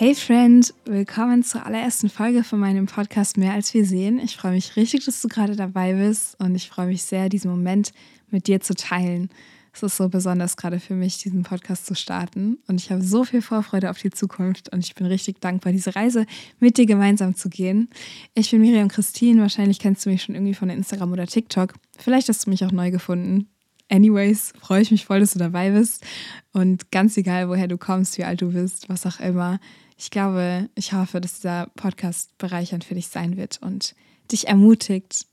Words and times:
Hey 0.00 0.14
Friend, 0.14 0.72
willkommen 0.86 1.42
zur 1.42 1.66
allerersten 1.66 2.08
Folge 2.08 2.42
von 2.42 2.58
meinem 2.58 2.86
Podcast 2.86 3.36
Mehr 3.36 3.52
als 3.52 3.74
wir 3.74 3.84
sehen. 3.84 4.18
Ich 4.18 4.34
freue 4.34 4.52
mich 4.52 4.74
richtig, 4.74 5.04
dass 5.04 5.20
du 5.20 5.28
gerade 5.28 5.56
dabei 5.56 5.92
bist 5.92 6.40
und 6.40 6.54
ich 6.54 6.70
freue 6.70 6.86
mich 6.86 7.02
sehr, 7.02 7.28
diesen 7.28 7.50
Moment 7.50 7.92
mit 8.30 8.46
dir 8.46 8.62
zu 8.62 8.72
teilen. 8.72 9.28
Es 9.74 9.82
ist 9.82 9.98
so 9.98 10.08
besonders 10.08 10.56
gerade 10.56 10.80
für 10.80 10.94
mich, 10.94 11.18
diesen 11.18 11.42
Podcast 11.42 11.84
zu 11.84 11.94
starten 11.94 12.56
und 12.66 12.80
ich 12.80 12.90
habe 12.90 13.02
so 13.02 13.24
viel 13.24 13.42
Vorfreude 13.42 13.90
auf 13.90 13.98
die 13.98 14.08
Zukunft 14.08 14.72
und 14.72 14.82
ich 14.82 14.94
bin 14.94 15.04
richtig 15.04 15.38
dankbar, 15.42 15.70
diese 15.70 15.94
Reise 15.94 16.24
mit 16.60 16.78
dir 16.78 16.86
gemeinsam 16.86 17.34
zu 17.34 17.50
gehen. 17.50 17.90
Ich 18.32 18.50
bin 18.50 18.62
Miriam 18.62 18.88
Christine, 18.88 19.42
wahrscheinlich 19.42 19.80
kennst 19.80 20.06
du 20.06 20.08
mich 20.08 20.22
schon 20.22 20.34
irgendwie 20.34 20.54
von 20.54 20.70
Instagram 20.70 21.12
oder 21.12 21.26
TikTok. 21.26 21.74
Vielleicht 21.98 22.30
hast 22.30 22.46
du 22.46 22.50
mich 22.50 22.64
auch 22.64 22.72
neu 22.72 22.90
gefunden. 22.90 23.50
Anyways, 23.90 24.54
freue 24.60 24.80
ich 24.80 24.92
mich 24.92 25.04
voll, 25.04 25.20
dass 25.20 25.32
du 25.32 25.40
dabei 25.40 25.72
bist. 25.72 26.06
Und 26.52 26.90
ganz 26.92 27.16
egal, 27.16 27.48
woher 27.48 27.66
du 27.66 27.76
kommst, 27.76 28.16
wie 28.18 28.24
alt 28.24 28.40
du 28.40 28.52
bist, 28.52 28.88
was 28.88 29.04
auch 29.04 29.18
immer, 29.18 29.58
ich 30.00 30.10
glaube, 30.10 30.70
ich 30.76 30.94
hoffe, 30.94 31.20
dass 31.20 31.34
dieser 31.34 31.66
Podcast 31.76 32.36
bereichernd 32.38 32.84
für 32.84 32.94
dich 32.94 33.08
sein 33.08 33.36
wird 33.36 33.60
und 33.60 33.94
dich 34.32 34.48
ermutigt, 34.48 35.26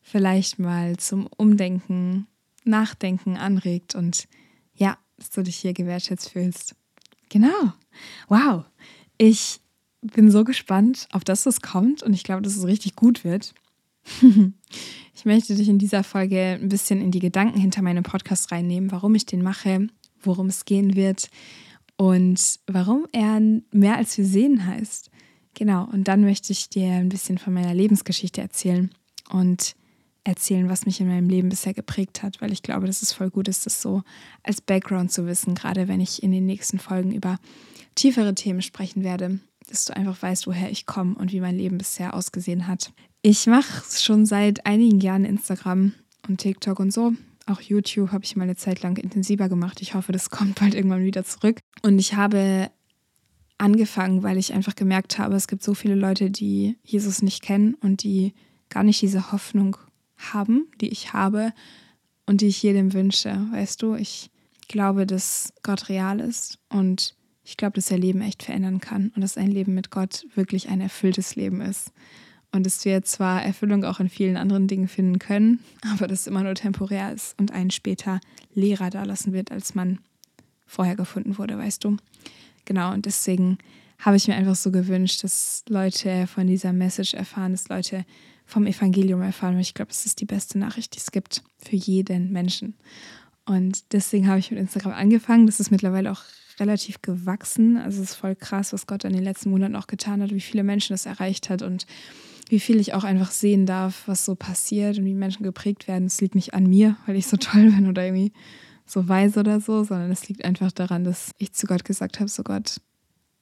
vielleicht 0.00 0.58
mal 0.58 0.96
zum 0.96 1.28
Umdenken, 1.36 2.26
Nachdenken 2.64 3.36
anregt 3.36 3.94
und 3.94 4.26
ja, 4.74 4.96
dass 5.18 5.30
du 5.30 5.42
dich 5.42 5.56
hier 5.56 5.74
gewertschätzt 5.74 6.30
fühlst. 6.30 6.74
Genau. 7.28 7.74
Wow. 8.28 8.64
Ich 9.18 9.60
bin 10.00 10.30
so 10.30 10.44
gespannt 10.44 11.08
auf 11.12 11.22
das, 11.22 11.44
was 11.44 11.60
kommt 11.60 12.02
und 12.02 12.14
ich 12.14 12.24
glaube, 12.24 12.40
dass 12.40 12.56
es 12.56 12.64
richtig 12.64 12.96
gut 12.96 13.22
wird. 13.22 13.52
ich 15.14 15.26
möchte 15.26 15.54
dich 15.54 15.68
in 15.68 15.78
dieser 15.78 16.02
Folge 16.02 16.58
ein 16.58 16.70
bisschen 16.70 17.02
in 17.02 17.10
die 17.10 17.18
Gedanken 17.18 17.60
hinter 17.60 17.82
meinem 17.82 18.02
Podcast 18.02 18.50
reinnehmen, 18.50 18.90
warum 18.90 19.14
ich 19.14 19.26
den 19.26 19.42
mache, 19.42 19.88
worum 20.22 20.46
es 20.46 20.64
gehen 20.64 20.96
wird, 20.96 21.28
und 21.96 22.60
warum 22.66 23.06
er 23.12 23.40
mehr 23.70 23.96
als 23.96 24.16
wir 24.18 24.24
sehen 24.24 24.66
heißt. 24.66 25.10
Genau, 25.54 25.84
und 25.90 26.04
dann 26.04 26.20
möchte 26.20 26.52
ich 26.52 26.68
dir 26.68 26.92
ein 26.92 27.08
bisschen 27.08 27.38
von 27.38 27.54
meiner 27.54 27.72
Lebensgeschichte 27.72 28.42
erzählen 28.42 28.90
und 29.30 29.74
erzählen, 30.24 30.68
was 30.68 30.84
mich 30.84 31.00
in 31.00 31.08
meinem 31.08 31.28
Leben 31.28 31.48
bisher 31.48 31.72
geprägt 31.72 32.22
hat, 32.22 32.40
weil 32.40 32.52
ich 32.52 32.62
glaube, 32.62 32.86
dass 32.86 33.00
es 33.00 33.12
voll 33.12 33.30
gut 33.30 33.48
ist, 33.48 33.64
das 33.64 33.80
so 33.80 34.02
als 34.42 34.60
Background 34.60 35.12
zu 35.12 35.26
wissen, 35.26 35.54
gerade 35.54 35.88
wenn 35.88 36.00
ich 36.00 36.22
in 36.22 36.32
den 36.32 36.44
nächsten 36.44 36.78
Folgen 36.78 37.12
über 37.12 37.38
tiefere 37.94 38.34
Themen 38.34 38.60
sprechen 38.60 39.02
werde, 39.02 39.38
dass 39.68 39.86
du 39.86 39.96
einfach 39.96 40.20
weißt, 40.20 40.46
woher 40.46 40.70
ich 40.70 40.84
komme 40.84 41.14
und 41.14 41.32
wie 41.32 41.40
mein 41.40 41.56
Leben 41.56 41.78
bisher 41.78 42.12
ausgesehen 42.12 42.66
hat. 42.66 42.92
Ich 43.22 43.46
mache 43.46 43.84
schon 43.98 44.26
seit 44.26 44.66
einigen 44.66 45.00
Jahren 45.00 45.24
Instagram 45.24 45.92
und 46.28 46.38
TikTok 46.38 46.80
und 46.80 46.92
so 46.92 47.12
auch 47.46 47.60
YouTube 47.60 48.12
habe 48.12 48.24
ich 48.24 48.36
mal 48.36 48.44
eine 48.44 48.56
Zeit 48.56 48.82
lang 48.82 48.98
intensiver 48.98 49.48
gemacht. 49.48 49.80
Ich 49.80 49.94
hoffe, 49.94 50.12
das 50.12 50.30
kommt 50.30 50.60
bald 50.60 50.74
irgendwann 50.74 51.04
wieder 51.04 51.24
zurück. 51.24 51.60
Und 51.82 51.98
ich 51.98 52.14
habe 52.14 52.70
angefangen, 53.58 54.22
weil 54.22 54.36
ich 54.36 54.52
einfach 54.52 54.74
gemerkt 54.74 55.18
habe, 55.18 55.36
es 55.36 55.48
gibt 55.48 55.62
so 55.62 55.74
viele 55.74 55.94
Leute, 55.94 56.30
die 56.30 56.76
Jesus 56.84 57.22
nicht 57.22 57.42
kennen 57.42 57.74
und 57.74 58.02
die 58.02 58.34
gar 58.68 58.82
nicht 58.82 59.00
diese 59.00 59.32
Hoffnung 59.32 59.76
haben, 60.16 60.66
die 60.80 60.88
ich 60.88 61.12
habe 61.12 61.52
und 62.26 62.40
die 62.40 62.48
ich 62.48 62.62
jedem 62.62 62.92
wünsche. 62.92 63.46
Weißt 63.52 63.80
du, 63.82 63.94
ich 63.94 64.30
glaube, 64.68 65.06
dass 65.06 65.52
Gott 65.62 65.88
real 65.88 66.20
ist 66.20 66.58
und 66.68 67.14
ich 67.44 67.56
glaube, 67.56 67.74
dass 67.74 67.90
er 67.90 67.98
Leben 67.98 68.20
echt 68.22 68.42
verändern 68.42 68.80
kann 68.80 69.12
und 69.14 69.22
dass 69.22 69.36
ein 69.36 69.50
Leben 69.50 69.74
mit 69.74 69.90
Gott 69.90 70.26
wirklich 70.34 70.68
ein 70.68 70.80
erfülltes 70.80 71.36
Leben 71.36 71.60
ist 71.60 71.92
und 72.56 72.66
dass 72.66 72.84
wir 72.84 73.02
zwar 73.02 73.42
Erfüllung 73.42 73.84
auch 73.84 74.00
in 74.00 74.08
vielen 74.08 74.36
anderen 74.36 74.66
Dingen 74.66 74.88
finden 74.88 75.18
können, 75.18 75.60
aber 75.92 76.08
das 76.08 76.26
immer 76.26 76.42
nur 76.42 76.54
temporär 76.54 77.12
ist 77.12 77.38
und 77.38 77.52
einen 77.52 77.70
später 77.70 78.20
leerer 78.54 78.90
dalassen 78.90 79.32
wird, 79.32 79.52
als 79.52 79.74
man 79.74 79.98
vorher 80.66 80.96
gefunden 80.96 81.38
wurde, 81.38 81.56
weißt 81.58 81.84
du. 81.84 81.96
Genau, 82.64 82.92
und 82.92 83.06
deswegen 83.06 83.58
habe 83.98 84.16
ich 84.16 84.28
mir 84.28 84.34
einfach 84.34 84.56
so 84.56 84.70
gewünscht, 84.70 85.22
dass 85.24 85.64
Leute 85.68 86.26
von 86.26 86.46
dieser 86.46 86.72
Message 86.72 87.14
erfahren, 87.14 87.52
dass 87.52 87.68
Leute 87.68 88.04
vom 88.44 88.66
Evangelium 88.66 89.22
erfahren. 89.22 89.54
Und 89.54 89.60
ich 89.60 89.74
glaube, 89.74 89.90
es 89.90 90.06
ist 90.06 90.20
die 90.20 90.26
beste 90.26 90.58
Nachricht, 90.58 90.94
die 90.94 90.98
es 90.98 91.10
gibt 91.10 91.42
für 91.58 91.76
jeden 91.76 92.32
Menschen. 92.32 92.74
Und 93.44 93.92
deswegen 93.92 94.28
habe 94.28 94.38
ich 94.38 94.50
mit 94.50 94.60
Instagram 94.60 94.92
angefangen. 94.92 95.46
Das 95.46 95.60
ist 95.60 95.70
mittlerweile 95.70 96.12
auch 96.12 96.22
relativ 96.58 97.02
gewachsen. 97.02 97.76
Also 97.76 98.02
es 98.02 98.10
ist 98.10 98.16
voll 98.16 98.34
krass, 98.34 98.72
was 98.72 98.86
Gott 98.86 99.04
in 99.04 99.12
den 99.12 99.24
letzten 99.24 99.50
Monaten 99.50 99.76
auch 99.76 99.86
getan 99.86 100.22
hat, 100.22 100.30
wie 100.30 100.40
viele 100.40 100.64
Menschen 100.64 100.94
das 100.94 101.06
erreicht 101.06 101.50
hat 101.50 101.62
und 101.62 101.86
wie 102.48 102.60
viel 102.60 102.78
ich 102.78 102.94
auch 102.94 103.04
einfach 103.04 103.30
sehen 103.30 103.66
darf, 103.66 104.02
was 104.06 104.24
so 104.24 104.34
passiert 104.34 104.98
und 104.98 105.04
wie 105.04 105.14
Menschen 105.14 105.42
geprägt 105.42 105.88
werden. 105.88 106.06
Es 106.06 106.20
liegt 106.20 106.34
nicht 106.34 106.54
an 106.54 106.66
mir, 106.66 106.96
weil 107.06 107.16
ich 107.16 107.26
so 107.26 107.36
toll 107.36 107.70
bin 107.70 107.88
oder 107.88 108.04
irgendwie 108.04 108.32
so 108.86 109.08
weise 109.08 109.40
oder 109.40 109.60
so, 109.60 109.82
sondern 109.82 110.10
es 110.10 110.28
liegt 110.28 110.44
einfach 110.44 110.70
daran, 110.70 111.04
dass 111.04 111.32
ich 111.38 111.52
zu 111.52 111.66
Gott 111.66 111.84
gesagt 111.84 112.20
habe, 112.20 112.28
so 112.28 112.42
Gott, 112.44 112.80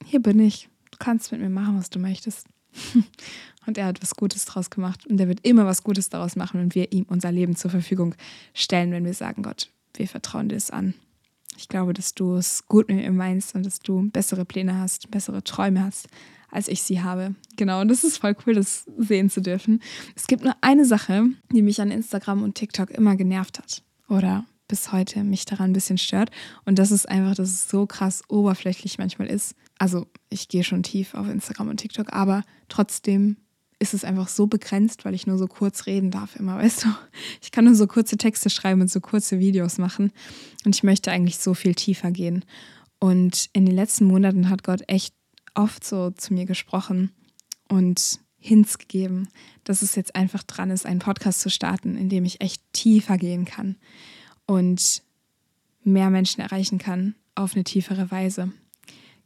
hier 0.04 0.20
bin 0.20 0.41
ich, 0.41 0.69
du 0.91 0.98
kannst 0.98 1.32
mit 1.32 1.41
mir 1.41 1.50
machen, 1.50 1.78
was 1.78 1.91
du 1.91 1.98
möchtest. 1.98 2.47
Und 3.66 3.78
er 3.78 3.87
hat 3.87 4.03
was 4.03 4.15
Gutes 4.15 4.44
draus 4.44 4.69
gemacht 4.69 5.06
und 5.06 5.19
er 5.19 5.26
wird 5.26 5.41
immer 5.42 5.65
was 5.65 5.84
Gutes 5.84 6.10
daraus 6.10 6.36
machen, 6.36 6.60
wenn 6.60 6.75
wir 6.75 6.92
ihm 6.92 7.06
unser 7.09 7.32
Leben 7.32 7.56
zur 7.56 7.71
Verfügung 7.71 8.15
stellen, 8.53 8.92
wenn 8.92 9.06
wir 9.06 9.15
sagen, 9.15 9.42
Gott, 9.42 9.71
wir 9.94 10.06
vertrauen 10.06 10.50
dir 10.50 10.56
es 10.56 10.71
an. 10.71 10.92
Ich 11.56 11.69
glaube, 11.69 11.94
dass 11.94 12.15
du 12.15 12.34
es 12.34 12.66
gut 12.66 12.88
mit 12.88 12.98
mir 12.98 13.10
meinst 13.10 13.54
und 13.54 13.65
dass 13.65 13.78
du 13.78 14.10
bessere 14.10 14.44
Pläne 14.44 14.78
hast, 14.78 15.10
bessere 15.10 15.42
Träume 15.42 15.82
hast, 15.82 16.09
als 16.54 16.69
ich 16.69 16.82
sie 16.82 17.03
habe. 17.03 17.34
Genau, 17.56 17.81
und 17.81 17.88
das 17.88 18.04
ist 18.04 18.19
voll 18.19 18.37
cool, 18.47 18.54
das 18.54 18.84
sehen 18.97 19.28
zu 19.28 19.42
dürfen. 19.42 19.81
Es 20.15 20.26
gibt 20.26 20.44
nur 20.44 20.54
eine 20.60 20.84
Sache, 20.84 21.26
die 21.53 21.62
mich 21.62 21.81
an 21.81 21.91
Instagram 21.91 22.42
und 22.42 22.54
TikTok 22.54 22.91
immer 22.91 23.16
genervt 23.16 23.59
hat. 23.59 23.82
Oder 24.09 24.44
bis 24.69 24.92
heute 24.92 25.25
mich 25.25 25.44
daran 25.44 25.70
ein 25.70 25.75
bisschen 25.75 25.98
stört. 25.98 26.31
Und 26.65 26.78
das 26.78 26.91
ist 26.91 27.09
einfach, 27.09 27.34
dass 27.34 27.50
es 27.50 27.69
so 27.69 27.87
krass 27.87 28.22
oberflächlich 28.28 28.98
manchmal 28.98 29.28
ist. 29.28 29.54
Also 29.78 30.06
ich 30.31 30.48
gehe 30.48 30.65
schon 30.65 30.82
tief 30.82 31.15
auf 31.15 31.28
Instagram 31.28 31.69
und 31.69 31.78
TikTok, 31.78 32.12
aber 32.12 32.44
trotzdem 32.69 33.36
ist 33.81 33.92
es 33.92 34.04
einfach 34.04 34.28
so 34.28 34.47
begrenzt, 34.47 35.04
weil 35.04 35.15
ich 35.15 35.26
nur 35.26 35.36
so 35.36 35.47
kurz 35.47 35.86
reden 35.86 36.10
darf 36.10 36.36
immer, 36.36 36.56
weißt 36.59 36.84
du? 36.84 36.88
Ich 37.42 37.50
kann 37.50 37.65
nur 37.65 37.75
so 37.75 37.86
kurze 37.86 38.16
Texte 38.16 38.48
schreiben 38.48 38.81
und 38.81 38.91
so 38.91 39.00
kurze 39.00 39.38
Videos 39.38 39.78
machen. 39.78 40.12
Und 40.65 40.75
ich 40.75 40.82
möchte 40.82 41.10
eigentlich 41.10 41.38
so 41.38 41.54
viel 41.54 41.75
tiefer 41.75 42.10
gehen. 42.10 42.44
Und 43.00 43.50
in 43.53 43.66
den 43.66 43.75
letzten 43.75 44.06
Monaten 44.06 44.48
hat 44.48 44.62
Gott 44.62 44.82
echt 44.86 45.15
oft 45.54 45.84
so 45.84 46.10
zu 46.10 46.34
mir 46.34 46.47
gesprochen 46.47 47.12
und 47.69 48.20
Hints 48.38 48.78
gegeben, 48.78 49.28
dass 49.65 49.82
es 49.82 49.94
jetzt 49.94 50.15
einfach 50.15 50.42
dran 50.42 50.70
ist, 50.70 50.84
einen 50.84 50.98
Podcast 50.98 51.41
zu 51.41 51.48
starten, 51.48 51.97
in 51.97 52.09
dem 52.09 52.25
ich 52.25 52.41
echt 52.41 52.62
tiefer 52.72 53.16
gehen 53.16 53.47
kann 53.47 53.76
und 54.47 55.03
mehr 55.82 56.10
Menschen 56.10 56.42
erreichen 56.42 56.78
kann 56.78 57.15
auf 57.34 57.54
eine 57.54 57.65
tiefere 57.65 58.10
Weise. 58.10 58.53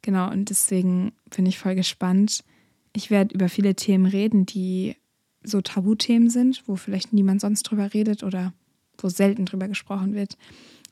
Genau, 0.02 0.30
und 0.30 0.50
deswegen 0.50 1.12
bin 1.34 1.46
ich 1.46 1.58
voll 1.58 1.74
gespannt. 1.74 2.44
Ich 2.92 3.10
werde 3.10 3.34
über 3.34 3.48
viele 3.48 3.74
Themen 3.74 4.06
reden, 4.06 4.46
die 4.46 4.96
so 5.42 5.60
Tabuthemen 5.60 6.30
sind, 6.30 6.62
wo 6.66 6.76
vielleicht 6.76 7.12
niemand 7.12 7.40
sonst 7.40 7.64
drüber 7.64 7.92
redet 7.94 8.22
oder 8.22 8.52
wo 8.98 9.08
selten 9.08 9.46
drüber 9.46 9.68
gesprochen 9.68 10.14
wird. 10.14 10.36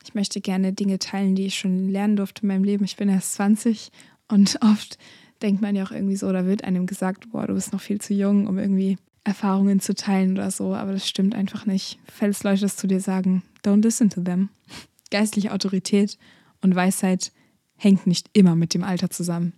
Ich 0.03 0.13
möchte 0.13 0.41
gerne 0.41 0.73
Dinge 0.73 0.99
teilen, 0.99 1.35
die 1.35 1.45
ich 1.45 1.57
schon 1.57 1.89
lernen 1.89 2.15
durfte 2.15 2.43
in 2.43 2.49
meinem 2.49 2.63
Leben. 2.63 2.85
Ich 2.85 2.95
bin 2.95 3.09
erst 3.09 3.33
20 3.33 3.91
und 4.27 4.59
oft 4.61 4.97
denkt 5.41 5.61
man 5.61 5.75
ja 5.75 5.83
auch 5.83 5.91
irgendwie 5.91 6.15
so, 6.15 6.31
da 6.31 6.45
wird 6.45 6.63
einem 6.63 6.85
gesagt, 6.85 7.31
boah, 7.31 7.47
du 7.47 7.53
bist 7.53 7.73
noch 7.73 7.81
viel 7.81 7.99
zu 7.99 8.13
jung, 8.13 8.47
um 8.47 8.57
irgendwie 8.57 8.97
Erfahrungen 9.23 9.79
zu 9.79 9.93
teilen 9.93 10.33
oder 10.33 10.51
so, 10.51 10.73
aber 10.73 10.93
das 10.93 11.07
stimmt 11.07 11.35
einfach 11.35 11.65
nicht. 11.65 11.99
Falls 12.05 12.43
Leute 12.43 12.61
das 12.61 12.77
zu 12.77 12.87
dir 12.87 13.01
sagen, 13.01 13.43
don't 13.63 13.83
listen 13.83 14.09
to 14.09 14.21
them. 14.21 14.49
Geistliche 15.11 15.53
Autorität 15.53 16.17
und 16.61 16.75
Weisheit 16.75 17.31
hängt 17.75 18.07
nicht 18.07 18.29
immer 18.33 18.55
mit 18.55 18.73
dem 18.73 18.83
Alter 18.83 19.09
zusammen. 19.09 19.53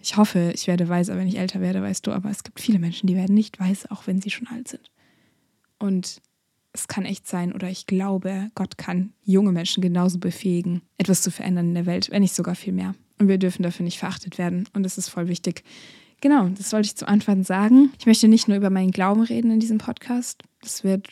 Ich 0.00 0.16
hoffe, 0.16 0.52
ich 0.54 0.66
werde 0.66 0.88
weiser, 0.88 1.16
wenn 1.16 1.28
ich 1.28 1.38
älter 1.38 1.60
werde, 1.60 1.82
weißt 1.82 2.06
du, 2.06 2.12
aber 2.12 2.30
es 2.30 2.42
gibt 2.42 2.60
viele 2.60 2.78
Menschen, 2.78 3.06
die 3.06 3.16
werden 3.16 3.34
nicht 3.34 3.60
weise, 3.60 3.90
auch 3.90 4.06
wenn 4.06 4.20
sie 4.20 4.30
schon 4.30 4.48
alt 4.48 4.68
sind. 4.68 4.90
Und 5.78 6.22
es 6.72 6.88
kann 6.88 7.04
echt 7.04 7.26
sein, 7.26 7.52
oder 7.52 7.68
ich 7.68 7.86
glaube, 7.86 8.50
Gott 8.54 8.78
kann 8.78 9.12
junge 9.24 9.52
Menschen 9.52 9.82
genauso 9.82 10.18
befähigen, 10.18 10.82
etwas 10.98 11.20
zu 11.20 11.30
verändern 11.30 11.68
in 11.68 11.74
der 11.74 11.86
Welt, 11.86 12.10
wenn 12.10 12.22
nicht 12.22 12.34
sogar 12.34 12.54
viel 12.54 12.72
mehr. 12.72 12.94
Und 13.20 13.28
wir 13.28 13.38
dürfen 13.38 13.62
dafür 13.62 13.84
nicht 13.84 13.98
verachtet 13.98 14.38
werden. 14.38 14.66
Und 14.72 14.82
das 14.82 14.96
ist 14.96 15.10
voll 15.10 15.28
wichtig. 15.28 15.62
Genau, 16.22 16.48
das 16.48 16.72
wollte 16.72 16.86
ich 16.86 16.96
zu 16.96 17.06
Anfang 17.06 17.44
sagen. 17.44 17.92
Ich 17.98 18.06
möchte 18.06 18.28
nicht 18.28 18.48
nur 18.48 18.56
über 18.56 18.70
meinen 18.70 18.92
Glauben 18.92 19.22
reden 19.22 19.50
in 19.50 19.60
diesem 19.60 19.76
Podcast. 19.76 20.42
Das 20.62 20.84
wird 20.84 21.06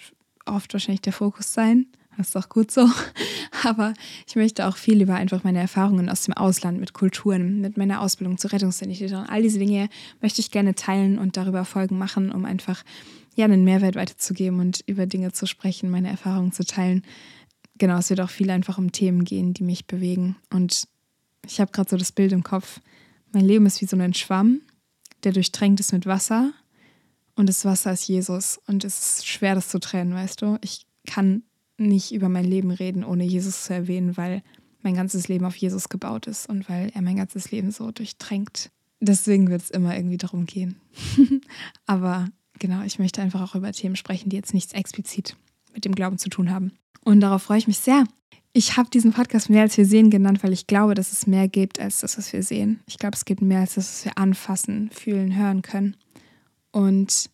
oft 0.46 0.72
wahrscheinlich 0.72 1.02
der 1.02 1.12
Fokus 1.12 1.52
sein. 1.52 1.86
Das 2.16 2.28
ist 2.28 2.36
auch 2.36 2.48
gut 2.48 2.70
so. 2.70 2.88
Aber 3.64 3.92
ich 4.26 4.36
möchte 4.36 4.66
auch 4.66 4.78
viel 4.78 5.02
über 5.02 5.16
einfach 5.16 5.44
meine 5.44 5.60
Erfahrungen 5.60 6.08
aus 6.08 6.24
dem 6.24 6.32
Ausland 6.34 6.80
mit 6.80 6.94
Kulturen, 6.94 7.60
mit 7.60 7.76
meiner 7.76 8.00
Ausbildung 8.00 8.38
zur 8.38 8.52
Rettungssanitäterin, 8.52 9.26
all 9.28 9.42
diese 9.42 9.58
Dinge 9.58 9.90
möchte 10.22 10.40
ich 10.40 10.50
gerne 10.50 10.74
teilen 10.74 11.18
und 11.18 11.36
darüber 11.36 11.66
Folgen 11.66 11.98
machen, 11.98 12.32
um 12.32 12.46
einfach 12.46 12.84
ja 13.36 13.44
einen 13.44 13.64
Mehrwert 13.64 13.96
weiterzugeben 13.96 14.60
und 14.60 14.82
über 14.86 15.06
Dinge 15.06 15.32
zu 15.32 15.46
sprechen, 15.46 15.90
meine 15.90 16.08
Erfahrungen 16.08 16.52
zu 16.52 16.64
teilen. 16.64 17.02
Genau, 17.76 17.98
es 17.98 18.10
wird 18.10 18.20
auch 18.20 18.30
viel 18.30 18.50
einfach 18.50 18.78
um 18.78 18.92
Themen 18.92 19.24
gehen, 19.24 19.52
die 19.52 19.62
mich 19.62 19.86
bewegen. 19.86 20.36
Und 20.50 20.88
ich 21.44 21.60
habe 21.60 21.72
gerade 21.72 21.90
so 21.90 21.96
das 21.96 22.12
Bild 22.12 22.32
im 22.32 22.42
Kopf. 22.42 22.80
Mein 23.32 23.44
Leben 23.44 23.66
ist 23.66 23.80
wie 23.80 23.86
so 23.86 23.96
ein 23.96 24.14
Schwamm, 24.14 24.62
der 25.24 25.32
durchtränkt 25.32 25.80
ist 25.80 25.92
mit 25.92 26.06
Wasser. 26.06 26.52
Und 27.34 27.48
das 27.48 27.64
Wasser 27.64 27.92
ist 27.92 28.08
Jesus. 28.08 28.60
Und 28.66 28.84
es 28.84 29.18
ist 29.18 29.26
schwer, 29.26 29.54
das 29.54 29.68
zu 29.68 29.78
trennen, 29.78 30.14
weißt 30.14 30.42
du? 30.42 30.58
Ich 30.62 30.86
kann 31.06 31.42
nicht 31.76 32.12
über 32.12 32.28
mein 32.28 32.44
Leben 32.44 32.70
reden, 32.70 33.04
ohne 33.04 33.24
Jesus 33.24 33.64
zu 33.64 33.74
erwähnen, 33.74 34.16
weil 34.16 34.42
mein 34.82 34.94
ganzes 34.94 35.28
Leben 35.28 35.44
auf 35.44 35.56
Jesus 35.56 35.88
gebaut 35.88 36.26
ist 36.26 36.48
und 36.48 36.68
weil 36.68 36.90
er 36.94 37.02
mein 37.02 37.16
ganzes 37.16 37.50
Leben 37.50 37.70
so 37.70 37.90
durchtränkt 37.90 38.70
deswegen 39.00 39.48
wird 39.50 39.62
es 39.62 39.70
immer 39.70 39.96
irgendwie 39.96 40.16
darum 40.16 40.46
gehen. 40.46 40.80
Aber 41.86 42.28
genau, 42.58 42.82
ich 42.82 42.98
möchte 42.98 43.22
einfach 43.22 43.40
auch 43.42 43.54
über 43.54 43.72
Themen 43.72 43.96
sprechen, 43.96 44.30
die 44.30 44.36
jetzt 44.36 44.54
nichts 44.54 44.72
explizit 44.72 45.36
mit 45.74 45.84
dem 45.84 45.94
Glauben 45.94 46.18
zu 46.18 46.28
tun 46.28 46.50
haben. 46.50 46.72
Und 47.04 47.20
darauf 47.20 47.42
freue 47.42 47.58
ich 47.58 47.68
mich 47.68 47.78
sehr. 47.78 48.04
Ich 48.58 48.76
habe 48.76 48.90
diesen 48.90 49.12
Podcast 49.12 49.50
mehr 49.50 49.62
als 49.62 49.76
wir 49.76 49.86
sehen 49.86 50.10
genannt, 50.10 50.42
weil 50.42 50.52
ich 50.52 50.66
glaube, 50.66 50.96
dass 50.96 51.12
es 51.12 51.28
mehr 51.28 51.46
gibt 51.46 51.78
als 51.78 52.00
das, 52.00 52.18
was 52.18 52.32
wir 52.32 52.42
sehen. 52.42 52.80
Ich 52.86 52.98
glaube, 52.98 53.14
es 53.14 53.24
gibt 53.24 53.40
mehr 53.40 53.60
als 53.60 53.74
das, 53.74 53.88
was 53.88 54.04
wir 54.04 54.18
anfassen, 54.18 54.90
fühlen, 54.90 55.36
hören 55.36 55.62
können. 55.62 55.96
Und 56.72 57.30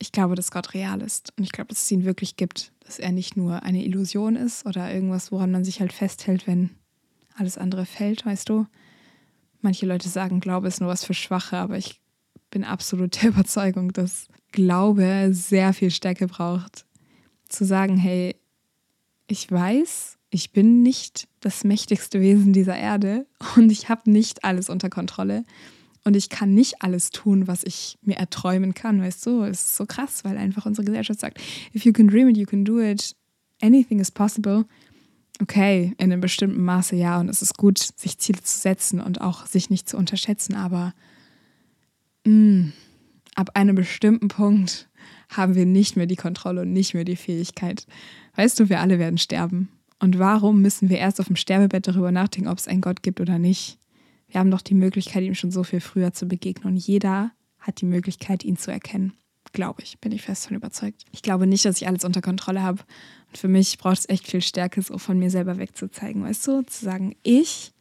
ich 0.00 0.10
glaube, 0.10 0.34
dass 0.34 0.50
Gott 0.50 0.74
real 0.74 1.02
ist. 1.02 1.32
Und 1.38 1.44
ich 1.44 1.52
glaube, 1.52 1.68
dass 1.68 1.84
es 1.84 1.90
ihn 1.92 2.04
wirklich 2.04 2.34
gibt. 2.34 2.72
Dass 2.80 2.98
er 2.98 3.12
nicht 3.12 3.36
nur 3.36 3.62
eine 3.62 3.84
Illusion 3.84 4.34
ist 4.34 4.66
oder 4.66 4.92
irgendwas, 4.92 5.30
woran 5.30 5.52
man 5.52 5.64
sich 5.64 5.78
halt 5.78 5.92
festhält, 5.92 6.48
wenn 6.48 6.70
alles 7.36 7.56
andere 7.56 7.86
fällt, 7.86 8.26
weißt 8.26 8.48
du. 8.48 8.66
Manche 9.60 9.86
Leute 9.86 10.08
sagen, 10.08 10.40
Glaube 10.40 10.66
ist 10.66 10.80
nur 10.80 10.90
was 10.90 11.04
für 11.04 11.14
Schwache, 11.14 11.58
aber 11.58 11.78
ich 11.78 12.00
bin 12.50 12.64
absolut 12.64 13.22
der 13.22 13.28
Überzeugung, 13.28 13.92
dass 13.92 14.26
Glaube 14.50 15.28
sehr 15.30 15.72
viel 15.74 15.92
Stärke 15.92 16.26
braucht. 16.26 16.86
Zu 17.48 17.64
sagen, 17.64 17.96
hey, 17.96 18.34
ich 19.28 19.48
weiß, 19.48 20.16
ich 20.30 20.52
bin 20.52 20.82
nicht 20.82 21.28
das 21.40 21.64
mächtigste 21.64 22.20
Wesen 22.20 22.52
dieser 22.52 22.76
Erde 22.76 23.26
und 23.56 23.70
ich 23.70 23.88
habe 23.88 24.10
nicht 24.10 24.44
alles 24.44 24.70
unter 24.70 24.88
Kontrolle 24.88 25.44
und 26.04 26.16
ich 26.16 26.30
kann 26.30 26.54
nicht 26.54 26.82
alles 26.82 27.10
tun, 27.10 27.46
was 27.46 27.62
ich 27.64 27.98
mir 28.02 28.16
erträumen 28.16 28.74
kann, 28.74 29.02
weißt 29.02 29.26
du? 29.26 29.42
Es 29.42 29.60
ist 29.62 29.76
so 29.76 29.86
krass, 29.86 30.24
weil 30.24 30.38
einfach 30.38 30.66
unsere 30.66 30.84
Gesellschaft 30.84 31.20
sagt, 31.20 31.38
if 31.74 31.84
you 31.84 31.92
can 31.92 32.08
dream 32.08 32.28
it, 32.28 32.36
you 32.36 32.46
can 32.46 32.64
do 32.64 32.80
it. 32.80 33.14
Anything 33.60 34.00
is 34.00 34.10
possible. 34.10 34.64
Okay, 35.42 35.94
in 35.98 36.12
einem 36.12 36.20
bestimmten 36.20 36.62
Maße 36.62 36.96
ja, 36.96 37.18
und 37.20 37.28
es 37.28 37.42
ist 37.42 37.56
gut, 37.56 37.78
sich 37.78 38.18
Ziele 38.18 38.42
zu 38.42 38.58
setzen 38.58 39.00
und 39.00 39.20
auch 39.20 39.46
sich 39.46 39.70
nicht 39.70 39.88
zu 39.88 39.96
unterschätzen, 39.96 40.54
aber 40.54 40.94
mh, 42.24 42.32
mm, 42.32 42.72
ab 43.34 43.50
einem 43.54 43.74
bestimmten 43.74 44.28
Punkt 44.28 44.88
haben 45.30 45.54
wir 45.54 45.66
nicht 45.66 45.96
mehr 45.96 46.06
die 46.06 46.16
Kontrolle 46.16 46.62
und 46.62 46.72
nicht 46.72 46.94
mehr 46.94 47.04
die 47.04 47.16
Fähigkeit. 47.16 47.86
Weißt 48.36 48.58
du, 48.60 48.68
wir 48.68 48.80
alle 48.80 48.98
werden 48.98 49.18
sterben. 49.18 49.68
Und 50.00 50.18
warum 50.18 50.62
müssen 50.62 50.88
wir 50.88 50.98
erst 50.98 51.20
auf 51.20 51.26
dem 51.26 51.36
Sterbebett 51.36 51.86
darüber 51.86 52.10
nachdenken, 52.10 52.48
ob 52.48 52.58
es 52.58 52.66
einen 52.66 52.80
Gott 52.80 53.02
gibt 53.02 53.20
oder 53.20 53.38
nicht? 53.38 53.78
Wir 54.28 54.40
haben 54.40 54.50
doch 54.50 54.62
die 54.62 54.74
Möglichkeit, 54.74 55.22
ihm 55.22 55.34
schon 55.34 55.50
so 55.50 55.62
viel 55.62 55.80
früher 55.80 56.12
zu 56.12 56.26
begegnen. 56.26 56.72
Und 56.72 56.76
jeder 56.76 57.32
hat 57.58 57.80
die 57.80 57.86
Möglichkeit, 57.86 58.44
ihn 58.44 58.56
zu 58.56 58.72
erkennen. 58.72 59.12
Glaube 59.52 59.82
ich, 59.82 59.98
bin 59.98 60.12
ich 60.12 60.22
fest 60.22 60.46
von 60.46 60.56
überzeugt. 60.56 61.04
Ich 61.12 61.22
glaube 61.22 61.46
nicht, 61.46 61.64
dass 61.64 61.80
ich 61.80 61.86
alles 61.86 62.04
unter 62.04 62.22
Kontrolle 62.22 62.62
habe. 62.62 62.82
Und 63.28 63.38
für 63.38 63.48
mich 63.48 63.76
braucht 63.78 63.98
es 63.98 64.08
echt 64.08 64.26
viel 64.26 64.40
Stärke, 64.40 64.80
so 64.80 64.98
von 64.98 65.18
mir 65.18 65.30
selber 65.30 65.58
wegzuzeigen. 65.58 66.22
Weißt 66.22 66.46
du, 66.46 66.62
zu 66.62 66.84
sagen, 66.84 67.16
ich 67.22 67.72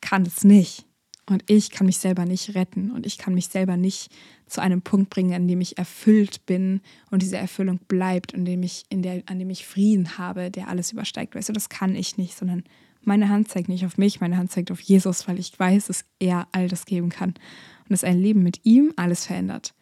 kann 0.00 0.22
es 0.22 0.44
nicht. 0.44 0.86
Und 1.28 1.42
ich 1.48 1.70
kann 1.70 1.86
mich 1.86 1.98
selber 1.98 2.24
nicht 2.24 2.54
retten. 2.54 2.90
Und 2.92 3.04
ich 3.04 3.18
kann 3.18 3.34
mich 3.34 3.48
selber 3.48 3.76
nicht 3.76 4.12
zu 4.46 4.60
einem 4.60 4.82
Punkt 4.82 5.10
bringen, 5.10 5.34
an 5.34 5.48
dem 5.48 5.60
ich 5.60 5.76
erfüllt 5.76 6.46
bin 6.46 6.80
und 7.10 7.20
diese 7.20 7.36
Erfüllung 7.36 7.80
bleibt 7.88 8.32
und 8.32 8.44
dem 8.44 8.62
ich, 8.62 8.84
in 8.88 9.02
der, 9.02 9.22
an 9.26 9.40
dem 9.40 9.50
ich 9.50 9.66
Frieden 9.66 10.18
habe, 10.18 10.50
der 10.52 10.68
alles 10.68 10.92
übersteigt. 10.92 11.34
Weißt 11.34 11.48
du, 11.48 11.52
das 11.52 11.68
kann 11.68 11.96
ich 11.96 12.16
nicht, 12.16 12.36
sondern 12.36 12.62
meine 13.02 13.28
Hand 13.28 13.48
zeigt 13.48 13.68
nicht 13.68 13.84
auf 13.84 13.98
mich, 13.98 14.20
meine 14.20 14.36
Hand 14.36 14.50
zeigt 14.52 14.70
auf 14.70 14.80
Jesus, 14.80 15.26
weil 15.26 15.38
ich 15.38 15.58
weiß, 15.58 15.86
dass 15.86 16.04
er 16.18 16.46
all 16.52 16.68
das 16.68 16.86
geben 16.86 17.08
kann 17.08 17.30
und 17.30 17.90
dass 17.90 18.04
ein 18.04 18.20
Leben 18.20 18.42
mit 18.42 18.60
ihm 18.64 18.92
alles 18.96 19.26
verändert. 19.26 19.74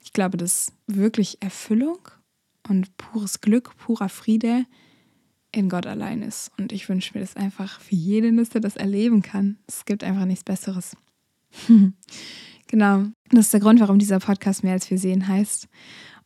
Ich 0.00 0.12
glaube, 0.12 0.36
dass 0.36 0.72
wirklich 0.86 1.38
Erfüllung 1.40 1.98
und 2.68 2.96
pures 2.96 3.40
Glück, 3.40 3.76
purer 3.76 4.08
Friede 4.08 4.64
in 5.52 5.68
Gott 5.68 5.86
allein 5.86 6.22
ist. 6.22 6.50
Und 6.58 6.72
ich 6.72 6.88
wünsche 6.88 7.12
mir 7.14 7.20
das 7.20 7.36
einfach 7.36 7.80
für 7.80 7.94
jeden, 7.94 8.38
dass 8.38 8.54
er 8.54 8.60
das 8.60 8.76
erleben 8.76 9.22
kann. 9.22 9.58
Es 9.66 9.84
gibt 9.84 10.02
einfach 10.02 10.24
nichts 10.24 10.44
Besseres. 10.44 10.96
genau. 12.66 13.04
Das 13.30 13.46
ist 13.46 13.52
der 13.52 13.60
Grund, 13.60 13.80
warum 13.80 13.98
dieser 13.98 14.18
Podcast 14.18 14.64
mehr 14.64 14.72
als 14.72 14.90
wir 14.90 14.98
sehen 14.98 15.28
heißt. 15.28 15.68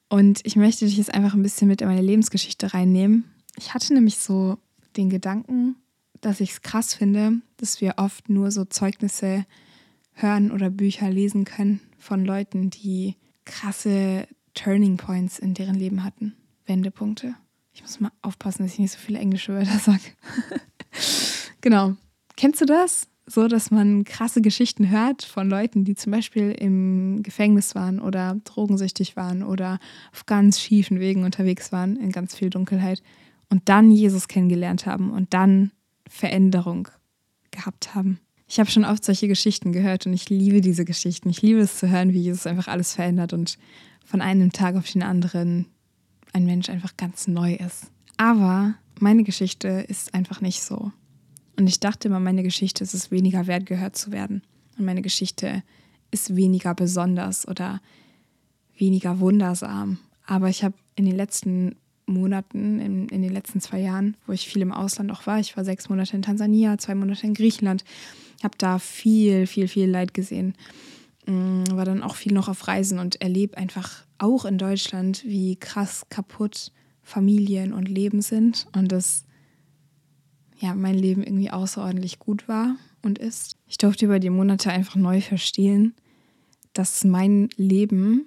Und 0.09 0.41
ich 0.45 0.57
möchte 0.57 0.87
dich 0.87 0.97
jetzt 0.97 1.13
einfach 1.13 1.35
ein 1.35 1.43
bisschen 1.43 1.69
mit 1.69 1.81
in 1.81 1.89
meine 1.89 2.03
Lebensgeschichte 2.03 2.73
reinnehmen. 2.73 3.25
Ich 3.59 3.75
hatte 3.75 3.93
nämlich 3.93 4.19
so 4.19 4.59
den 4.97 5.11
Gedanken, 5.11 5.77
dass 6.21 6.41
ich 6.41 6.53
es 6.53 6.63
krass 6.63 6.95
finde, 6.95 7.41
dass 7.57 7.81
wir 7.81 7.95
oft 7.97 8.29
nur 8.29 8.51
so 8.51 8.65
Zeugnisse 8.65 9.45
hören 10.13 10.51
oder 10.51 10.71
Bücher 10.71 11.11
lesen 11.11 11.45
können 11.45 11.81
von 11.99 12.25
Leuten, 12.25 12.71
die 12.71 13.17
krasse 13.45 14.27
Turning 14.55 14.97
Points 14.97 15.39
in 15.39 15.55
deren 15.55 15.75
Leben 15.75 16.05
hatten, 16.05 16.35
Wendepunkte. 16.65 17.35
Ich 17.77 17.83
muss 17.83 18.01
mal 18.01 18.11
aufpassen, 18.23 18.63
dass 18.63 18.73
ich 18.73 18.79
nicht 18.79 18.93
so 18.93 18.99
viele 18.99 19.19
englische 19.19 19.53
Wörter 19.53 19.79
sage. 19.79 20.01
genau. 21.61 21.95
Kennst 22.35 22.63
du 22.63 22.65
das? 22.65 23.07
So, 23.27 23.49
dass 23.49 23.71
man 23.71 24.05
krasse 24.05 24.41
Geschichten 24.41 24.89
hört 24.89 25.25
von 25.25 25.51
Leuten, 25.51 25.85
die 25.85 25.95
zum 25.95 26.11
Beispiel 26.13 26.53
im 26.53 27.23
Gefängnis 27.23 27.75
waren 27.75 28.01
oder 28.01 28.41
drogensüchtig 28.45 29.15
waren 29.17 29.43
oder 29.43 29.79
auf 30.13 30.25
ganz 30.25 30.59
schiefen 30.59 31.01
Wegen 31.01 31.25
unterwegs 31.25 31.71
waren, 31.71 31.97
in 31.97 32.13
ganz 32.13 32.35
viel 32.35 32.49
Dunkelheit 32.49 33.03
und 33.51 33.69
dann 33.69 33.91
Jesus 33.91 34.27
kennengelernt 34.27 34.87
haben 34.87 35.11
und 35.11 35.35
dann 35.35 35.71
Veränderung 36.09 36.89
gehabt 37.51 37.95
haben. 37.95 38.21
Ich 38.49 38.59
habe 38.59 38.71
schon 38.71 38.87
oft 38.87 39.05
solche 39.05 39.29
Geschichten 39.29 39.73
gehört 39.73 40.07
und 40.07 40.15
ich 40.15 40.31
liebe 40.31 40.63
diese 40.63 40.87
Geschichten. 40.87 41.29
Ich 41.29 41.43
liebe 41.43 41.61
es 41.61 41.79
zu 41.79 41.91
hören, 41.91 42.15
wie 42.15 42.21
Jesus 42.21 42.47
einfach 42.47 42.69
alles 42.69 42.95
verändert 42.95 43.35
und 43.35 43.59
von 44.07 44.23
einem 44.23 44.53
Tag 44.53 44.77
auf 44.77 44.91
den 44.91 45.03
anderen 45.03 45.67
ein 46.33 46.45
Mensch 46.45 46.69
einfach 46.69 46.97
ganz 46.97 47.29
neu 47.29 47.55
ist. 47.55 47.91
Aber 48.17 48.75
meine 48.99 49.25
Geschichte 49.25 49.69
ist 49.89 50.15
einfach 50.15 50.41
nicht 50.41 50.63
so. 50.63 50.93
Und 51.59 51.67
ich 51.67 51.81
dachte 51.81 52.09
immer, 52.09 52.21
meine 52.21 52.43
Geschichte 52.43 52.85
ist 52.85 52.95
es 52.95 53.11
weniger 53.11 53.47
wert, 53.47 53.67
gehört 53.67 53.97
zu 53.97 54.13
werden. 54.13 54.43
Und 54.79 54.85
meine 54.85 55.03
Geschichte 55.03 55.63
ist 56.11 56.37
weniger 56.37 56.75
besonders 56.75 57.49
oder 57.49 57.81
weniger 58.77 59.21
wundersam. 59.21 59.99
Aber 60.27 60.49
ich 60.49 60.65
habe 60.65 60.75
in 60.95 61.07
den 61.07 61.17
letzten 61.17 61.77
Monaten, 62.07 62.81
in, 62.81 63.09
in 63.09 63.23
den 63.23 63.33
letzten 63.33 63.61
zwei 63.61 63.81
Jahren, 63.81 64.17
wo 64.27 64.33
ich 64.33 64.49
viel 64.49 64.63
im 64.63 64.73
Ausland 64.73 65.11
auch 65.11 65.27
war. 65.27 65.41
Ich 65.41 65.57
war 65.57 65.65
sechs 65.65 65.89
Monate 65.89 66.17
in 66.17 66.23
Tansania, 66.23 66.79
zwei 66.79 66.95
Monate 66.95 67.27
in 67.27 67.35
Griechenland, 67.35 67.85
habe 68.43 68.57
da 68.59 68.79
viel, 68.79 69.47
viel, 69.47 69.67
viel 69.67 69.91
Leid 69.91 70.15
gesehen. 70.15 70.55
Mm, 71.27 71.65
war 71.73 71.85
dann 71.85 72.03
auch 72.03 72.17
viel 72.17 72.33
noch 72.33 72.49
auf 72.49 72.67
Reisen 72.67 72.99
und 72.99 73.21
erlebe 73.21 73.57
einfach 73.57 74.05
auch 74.19 74.45
in 74.45 74.59
Deutschland, 74.59 75.25
wie 75.25 75.57
krass 75.57 76.07
kaputt 76.09 76.73
Familien 77.03 77.73
und 77.73 77.89
Leben 77.89 78.23
sind 78.23 78.67
und 78.75 78.91
dass 78.91 79.25
ja, 80.59 80.75
mein 80.75 80.95
Leben 80.95 81.23
irgendwie 81.23 81.51
außerordentlich 81.51 82.19
gut 82.19 82.49
war 82.49 82.77
und 83.03 83.19
ist. 83.19 83.57
Ich 83.67 83.77
durfte 83.77 84.07
über 84.07 84.19
die 84.19 84.31
Monate 84.31 84.71
einfach 84.71 84.97
neu 84.97 85.21
verstehen, 85.21 85.95
dass 86.73 87.05
mein 87.05 87.51
Leben 87.57 88.27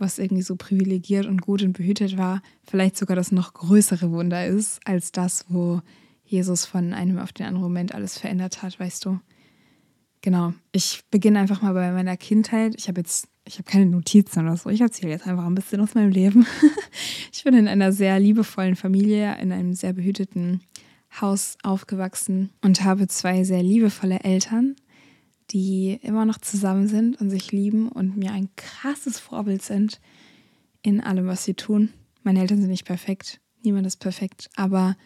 was 0.00 0.18
irgendwie 0.18 0.42
so 0.42 0.56
privilegiert 0.56 1.26
und 1.26 1.42
gut 1.42 1.62
und 1.62 1.74
behütet 1.74 2.16
war, 2.16 2.42
vielleicht 2.64 2.96
sogar 2.96 3.16
das 3.16 3.32
noch 3.32 3.54
größere 3.54 4.10
Wunder 4.10 4.46
ist, 4.46 4.80
als 4.84 5.12
das, 5.12 5.44
wo 5.48 5.82
Jesus 6.24 6.64
von 6.64 6.94
einem 6.94 7.18
auf 7.18 7.32
den 7.32 7.46
anderen 7.46 7.62
Moment 7.62 7.94
alles 7.94 8.18
verändert 8.18 8.62
hat, 8.62 8.78
weißt 8.80 9.04
du. 9.04 9.20
Genau, 10.22 10.52
ich 10.72 11.02
beginne 11.10 11.38
einfach 11.38 11.62
mal 11.62 11.72
bei 11.72 11.90
meiner 11.92 12.16
Kindheit. 12.16 12.74
Ich 12.76 12.88
habe 12.88 13.00
jetzt, 13.00 13.28
ich 13.46 13.54
habe 13.54 13.70
keine 13.70 13.86
Notizen 13.86 14.40
oder 14.40 14.56
so, 14.56 14.68
ich 14.68 14.82
erzähle 14.82 15.12
jetzt 15.12 15.26
einfach 15.26 15.46
ein 15.46 15.54
bisschen 15.54 15.80
aus 15.80 15.94
meinem 15.94 16.10
Leben. 16.10 16.46
Ich 17.32 17.44
bin 17.44 17.54
in 17.54 17.68
einer 17.68 17.92
sehr 17.92 18.18
liebevollen 18.20 18.76
Familie, 18.76 19.38
in 19.40 19.50
einem 19.50 19.72
sehr 19.72 19.94
behüteten 19.94 20.60
Haus 21.20 21.56
aufgewachsen 21.62 22.50
und 22.60 22.84
habe 22.84 23.08
zwei 23.08 23.44
sehr 23.44 23.62
liebevolle 23.62 24.20
Eltern, 24.20 24.76
die 25.50 25.98
immer 26.02 26.26
noch 26.26 26.38
zusammen 26.38 26.86
sind 26.86 27.20
und 27.20 27.30
sich 27.30 27.52
lieben 27.52 27.88
und 27.88 28.16
mir 28.16 28.32
ein 28.32 28.50
krasses 28.56 29.18
Vorbild 29.18 29.62
sind 29.62 30.00
in 30.82 31.00
allem, 31.00 31.28
was 31.28 31.44
sie 31.44 31.54
tun. 31.54 31.94
Meine 32.22 32.40
Eltern 32.40 32.60
sind 32.60 32.70
nicht 32.70 32.84
perfekt, 32.84 33.40
niemand 33.62 33.86
ist 33.86 33.96
perfekt, 33.96 34.50
aber 34.56 34.96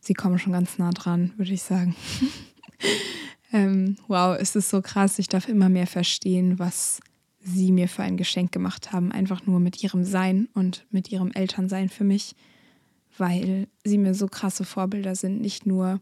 sie 0.00 0.14
kommen 0.14 0.38
schon 0.38 0.52
ganz 0.52 0.78
nah 0.78 0.90
dran, 0.90 1.32
würde 1.36 1.52
ich 1.52 1.62
sagen. 1.62 1.94
ähm, 3.52 3.96
wow, 4.08 4.36
es 4.38 4.56
ist 4.56 4.70
so 4.70 4.80
krass, 4.80 5.18
ich 5.18 5.28
darf 5.28 5.48
immer 5.48 5.68
mehr 5.68 5.86
verstehen, 5.86 6.58
was 6.58 7.00
sie 7.40 7.72
mir 7.72 7.88
für 7.88 8.02
ein 8.02 8.16
Geschenk 8.16 8.52
gemacht 8.52 8.92
haben, 8.92 9.12
einfach 9.12 9.46
nur 9.46 9.60
mit 9.60 9.82
ihrem 9.82 10.04
Sein 10.04 10.48
und 10.54 10.86
mit 10.90 11.10
ihrem 11.10 11.32
Elternsein 11.32 11.88
für 11.88 12.04
mich, 12.04 12.34
weil 13.18 13.68
sie 13.84 13.98
mir 13.98 14.14
so 14.14 14.26
krasse 14.26 14.64
Vorbilder 14.64 15.14
sind, 15.14 15.40
nicht 15.40 15.66
nur 15.66 16.00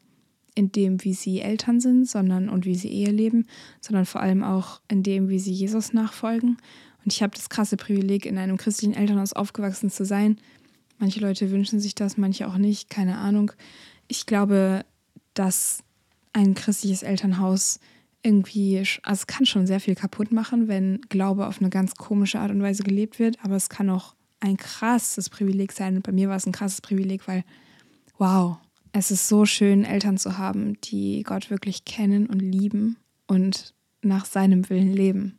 in 0.54 0.70
dem, 0.72 1.02
wie 1.04 1.14
sie 1.14 1.40
Eltern 1.40 1.80
sind, 1.80 2.08
sondern 2.08 2.48
und 2.48 2.66
wie 2.66 2.74
sie 2.74 2.90
Ehe 2.90 3.10
leben, 3.10 3.46
sondern 3.80 4.04
vor 4.04 4.20
allem 4.20 4.42
auch 4.42 4.80
in 4.88 5.02
dem, 5.02 5.28
wie 5.28 5.38
sie 5.38 5.52
Jesus 5.52 5.92
nachfolgen. 5.92 6.58
Und 7.04 7.12
ich 7.12 7.22
habe 7.22 7.34
das 7.34 7.48
krasse 7.48 7.76
Privileg, 7.76 8.26
in 8.26 8.36
einem 8.36 8.58
christlichen 8.58 8.94
Elternhaus 8.94 9.32
aufgewachsen 9.32 9.90
zu 9.90 10.04
sein. 10.04 10.38
Manche 10.98 11.20
Leute 11.20 11.50
wünschen 11.50 11.80
sich 11.80 11.94
das, 11.94 12.18
manche 12.18 12.46
auch 12.46 12.58
nicht, 12.58 12.90
keine 12.90 13.18
Ahnung. 13.18 13.52
Ich 14.06 14.26
glaube, 14.26 14.84
dass 15.34 15.82
ein 16.32 16.54
christliches 16.54 17.02
Elternhaus 17.02 17.80
irgendwie, 18.22 18.78
also 18.78 18.98
es 19.20 19.26
kann 19.26 19.46
schon 19.46 19.66
sehr 19.66 19.80
viel 19.80 19.94
kaputt 19.94 20.30
machen, 20.30 20.68
wenn 20.68 21.00
Glaube 21.08 21.46
auf 21.46 21.60
eine 21.60 21.70
ganz 21.70 21.94
komische 21.94 22.38
Art 22.38 22.50
und 22.50 22.62
Weise 22.62 22.82
gelebt 22.82 23.18
wird, 23.18 23.38
aber 23.42 23.56
es 23.56 23.68
kann 23.68 23.88
auch 23.88 24.14
ein 24.40 24.56
krasses 24.56 25.30
Privileg 25.30 25.72
sein. 25.72 25.96
Und 25.96 26.02
bei 26.02 26.12
mir 26.12 26.28
war 26.28 26.36
es 26.36 26.46
ein 26.46 26.52
krasses 26.52 26.80
Privileg, 26.80 27.26
weil, 27.28 27.44
wow, 28.18 28.58
es 28.92 29.10
ist 29.10 29.28
so 29.28 29.46
schön, 29.46 29.84
Eltern 29.84 30.18
zu 30.18 30.38
haben, 30.38 30.80
die 30.82 31.22
Gott 31.22 31.50
wirklich 31.50 31.84
kennen 31.84 32.26
und 32.26 32.40
lieben 32.40 32.96
und 33.26 33.74
nach 34.02 34.24
seinem 34.24 34.68
Willen 34.68 34.92
leben 34.92 35.38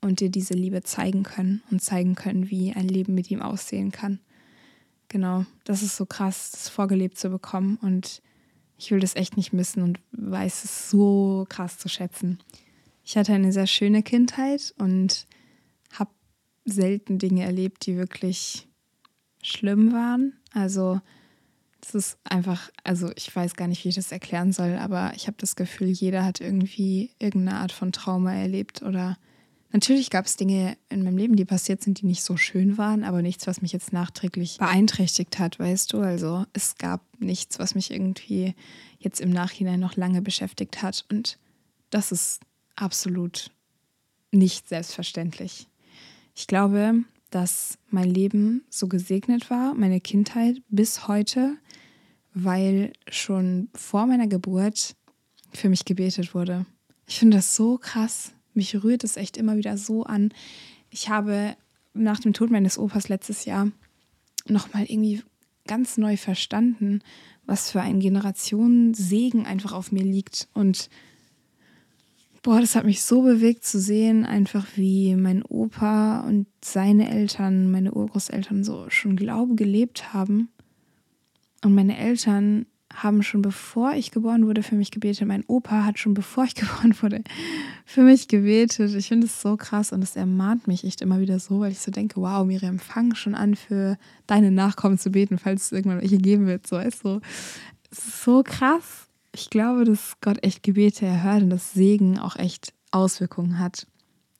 und 0.00 0.20
dir 0.20 0.30
diese 0.30 0.54
Liebe 0.54 0.82
zeigen 0.82 1.22
können 1.22 1.62
und 1.70 1.82
zeigen 1.82 2.14
können, 2.14 2.50
wie 2.50 2.72
ein 2.72 2.88
Leben 2.88 3.14
mit 3.14 3.30
ihm 3.30 3.42
aussehen 3.42 3.92
kann. 3.92 4.20
Genau, 5.08 5.44
das 5.64 5.82
ist 5.82 5.96
so 5.96 6.06
krass, 6.06 6.50
das 6.52 6.68
vorgelebt 6.68 7.18
zu 7.18 7.28
bekommen 7.28 7.78
und 7.82 8.22
ich 8.82 8.90
will 8.90 8.98
das 8.98 9.14
echt 9.14 9.36
nicht 9.36 9.52
missen 9.52 9.82
und 9.84 10.00
weiß 10.10 10.64
es 10.64 10.90
so 10.90 11.46
krass 11.48 11.78
zu 11.78 11.88
schätzen. 11.88 12.40
Ich 13.04 13.16
hatte 13.16 13.32
eine 13.32 13.52
sehr 13.52 13.68
schöne 13.68 14.02
Kindheit 14.02 14.74
und 14.76 15.28
habe 15.92 16.10
selten 16.64 17.18
Dinge 17.18 17.44
erlebt, 17.44 17.86
die 17.86 17.96
wirklich 17.96 18.66
schlimm 19.40 19.92
waren. 19.92 20.32
Also 20.52 21.00
das 21.80 21.94
ist 21.94 22.18
einfach, 22.24 22.70
also 22.82 23.12
ich 23.14 23.34
weiß 23.34 23.54
gar 23.54 23.68
nicht, 23.68 23.84
wie 23.84 23.90
ich 23.90 23.94
das 23.94 24.10
erklären 24.10 24.52
soll, 24.52 24.76
aber 24.76 25.12
ich 25.14 25.28
habe 25.28 25.36
das 25.38 25.54
Gefühl, 25.54 25.88
jeder 25.88 26.24
hat 26.24 26.40
irgendwie 26.40 27.12
irgendeine 27.20 27.58
Art 27.58 27.72
von 27.72 27.92
Trauma 27.92 28.34
erlebt 28.34 28.82
oder 28.82 29.16
natürlich 29.72 30.10
gab 30.10 30.26
es 30.26 30.36
Dinge 30.36 30.76
in 30.88 31.02
meinem 31.02 31.16
Leben, 31.16 31.36
die 31.36 31.44
passiert 31.44 31.82
sind, 31.82 32.00
die 32.00 32.06
nicht 32.06 32.22
so 32.22 32.36
schön 32.36 32.78
waren, 32.78 33.04
aber 33.04 33.22
nichts, 33.22 33.46
was 33.46 33.62
mich 33.62 33.72
jetzt 33.72 33.92
nachträglich 33.92 34.58
beeinträchtigt 34.58 35.38
hat, 35.38 35.58
weißt 35.58 35.92
du? 35.92 36.00
Also 36.00 36.46
es 36.52 36.76
gab 36.76 37.02
nichts, 37.18 37.58
was 37.58 37.74
mich 37.74 37.90
irgendwie 37.90 38.54
jetzt 38.98 39.20
im 39.20 39.30
Nachhinein 39.30 39.80
noch 39.80 39.96
lange 39.96 40.22
beschäftigt 40.22 40.82
hat 40.82 41.04
und 41.10 41.38
das 41.90 42.12
ist 42.12 42.40
absolut 42.76 43.50
nicht 44.30 44.68
selbstverständlich. 44.68 45.68
Ich 46.34 46.46
glaube, 46.46 47.04
dass 47.30 47.78
mein 47.90 48.10
Leben 48.10 48.64
so 48.70 48.88
gesegnet 48.88 49.50
war, 49.50 49.74
meine 49.74 50.00
Kindheit 50.00 50.62
bis 50.68 51.08
heute, 51.08 51.56
weil 52.34 52.92
schon 53.08 53.68
vor 53.74 54.06
meiner 54.06 54.26
Geburt 54.26 54.96
für 55.52 55.68
mich 55.68 55.84
gebetet 55.84 56.34
wurde. 56.34 56.66
Ich 57.06 57.18
finde 57.18 57.38
das 57.38 57.54
so 57.54 57.78
krass. 57.78 58.32
Mich 58.54 58.82
rührt 58.82 59.04
es 59.04 59.16
echt 59.16 59.36
immer 59.36 59.56
wieder 59.56 59.76
so 59.76 60.04
an. 60.04 60.32
Ich 60.90 61.08
habe 61.08 61.56
nach 61.94 62.20
dem 62.20 62.32
Tod 62.32 62.50
meines 62.50 62.78
Opas 62.78 63.08
letztes 63.08 63.44
Jahr 63.44 63.70
nochmal 64.46 64.84
irgendwie 64.84 65.22
ganz 65.66 65.96
neu 65.96 66.16
verstanden, 66.16 67.00
was 67.46 67.70
für 67.70 67.80
ein 67.80 68.00
Generationensegen 68.00 69.46
einfach 69.46 69.72
auf 69.72 69.92
mir 69.92 70.02
liegt. 70.02 70.48
Und 70.54 70.88
Boah, 72.42 72.60
das 72.60 72.74
hat 72.74 72.84
mich 72.84 73.04
so 73.04 73.22
bewegt 73.22 73.64
zu 73.64 73.78
sehen, 73.78 74.24
einfach 74.24 74.66
wie 74.74 75.14
mein 75.14 75.44
Opa 75.44 76.22
und 76.22 76.48
seine 76.60 77.08
Eltern, 77.08 77.70
meine 77.70 77.92
Urgroßeltern 77.92 78.64
so 78.64 78.90
schon 78.90 79.14
Glaube 79.14 79.54
gelebt 79.54 80.12
haben. 80.12 80.48
Und 81.64 81.72
meine 81.76 81.96
Eltern 81.96 82.66
haben 82.94 83.22
schon 83.22 83.42
bevor 83.42 83.92
ich 83.92 84.10
geboren 84.10 84.46
wurde 84.46 84.62
für 84.62 84.74
mich 84.74 84.90
gebetet. 84.90 85.26
Mein 85.26 85.44
Opa 85.46 85.84
hat 85.84 85.98
schon 85.98 86.14
bevor 86.14 86.44
ich 86.44 86.54
geboren 86.56 86.94
wurde 87.00 87.22
für 87.84 88.02
mich 88.02 88.28
gebetet. 88.28 88.94
Ich 88.94 89.08
finde 89.08 89.26
es 89.26 89.40
so 89.40 89.56
krass 89.56 89.92
und 89.92 90.02
es 90.02 90.16
ermahnt 90.16 90.68
mich 90.68 90.84
echt 90.84 91.00
immer 91.00 91.20
wieder 91.20 91.38
so, 91.38 91.60
weil 91.60 91.72
ich 91.72 91.80
so 91.80 91.90
denke, 91.90 92.20
wow, 92.20 92.44
Miriam, 92.46 92.78
fang 92.78 93.14
schon 93.14 93.34
an 93.34 93.54
für 93.54 93.98
deine 94.26 94.50
Nachkommen 94.50 94.98
zu 94.98 95.10
beten, 95.10 95.38
falls 95.38 95.66
es 95.66 95.72
irgendwann 95.72 96.00
welche 96.00 96.18
geben 96.18 96.46
wird. 96.46 96.66
So, 96.66 96.78
ist 96.78 97.02
so, 97.02 97.20
so 97.90 98.42
krass 98.42 99.08
ich 99.34 99.50
glaube, 99.50 99.84
dass 99.84 100.20
Gott 100.20 100.42
echt 100.44 100.62
Gebete 100.62 101.06
erhört 101.06 101.42
und 101.42 101.50
dass 101.50 101.72
Segen 101.72 102.18
auch 102.18 102.36
echt 102.36 102.72
Auswirkungen 102.90 103.58
hat. 103.58 103.86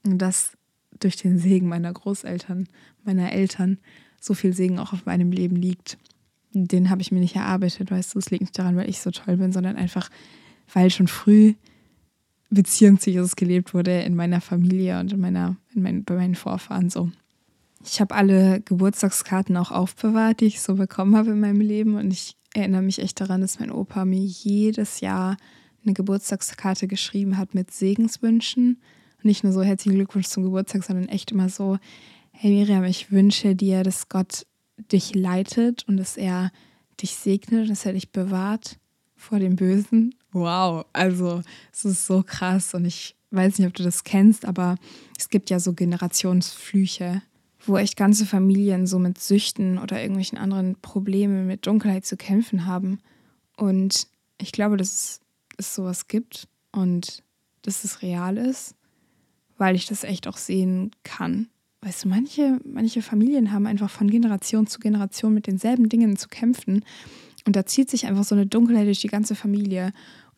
Und 0.04 0.18
dass 0.18 0.52
durch 1.00 1.16
den 1.16 1.38
Segen 1.38 1.68
meiner 1.68 1.92
Großeltern, 1.92 2.68
meiner 3.04 3.32
Eltern, 3.32 3.78
so 4.20 4.34
viel 4.34 4.52
Segen 4.52 4.78
auch 4.78 4.92
auf 4.92 5.06
meinem 5.06 5.32
Leben 5.32 5.56
liegt. 5.56 5.98
Den 6.52 6.90
habe 6.90 7.02
ich 7.02 7.12
mir 7.12 7.20
nicht 7.20 7.36
erarbeitet, 7.36 7.90
weißt 7.90 8.14
du, 8.14 8.18
es 8.18 8.30
liegt 8.30 8.42
nicht 8.42 8.58
daran, 8.58 8.76
weil 8.76 8.88
ich 8.88 9.00
so 9.00 9.10
toll 9.10 9.36
bin, 9.36 9.52
sondern 9.52 9.76
einfach, 9.76 10.10
weil 10.72 10.90
schon 10.90 11.08
früh 11.08 11.54
Beziehung 12.50 13.00
zu 13.00 13.10
Jesus 13.10 13.36
gelebt 13.36 13.72
wurde 13.72 14.02
in 14.02 14.14
meiner 14.14 14.40
Familie 14.40 15.00
und 15.00 15.12
in 15.12 15.20
meiner, 15.20 15.56
in 15.74 15.82
mein, 15.82 16.04
bei 16.04 16.14
meinen 16.14 16.34
Vorfahren 16.34 16.90
so. 16.90 17.10
Ich 17.84 18.00
habe 18.00 18.14
alle 18.14 18.60
Geburtstagskarten 18.60 19.56
auch 19.56 19.70
aufbewahrt, 19.70 20.40
die 20.40 20.46
ich 20.46 20.60
so 20.60 20.74
bekommen 20.74 21.16
habe 21.16 21.30
in 21.30 21.40
meinem 21.40 21.60
Leben 21.60 21.96
und 21.96 22.12
ich 22.12 22.36
erinnere 22.54 22.82
mich 22.82 22.98
echt 22.98 23.20
daran, 23.20 23.40
dass 23.40 23.58
mein 23.58 23.70
Opa 23.70 24.04
mir 24.04 24.20
jedes 24.20 25.00
Jahr 25.00 25.36
eine 25.84 25.94
Geburtstagskarte 25.94 26.86
geschrieben 26.86 27.38
hat 27.38 27.54
mit 27.54 27.72
Segenswünschen. 27.72 28.80
Und 29.16 29.24
nicht 29.24 29.44
nur 29.44 29.52
so 29.52 29.62
herzlichen 29.62 29.96
Glückwunsch 29.96 30.26
zum 30.26 30.44
Geburtstag, 30.44 30.84
sondern 30.84 31.08
echt 31.08 31.32
immer 31.32 31.48
so, 31.48 31.78
hey 32.32 32.50
Miriam, 32.50 32.84
ich 32.84 33.10
wünsche 33.10 33.54
dir, 33.56 33.82
dass 33.82 34.08
Gott 34.08 34.46
dich 34.76 35.14
leitet 35.14 35.86
und 35.88 35.96
dass 35.96 36.16
er 36.16 36.50
dich 37.00 37.16
segnet, 37.16 37.70
dass 37.70 37.86
er 37.86 37.92
dich 37.92 38.12
bewahrt 38.12 38.78
vor 39.16 39.38
dem 39.38 39.56
Bösen. 39.56 40.14
Wow, 40.32 40.86
also 40.92 41.42
es 41.72 41.84
ist 41.84 42.06
so 42.06 42.22
krass 42.22 42.74
und 42.74 42.84
ich 42.84 43.16
weiß 43.30 43.58
nicht, 43.58 43.68
ob 43.68 43.74
du 43.74 43.82
das 43.82 44.04
kennst, 44.04 44.44
aber 44.44 44.76
es 45.18 45.28
gibt 45.28 45.50
ja 45.50 45.58
so 45.58 45.72
Generationsflüche 45.72 47.22
wo 47.66 47.76
echt 47.76 47.96
ganze 47.96 48.26
Familien 48.26 48.86
so 48.86 48.98
mit 48.98 49.20
Süchten 49.20 49.78
oder 49.78 50.00
irgendwelchen 50.00 50.38
anderen 50.38 50.76
Problemen 50.80 51.46
mit 51.46 51.66
Dunkelheit 51.66 52.04
zu 52.04 52.16
kämpfen 52.16 52.66
haben. 52.66 52.98
Und 53.56 54.08
ich 54.38 54.52
glaube, 54.52 54.76
dass 54.76 55.20
es 55.56 55.74
sowas 55.74 56.08
gibt 56.08 56.48
und 56.72 57.22
dass 57.62 57.84
es 57.84 58.02
real 58.02 58.36
ist, 58.36 58.74
weil 59.58 59.76
ich 59.76 59.86
das 59.86 60.04
echt 60.04 60.26
auch 60.26 60.36
sehen 60.36 60.90
kann. 61.04 61.48
Weißt 61.84 62.04
du, 62.04 62.08
manche, 62.08 62.60
manche 62.64 63.02
Familien 63.02 63.50
haben 63.50 63.66
einfach 63.66 63.90
von 63.90 64.08
Generation 64.08 64.68
zu 64.68 64.78
Generation 64.78 65.34
mit 65.34 65.48
denselben 65.48 65.88
Dingen 65.88 66.16
zu 66.16 66.28
kämpfen. 66.28 66.84
Und 67.44 67.56
da 67.56 67.66
zieht 67.66 67.90
sich 67.90 68.06
einfach 68.06 68.22
so 68.22 68.36
eine 68.36 68.46
Dunkelheit 68.46 68.86
durch 68.86 69.00
die 69.00 69.08
ganze 69.08 69.34
Familie. 69.34 69.92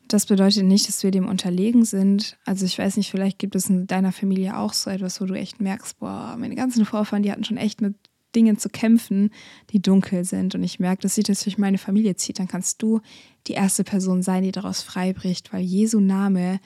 Das 0.08 0.24
bedeutet 0.24 0.64
nicht, 0.64 0.88
dass 0.88 1.02
wir 1.02 1.10
dem 1.10 1.28
unterlegen 1.28 1.84
sind. 1.84 2.38
Also 2.46 2.64
ich 2.64 2.78
weiß 2.78 2.96
nicht, 2.96 3.10
vielleicht 3.10 3.38
gibt 3.38 3.54
es 3.56 3.68
in 3.68 3.86
deiner 3.86 4.12
Familie 4.12 4.56
auch 4.56 4.72
so 4.72 4.88
etwas, 4.88 5.20
wo 5.20 5.26
du 5.26 5.34
echt 5.34 5.60
merkst, 5.60 5.98
boah, 5.98 6.34
meine 6.38 6.54
ganzen 6.54 6.86
Vorfahren, 6.86 7.22
die 7.22 7.30
hatten 7.30 7.44
schon 7.44 7.58
echt 7.58 7.82
mit 7.82 7.94
Dingen 8.34 8.58
zu 8.58 8.70
kämpfen, 8.70 9.30
die 9.70 9.82
dunkel 9.82 10.24
sind. 10.24 10.54
Und 10.54 10.62
ich 10.62 10.80
merke, 10.80 11.02
dass 11.02 11.16
sich 11.16 11.24
das 11.24 11.44
durch 11.44 11.58
meine 11.58 11.78
Familie 11.78 12.16
zieht. 12.16 12.38
Dann 12.38 12.48
kannst 12.48 12.82
du 12.82 13.00
die 13.48 13.52
erste 13.52 13.84
Person 13.84 14.22
sein, 14.22 14.44
die 14.44 14.52
daraus 14.52 14.80
freibricht, 14.80 15.52
weil 15.52 15.62
Jesu 15.62 16.00
Name 16.00 16.58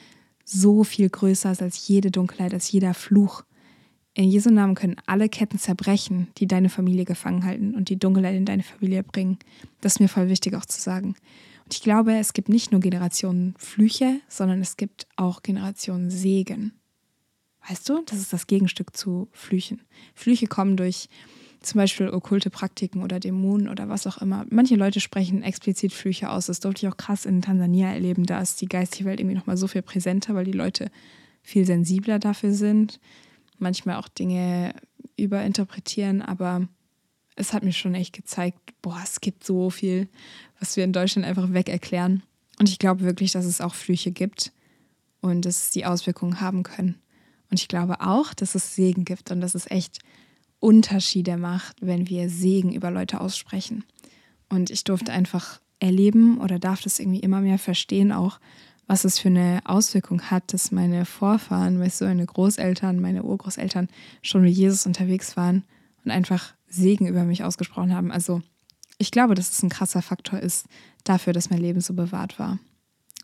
so 0.45 0.85
viel 0.85 1.11
größer 1.11 1.51
ist 1.51 1.63
als 1.63 1.89
jede 1.89 2.13
Dunkelheit, 2.13 2.55
als 2.55 2.71
jeder 2.71 2.95
Fluch. 2.95 3.43
In 4.19 4.29
Jesu 4.29 4.51
Namen 4.51 4.75
können 4.75 4.97
alle 5.07 5.29
Ketten 5.29 5.61
zerbrechen, 5.61 6.27
die 6.39 6.49
deine 6.49 6.71
Familie 6.71 7.05
gefangen 7.05 7.45
halten 7.45 7.77
und 7.77 7.89
die 7.89 8.01
Dunkelheit 8.01 8.35
in 8.35 8.47
deine 8.47 8.65
Familie 8.65 9.05
bringen. 9.05 9.39
Das 9.81 9.93
ist 9.93 10.01
mir 10.01 10.09
voll 10.09 10.29
wichtig 10.29 10.57
auch 10.57 10.67
zu 10.67 10.81
sagen. 10.81 11.15
Und 11.65 11.73
ich 11.73 11.83
glaube, 11.83 12.17
es 12.17 12.33
gibt 12.33 12.49
nicht 12.49 12.73
nur 12.73 12.81
Generationen 12.81 13.55
Flüche, 13.59 14.21
sondern 14.27 14.61
es 14.61 14.77
gibt 14.77 15.07
auch 15.15 15.45
Generationen 15.45 16.11
Segen. 16.11 16.73
Weißt 17.69 17.89
du, 17.89 18.03
das 18.07 18.19
ist 18.19 18.33
das 18.33 18.49
Gegenstück 18.49 18.97
zu 18.97 19.29
Flüchen. 19.31 19.83
Flüche 20.17 20.49
kommen 20.49 20.77
durch 20.77 21.09
zum 21.61 21.79
Beispiel 21.79 22.09
okkulte 22.09 22.51
Praktiken 22.51 23.05
oder 23.05 23.21
Dämonen 23.21 23.69
oder 23.69 23.89
was 23.89 24.05
auch 24.09 24.19
immer. 24.19 24.47
Manche 24.51 24.75
Leute 24.75 24.99
sprechen 24.99 25.45
explizit 25.45 25.93
Flüche 25.93 26.29
aus. 26.29 26.47
Das 26.47 26.59
durfte 26.59 26.85
ich 26.85 26.93
auch 26.93 26.97
krass 26.97 27.25
in 27.25 27.41
Tansania 27.41 27.93
erleben. 27.93 28.27
Da 28.27 28.41
ist 28.41 28.61
die 28.63 28.69
geistige 28.69 29.05
Welt 29.05 29.21
irgendwie 29.21 29.37
nochmal 29.37 29.57
so 29.57 29.69
viel 29.69 29.83
präsenter, 29.83 30.35
weil 30.35 30.45
die 30.45 30.51
Leute 30.51 30.91
viel 31.41 31.65
sensibler 31.65 32.19
dafür 32.19 32.53
sind. 32.53 32.99
Manchmal 33.59 33.97
auch 33.97 34.09
Dinge 34.09 34.75
überinterpretieren, 35.17 36.23
aber 36.23 36.69
es 37.37 37.53
hat 37.53 37.63
mir 37.63 37.73
schon 37.73 37.95
echt 37.95 38.13
gezeigt, 38.13 38.59
boah, 38.83 39.01
es 39.03 39.21
gibt 39.21 39.45
so 39.45 39.71
viel, 39.71 40.09
was 40.59 40.77
wir 40.77 40.85
in 40.85 40.93
Deutschland 40.93 41.27
einfach 41.27 41.53
weg 41.53 41.69
erklären. 41.69 42.23
Und 42.59 42.69
ich 42.69 42.79
glaube 42.79 43.03
wirklich, 43.03 43.33
dass 43.33 43.45
es 43.45 43.61
auch 43.61 43.75
Flüche 43.75 44.11
gibt 44.11 44.53
und 45.21 45.45
dass 45.45 45.71
die 45.71 45.87
Auswirkungen 45.87 46.41
haben 46.41 46.63
können. 46.63 46.97
Und 47.51 47.61
ich 47.61 47.69
glaube 47.69 48.01
auch, 48.01 48.35
dass 48.35 48.55
es 48.55 48.75
Segen 48.75 49.05
gibt 49.05 49.31
und 49.31 49.41
dass 49.41 49.55
es 49.55 49.71
echt 49.71 50.01
Unterschiede 50.61 51.37
macht, 51.37 51.77
wenn 51.81 52.09
wir 52.09 52.29
Segen 52.29 52.73
über 52.73 52.91
Leute 52.91 53.21
aussprechen. 53.21 53.85
Und 54.49 54.71
ich 54.71 54.85
durfte 54.85 55.13
einfach 55.13 55.61
erleben 55.81 56.39
oder 56.39 56.59
darf 56.59 56.83
das 56.83 56.99
irgendwie 56.99 57.21
immer 57.21 57.41
mehr 57.41 57.59
verstehen, 57.59 58.13
auch 58.13 58.41
was 58.89 59.05
es 59.05 59.19
für 59.19 59.29
eine 59.29 59.61
Auswirkung 59.65 60.23
hat, 60.23 60.53
dass 60.53 60.73
meine 60.73 61.05
Vorfahren, 61.05 61.79
weißt 61.79 62.01
du, 62.01 62.05
meine 62.07 62.27
Großeltern, 62.27 63.01
meine 63.01 63.23
Urgroßeltern 63.23 63.89
schon 64.23 64.43
mit 64.43 64.55
Jesus 64.55 64.87
unterwegs 64.87 65.37
waren 65.37 65.65
und 66.05 66.11
einfach 66.11 66.55
Segen 66.69 67.07
über 67.07 67.25
mich 67.25 67.45
ausgesprochen 67.45 67.95
haben. 67.95 68.11
Also 68.11 68.43
ich 68.97 69.11
glaube, 69.11 69.35
dass 69.35 69.51
es 69.51 69.63
ein 69.63 69.69
krasser 69.69 70.03
Faktor 70.03 70.41
ist 70.41 70.67
dafür, 71.05 71.33
dass 71.33 71.51
mein 71.51 71.61
Leben 71.61 71.81
so 71.81 71.95
bewahrt 71.95 72.39
war. 72.39 72.59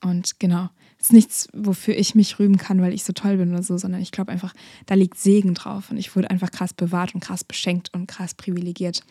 Und 0.02 0.38
genau, 0.38 0.68
es 0.98 1.06
ist 1.06 1.12
nichts, 1.14 1.48
wofür 1.54 1.96
ich 1.96 2.14
mich 2.14 2.38
rühmen 2.38 2.58
kann, 2.58 2.82
weil 2.82 2.92
ich 2.92 3.04
so 3.04 3.14
toll 3.14 3.38
bin 3.38 3.52
oder 3.52 3.62
so, 3.62 3.78
sondern 3.78 4.02
ich 4.02 4.12
glaube 4.12 4.32
einfach, 4.32 4.52
da 4.84 4.94
liegt 4.94 5.18
Segen 5.18 5.54
drauf 5.54 5.90
und 5.90 5.96
ich 5.96 6.14
wurde 6.14 6.30
einfach 6.30 6.50
krass 6.50 6.74
bewahrt 6.74 7.14
und 7.14 7.22
krass 7.22 7.42
beschenkt 7.42 7.92
und 7.94 8.06
krass 8.06 8.34
privilegiert. 8.34 9.02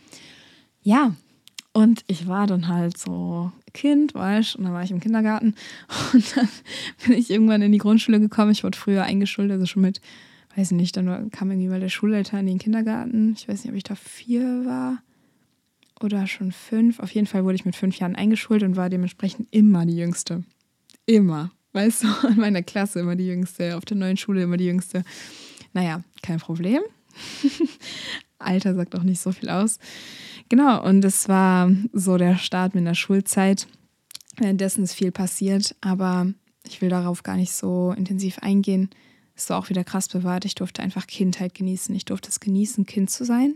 Ja, 0.84 1.16
und 1.74 2.04
ich 2.08 2.28
war 2.28 2.48
dann 2.48 2.68
halt 2.68 2.98
so 2.98 3.52
Kind, 3.74 4.14
weißt 4.14 4.56
und 4.56 4.66
dann 4.66 4.74
war 4.74 4.84
ich 4.84 4.92
im 4.92 5.00
Kindergarten 5.00 5.56
und 6.14 6.38
dann 6.38 6.48
bin 7.06 7.18
ich 7.18 7.32
irgendwann 7.32 7.64
in 7.64 7.72
die 7.72 7.80
Grundschule 7.80 8.20
gekommen. 8.20 8.52
Ich 8.52 8.64
wurde 8.64 8.78
früher 8.78 9.04
eingeschult, 9.04 9.52
also 9.52 9.66
schon 9.66 9.82
mit, 9.82 10.00
weiß 10.56 10.72
nicht, 10.72 10.96
dann 10.96 11.32
kam 11.32 11.50
irgendwie 11.50 11.70
mal 11.70 11.80
der 11.80 11.90
Schulleiter 11.90 12.40
in 12.40 12.46
den 12.46 12.60
Kindergarten. 12.60 13.34
Ich 13.36 13.48
weiß 13.48 13.64
nicht, 13.64 13.72
ob 13.72 13.78
ich 13.78 13.84
da 13.84 13.96
vier 13.96 14.66
war 14.66 15.02
oder 16.00 16.28
schon 16.28 16.52
fünf. 16.52 17.00
Auf 17.00 17.12
jeden 17.12 17.28
Fall 17.28 17.44
wurde 17.44 17.56
ich 17.56 17.66
mit 17.66 17.76
fünf 17.76 17.98
Jahren 17.98 18.16
eingeschult 18.16 18.62
und 18.62 18.76
war 18.76 18.90
dementsprechend 18.90 19.48
immer 19.52 19.86
die 19.86 19.98
Jüngste. 19.98 20.44
Immer. 21.08 21.52
weißt 21.72 22.04
du, 22.04 22.08
in 22.28 22.38
meiner 22.38 22.62
Klasse 22.62 23.00
immer 23.00 23.16
die 23.16 23.28
Jüngste, 23.28 23.76
auf 23.76 23.86
der 23.86 23.98
neuen 23.98 24.18
Schule 24.18 24.44
immer 24.44 24.58
die 24.58 24.66
Jüngste. 24.66 25.04
Naja, 25.74 26.04
kein 26.22 26.40
Problem. 26.40 26.82
Alter 28.38 28.76
sagt 28.76 28.96
auch 28.96 29.04
nicht 29.04 29.22
so 29.22 29.32
viel 29.32 29.50
aus. 29.50 29.80
Genau, 30.54 30.86
und 30.88 31.04
es 31.04 31.28
war 31.28 31.72
so 31.94 32.18
der 32.18 32.38
Start 32.38 32.76
mit 32.76 32.86
der 32.86 32.94
Schulzeit. 32.94 33.66
Währenddessen 34.38 34.84
ist 34.84 34.94
viel 34.94 35.12
passiert, 35.12 35.76
aber 35.82 36.32
ich 36.68 36.80
will 36.80 36.90
darauf 36.90 37.24
gar 37.24 37.38
nicht 37.38 37.54
so 37.54 37.92
intensiv 37.98 38.38
eingehen. 38.38 38.92
Es 39.36 39.50
war 39.50 39.58
auch 39.58 39.72
wieder 39.72 39.84
krass 39.84 40.08
bewahrt. 40.10 40.46
Ich 40.46 40.54
durfte 40.54 40.84
einfach 40.84 41.08
Kindheit 41.08 41.56
genießen. 41.56 41.96
Ich 41.96 42.06
durfte 42.06 42.30
es 42.30 42.40
genießen, 42.40 42.86
Kind 42.86 43.10
zu 43.10 43.26
sein 43.26 43.56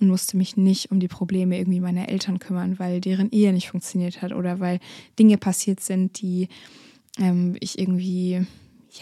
und 0.00 0.08
musste 0.08 0.36
mich 0.36 0.56
nicht 0.56 0.90
um 0.90 0.98
die 0.98 1.06
Probleme 1.06 1.56
irgendwie 1.58 1.78
meiner 1.78 2.08
Eltern 2.08 2.40
kümmern, 2.40 2.80
weil 2.80 3.00
deren 3.00 3.30
Ehe 3.30 3.52
nicht 3.52 3.70
funktioniert 3.70 4.20
hat 4.20 4.32
oder 4.32 4.58
weil 4.58 4.80
Dinge 5.20 5.38
passiert 5.38 5.78
sind, 5.78 6.20
die 6.20 6.48
ähm, 7.20 7.56
ich 7.60 7.78
irgendwie 7.78 8.44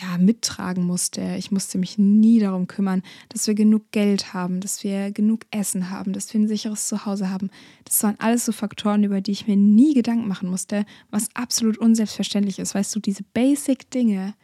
ja, 0.01 0.19
mittragen 0.19 0.85
musste. 0.85 1.37
Ich 1.37 1.51
musste 1.51 1.79
mich 1.79 1.99
nie 1.99 2.41
darum 2.41 2.67
kümmern, 2.67 3.03
dass 3.29 3.47
wir 3.47 3.55
genug 3.55 3.91
Geld 3.91 4.35
haben, 4.35 4.61
dass 4.61 4.85
wir 4.85 5.11
genug 5.13 5.43
Essen 5.51 5.91
haben, 5.91 6.13
dass 6.13 6.33
wir 6.33 6.41
ein 6.41 6.49
sicheres 6.49 6.89
Zuhause 6.89 7.31
haben. 7.31 7.51
Das 7.85 8.03
waren 8.03 8.17
alles 8.19 8.45
so 8.45 8.53
Faktoren, 8.53 9.05
über 9.05 9.21
die 9.21 9.33
ich 9.33 9.47
mir 9.47 9.57
nie 9.57 9.95
Gedanken 9.95 10.29
machen 10.29 10.51
musste, 10.51 10.85
was 11.11 11.29
absolut 11.35 11.79
unselbstverständlich 11.79 12.59
ist. 12.59 12.75
Weißt 12.75 12.95
du, 12.95 13.01
diese 13.01 13.23
Basic-Dinge 13.35 14.35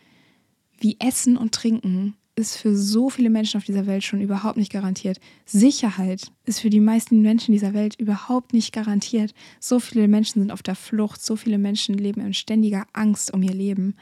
wie 0.78 0.96
Essen 0.98 1.36
und 1.36 1.52
Trinken 1.52 2.14
ist 2.36 2.56
für 2.56 2.74
so 2.74 3.10
viele 3.10 3.30
Menschen 3.30 3.58
auf 3.58 3.64
dieser 3.64 3.86
Welt 3.86 4.02
schon 4.02 4.20
überhaupt 4.20 4.56
nicht 4.56 4.72
garantiert. 4.72 5.18
Sicherheit 5.44 6.32
ist 6.46 6.60
für 6.60 6.70
die 6.70 6.80
meisten 6.80 7.20
Menschen 7.22 7.52
dieser 7.52 7.74
Welt 7.74 7.96
überhaupt 7.98 8.54
nicht 8.54 8.72
garantiert. 8.72 9.34
So 9.60 9.78
viele 9.78 10.08
Menschen 10.08 10.40
sind 10.40 10.50
auf 10.50 10.62
der 10.62 10.74
Flucht, 10.74 11.22
so 11.22 11.36
viele 11.36 11.58
Menschen 11.58 11.96
leben 11.96 12.20
in 12.20 12.34
ständiger 12.34 12.86
Angst 12.92 13.32
um 13.32 13.42
ihr 13.42 13.54
Leben. 13.54 13.94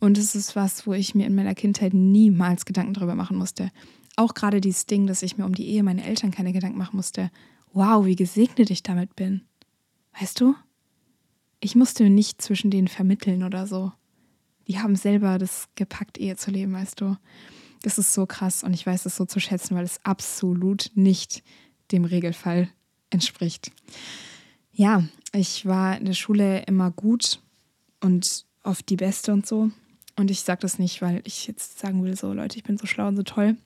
Und 0.00 0.16
es 0.18 0.34
ist 0.34 0.54
was, 0.54 0.86
wo 0.86 0.92
ich 0.92 1.14
mir 1.14 1.26
in 1.26 1.34
meiner 1.34 1.54
Kindheit 1.54 1.94
niemals 1.94 2.64
Gedanken 2.64 2.94
darüber 2.94 3.14
machen 3.14 3.36
musste. 3.36 3.70
Auch 4.16 4.34
gerade 4.34 4.60
dieses 4.60 4.86
Ding, 4.86 5.06
dass 5.06 5.22
ich 5.22 5.38
mir 5.38 5.44
um 5.44 5.54
die 5.54 5.68
Ehe 5.68 5.82
meiner 5.82 6.04
Eltern 6.04 6.30
keine 6.30 6.52
Gedanken 6.52 6.78
machen 6.78 6.96
musste. 6.96 7.30
Wow, 7.72 8.04
wie 8.04 8.16
gesegnet 8.16 8.70
ich 8.70 8.82
damit 8.82 9.16
bin. 9.16 9.42
Weißt 10.18 10.40
du? 10.40 10.54
Ich 11.60 11.74
musste 11.74 12.08
nicht 12.08 12.40
zwischen 12.40 12.70
denen 12.70 12.88
vermitteln 12.88 13.42
oder 13.42 13.66
so. 13.66 13.92
Die 14.68 14.78
haben 14.78 14.96
selber 14.96 15.38
das 15.38 15.68
gepackt, 15.74 16.18
Ehe 16.18 16.36
zu 16.36 16.50
leben, 16.50 16.72
weißt 16.72 17.00
du. 17.00 17.16
Das 17.82 17.98
ist 17.98 18.12
so 18.12 18.26
krass 18.26 18.64
und 18.64 18.74
ich 18.74 18.86
weiß 18.86 19.06
es 19.06 19.16
so 19.16 19.24
zu 19.24 19.40
schätzen, 19.40 19.76
weil 19.76 19.84
es 19.84 20.04
absolut 20.04 20.90
nicht 20.94 21.42
dem 21.90 22.04
Regelfall 22.04 22.68
entspricht. 23.10 23.72
Ja, 24.72 25.04
ich 25.32 25.66
war 25.66 25.96
in 25.96 26.04
der 26.04 26.12
Schule 26.12 26.62
immer 26.66 26.90
gut 26.90 27.40
und 28.00 28.46
oft 28.62 28.88
die 28.88 28.96
Beste 28.96 29.32
und 29.32 29.46
so. 29.46 29.70
Und 30.18 30.32
ich 30.32 30.40
sage 30.40 30.60
das 30.62 30.80
nicht, 30.80 31.00
weil 31.00 31.22
ich 31.24 31.46
jetzt 31.46 31.78
sagen 31.78 32.02
will, 32.02 32.16
so 32.16 32.32
Leute, 32.32 32.58
ich 32.58 32.64
bin 32.64 32.76
so 32.76 32.86
schlau 32.86 33.06
und 33.06 33.16
so 33.16 33.22
toll, 33.22 33.56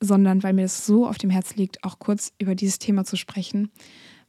sondern 0.00 0.42
weil 0.42 0.54
mir 0.54 0.64
es 0.64 0.86
so 0.86 1.06
auf 1.06 1.18
dem 1.18 1.28
Herz 1.28 1.56
liegt, 1.56 1.84
auch 1.84 1.98
kurz 1.98 2.32
über 2.38 2.54
dieses 2.54 2.78
Thema 2.78 3.04
zu 3.04 3.16
sprechen, 3.16 3.70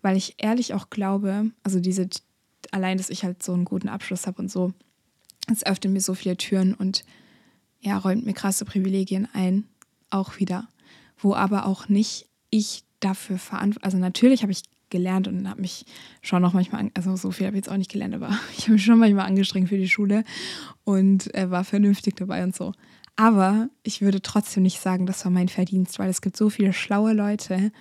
weil 0.02 0.18
ich 0.18 0.36
ehrlich 0.38 0.74
auch 0.74 0.90
glaube, 0.90 1.52
also 1.64 1.80
diese, 1.80 2.10
allein, 2.72 2.98
dass 2.98 3.10
ich 3.10 3.24
halt 3.24 3.42
so 3.42 3.54
einen 3.54 3.64
guten 3.64 3.88
Abschluss 3.88 4.28
habe 4.28 4.42
und 4.42 4.52
so, 4.52 4.74
es 5.50 5.66
öffnet 5.66 5.94
mir 5.94 6.02
so 6.02 6.14
viele 6.14 6.36
Türen 6.36 6.74
und 6.74 7.06
ja, 7.80 7.98
räumt 7.98 8.26
mir 8.26 8.34
krasse 8.34 8.66
Privilegien 8.66 9.28
ein, 9.32 9.64
auch 10.10 10.40
wieder, 10.40 10.68
wo 11.18 11.36
aber 11.36 11.68
auch 11.68 11.88
nicht 11.88 12.28
ich 12.50 12.84
dafür 13.00 13.38
verantwortlich, 13.38 13.86
also 13.86 13.98
natürlich 13.98 14.42
habe 14.42 14.52
ich 14.52 14.64
gelernt 14.90 15.28
und 15.28 15.50
habe 15.50 15.62
mich 15.62 15.86
schon 16.22 16.42
noch 16.42 16.54
manchmal, 16.54 16.90
also 16.94 17.16
so 17.16 17.32
viel 17.32 17.48
habe 17.48 17.58
ich 17.58 17.66
jetzt 17.66 17.72
auch 17.72 17.78
nicht 17.78 17.92
gelernt, 17.92 18.16
aber 18.16 18.30
ich 18.58 18.64
habe 18.64 18.74
mich 18.74 18.86
schon 18.86 19.00
manchmal 19.00 19.28
angestrengt 19.28 19.70
für 19.70 19.78
die 19.78 19.90
Schule 19.90 20.24
und 20.84 21.34
äh, 21.36 21.50
war 21.50 21.64
vernünftig 21.64 22.16
dabei 22.16 22.44
und 22.44 22.56
so. 22.56 22.74
Aber 23.16 23.70
ich 23.84 24.02
würde 24.02 24.22
trotzdem 24.22 24.64
nicht 24.64 24.82
sagen, 24.82 25.06
das 25.06 25.24
war 25.24 25.32
mein 25.32 25.48
Verdienst, 25.48 26.00
weil 26.00 26.10
es 26.10 26.22
gibt 26.22 26.36
so 26.36 26.50
viele 26.50 26.74
schlaue 26.74 27.14
Leute, 27.14 27.72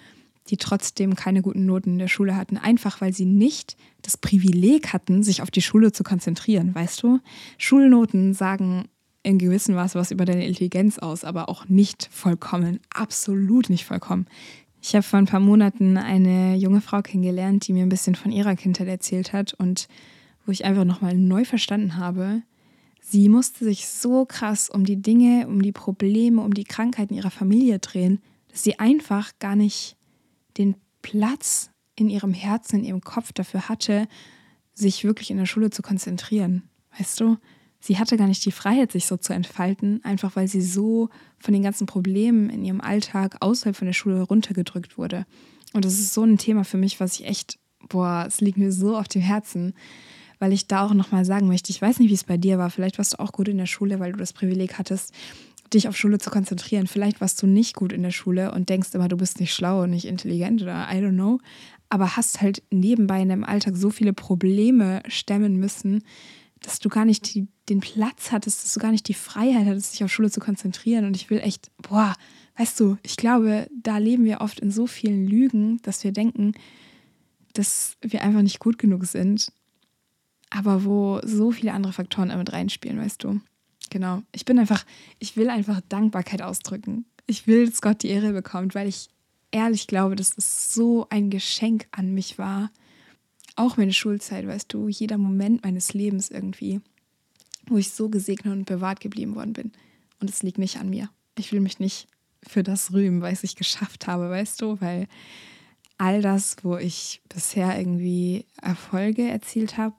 die 0.48 0.56
trotzdem 0.58 1.16
keine 1.16 1.42
guten 1.42 1.66
Noten 1.66 1.92
in 1.92 1.98
der 1.98 2.08
Schule 2.08 2.36
hatten, 2.36 2.58
einfach 2.58 3.00
weil 3.00 3.12
sie 3.12 3.24
nicht 3.24 3.76
das 4.02 4.16
Privileg 4.16 4.92
hatten, 4.92 5.22
sich 5.22 5.42
auf 5.42 5.50
die 5.50 5.62
Schule 5.62 5.90
zu 5.92 6.04
konzentrieren, 6.04 6.74
weißt 6.74 7.02
du? 7.02 7.20
Schulnoten 7.58 8.34
sagen 8.34 8.88
in 9.22 9.38
gewissem 9.38 9.74
Maße 9.74 9.98
was 9.98 10.10
über 10.10 10.26
deine 10.26 10.46
Intelligenz 10.46 10.98
aus, 10.98 11.24
aber 11.24 11.48
auch 11.48 11.66
nicht 11.68 12.08
vollkommen, 12.12 12.78
absolut 12.92 13.70
nicht 13.70 13.86
vollkommen. 13.86 14.26
Ich 14.86 14.94
habe 14.94 15.02
vor 15.02 15.18
ein 15.18 15.24
paar 15.24 15.40
Monaten 15.40 15.96
eine 15.96 16.56
junge 16.56 16.82
Frau 16.82 17.00
kennengelernt, 17.00 17.66
die 17.66 17.72
mir 17.72 17.84
ein 17.84 17.88
bisschen 17.88 18.16
von 18.16 18.30
ihrer 18.30 18.54
Kindheit 18.54 18.86
erzählt 18.86 19.32
hat 19.32 19.54
und 19.54 19.88
wo 20.44 20.52
ich 20.52 20.66
einfach 20.66 20.84
nochmal 20.84 21.16
neu 21.16 21.46
verstanden 21.46 21.96
habe, 21.96 22.42
sie 23.00 23.30
musste 23.30 23.64
sich 23.64 23.88
so 23.88 24.26
krass 24.26 24.68
um 24.68 24.84
die 24.84 25.00
Dinge, 25.00 25.48
um 25.48 25.62
die 25.62 25.72
Probleme, 25.72 26.42
um 26.42 26.52
die 26.52 26.64
Krankheiten 26.64 27.14
ihrer 27.14 27.30
Familie 27.30 27.78
drehen, 27.78 28.20
dass 28.48 28.62
sie 28.62 28.78
einfach 28.78 29.32
gar 29.38 29.56
nicht 29.56 29.96
den 30.58 30.74
Platz 31.00 31.70
in 31.96 32.10
ihrem 32.10 32.34
Herzen, 32.34 32.80
in 32.80 32.84
ihrem 32.84 33.00
Kopf 33.00 33.32
dafür 33.32 33.70
hatte, 33.70 34.06
sich 34.74 35.02
wirklich 35.02 35.30
in 35.30 35.38
der 35.38 35.46
Schule 35.46 35.70
zu 35.70 35.80
konzentrieren. 35.80 36.68
Weißt 36.98 37.20
du? 37.20 37.38
Sie 37.84 37.98
hatte 37.98 38.16
gar 38.16 38.26
nicht 38.26 38.44
die 38.46 38.52
Freiheit, 38.52 38.92
sich 38.92 39.04
so 39.04 39.18
zu 39.18 39.34
entfalten, 39.34 40.02
einfach 40.04 40.36
weil 40.36 40.48
sie 40.48 40.62
so 40.62 41.10
von 41.38 41.52
den 41.52 41.62
ganzen 41.62 41.86
Problemen 41.86 42.48
in 42.48 42.64
ihrem 42.64 42.80
Alltag 42.80 43.36
außerhalb 43.40 43.76
von 43.76 43.86
der 43.86 43.92
Schule 43.92 44.22
runtergedrückt 44.22 44.96
wurde. 44.96 45.26
Und 45.74 45.84
das 45.84 45.98
ist 45.98 46.14
so 46.14 46.24
ein 46.24 46.38
Thema 46.38 46.64
für 46.64 46.78
mich, 46.78 46.98
was 46.98 47.20
ich 47.20 47.26
echt, 47.26 47.58
boah, 47.86 48.24
es 48.26 48.40
liegt 48.40 48.56
mir 48.56 48.72
so 48.72 48.96
auf 48.96 49.06
dem 49.08 49.20
Herzen, 49.20 49.74
weil 50.38 50.54
ich 50.54 50.66
da 50.66 50.86
auch 50.86 50.94
nochmal 50.94 51.26
sagen 51.26 51.46
möchte, 51.46 51.70
ich 51.70 51.82
weiß 51.82 51.98
nicht, 51.98 52.08
wie 52.08 52.14
es 52.14 52.24
bei 52.24 52.38
dir 52.38 52.56
war, 52.56 52.70
vielleicht 52.70 52.96
warst 52.96 53.12
du 53.12 53.20
auch 53.20 53.32
gut 53.32 53.48
in 53.48 53.58
der 53.58 53.66
Schule, 53.66 54.00
weil 54.00 54.12
du 54.12 54.18
das 54.18 54.32
Privileg 54.32 54.78
hattest, 54.78 55.12
dich 55.74 55.86
auf 55.86 55.96
Schule 55.96 56.18
zu 56.18 56.30
konzentrieren. 56.30 56.86
Vielleicht 56.86 57.20
warst 57.20 57.42
du 57.42 57.46
nicht 57.46 57.74
gut 57.74 57.92
in 57.92 58.02
der 58.02 58.12
Schule 58.12 58.52
und 58.52 58.70
denkst 58.70 58.94
immer, 58.94 59.08
du 59.08 59.18
bist 59.18 59.40
nicht 59.40 59.52
schlau 59.52 59.82
und 59.82 59.90
nicht 59.90 60.06
intelligent 60.06 60.62
oder 60.62 60.88
I 60.90 60.96
don't 60.96 61.12
know, 61.12 61.38
aber 61.90 62.16
hast 62.16 62.40
halt 62.40 62.62
nebenbei 62.70 63.20
in 63.20 63.28
deinem 63.28 63.44
Alltag 63.44 63.76
so 63.76 63.90
viele 63.90 64.14
Probleme 64.14 65.02
stemmen 65.06 65.56
müssen, 65.56 66.02
dass 66.64 66.78
du 66.78 66.88
gar 66.88 67.04
nicht 67.04 67.34
die, 67.34 67.46
den 67.68 67.80
Platz 67.80 68.32
hattest, 68.32 68.64
dass 68.64 68.74
du 68.74 68.80
gar 68.80 68.90
nicht 68.90 69.06
die 69.08 69.14
Freiheit 69.14 69.66
hattest, 69.66 69.92
dich 69.92 70.04
auf 70.04 70.12
Schule 70.12 70.30
zu 70.30 70.40
konzentrieren. 70.40 71.04
Und 71.04 71.14
ich 71.14 71.28
will 71.28 71.38
echt, 71.38 71.70
boah, 71.76 72.14
weißt 72.56 72.80
du, 72.80 72.96
ich 73.02 73.16
glaube, 73.16 73.68
da 73.82 73.98
leben 73.98 74.24
wir 74.24 74.40
oft 74.40 74.60
in 74.60 74.70
so 74.70 74.86
vielen 74.86 75.26
Lügen, 75.26 75.80
dass 75.82 76.02
wir 76.04 76.12
denken, 76.12 76.52
dass 77.52 77.96
wir 78.00 78.22
einfach 78.22 78.42
nicht 78.42 78.60
gut 78.60 78.78
genug 78.78 79.04
sind. 79.04 79.52
Aber 80.50 80.84
wo 80.84 81.20
so 81.24 81.50
viele 81.50 81.72
andere 81.72 81.92
Faktoren 81.92 82.30
damit 82.30 82.52
reinspielen, 82.52 82.98
weißt 82.98 83.22
du. 83.24 83.40
Genau. 83.90 84.22
Ich 84.32 84.44
bin 84.44 84.58
einfach, 84.58 84.84
ich 85.18 85.36
will 85.36 85.50
einfach 85.50 85.80
Dankbarkeit 85.88 86.42
ausdrücken. 86.42 87.04
Ich 87.26 87.46
will, 87.46 87.66
dass 87.66 87.82
Gott 87.82 88.02
die 88.02 88.08
Ehre 88.08 88.32
bekommt, 88.32 88.74
weil 88.74 88.88
ich 88.88 89.08
ehrlich 89.50 89.86
glaube, 89.86 90.16
dass 90.16 90.36
es 90.36 90.72
so 90.72 91.06
ein 91.10 91.30
Geschenk 91.30 91.86
an 91.90 92.14
mich 92.14 92.38
war 92.38 92.70
auch 93.56 93.76
meine 93.76 93.92
Schulzeit, 93.92 94.46
weißt 94.46 94.72
du, 94.72 94.88
jeder 94.88 95.18
Moment 95.18 95.62
meines 95.62 95.94
Lebens 95.94 96.30
irgendwie, 96.30 96.80
wo 97.66 97.76
ich 97.76 97.90
so 97.90 98.08
gesegnet 98.08 98.52
und 98.52 98.64
bewahrt 98.66 99.00
geblieben 99.00 99.34
worden 99.34 99.52
bin. 99.52 99.72
Und 100.20 100.30
es 100.30 100.42
liegt 100.42 100.58
nicht 100.58 100.78
an 100.78 100.90
mir. 100.90 101.10
Ich 101.38 101.52
will 101.52 101.60
mich 101.60 101.78
nicht 101.78 102.08
für 102.42 102.62
das 102.62 102.92
rühmen, 102.92 103.22
was 103.22 103.44
ich 103.44 103.56
geschafft 103.56 104.06
habe, 104.06 104.30
weißt 104.30 104.60
du, 104.60 104.80
weil 104.80 105.08
all 105.98 106.20
das, 106.20 106.56
wo 106.62 106.76
ich 106.76 107.22
bisher 107.28 107.78
irgendwie 107.78 108.46
Erfolge 108.60 109.28
erzielt 109.28 109.76
habe, 109.76 109.94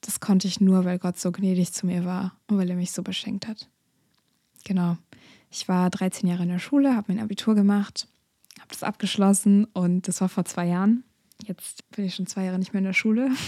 das 0.00 0.20
konnte 0.20 0.46
ich 0.46 0.60
nur, 0.60 0.84
weil 0.84 0.98
Gott 0.98 1.18
so 1.18 1.32
gnädig 1.32 1.72
zu 1.72 1.86
mir 1.86 2.04
war 2.04 2.36
und 2.48 2.58
weil 2.58 2.70
er 2.70 2.76
mich 2.76 2.92
so 2.92 3.02
beschenkt 3.02 3.48
hat. 3.48 3.68
Genau. 4.64 4.96
Ich 5.50 5.68
war 5.68 5.88
13 5.90 6.28
Jahre 6.28 6.42
in 6.42 6.48
der 6.48 6.58
Schule, 6.58 6.94
habe 6.94 7.12
mein 7.12 7.22
Abitur 7.22 7.54
gemacht, 7.54 8.06
habe 8.58 8.68
das 8.68 8.82
abgeschlossen 8.82 9.64
und 9.66 10.08
das 10.08 10.20
war 10.20 10.28
vor 10.28 10.44
zwei 10.44 10.66
Jahren. 10.66 11.04
Jetzt 11.46 11.88
bin 11.90 12.06
ich 12.06 12.14
schon 12.14 12.26
zwei 12.26 12.44
Jahre 12.44 12.58
nicht 12.58 12.72
mehr 12.72 12.78
in 12.78 12.86
der 12.86 12.92
Schule. 12.92 13.30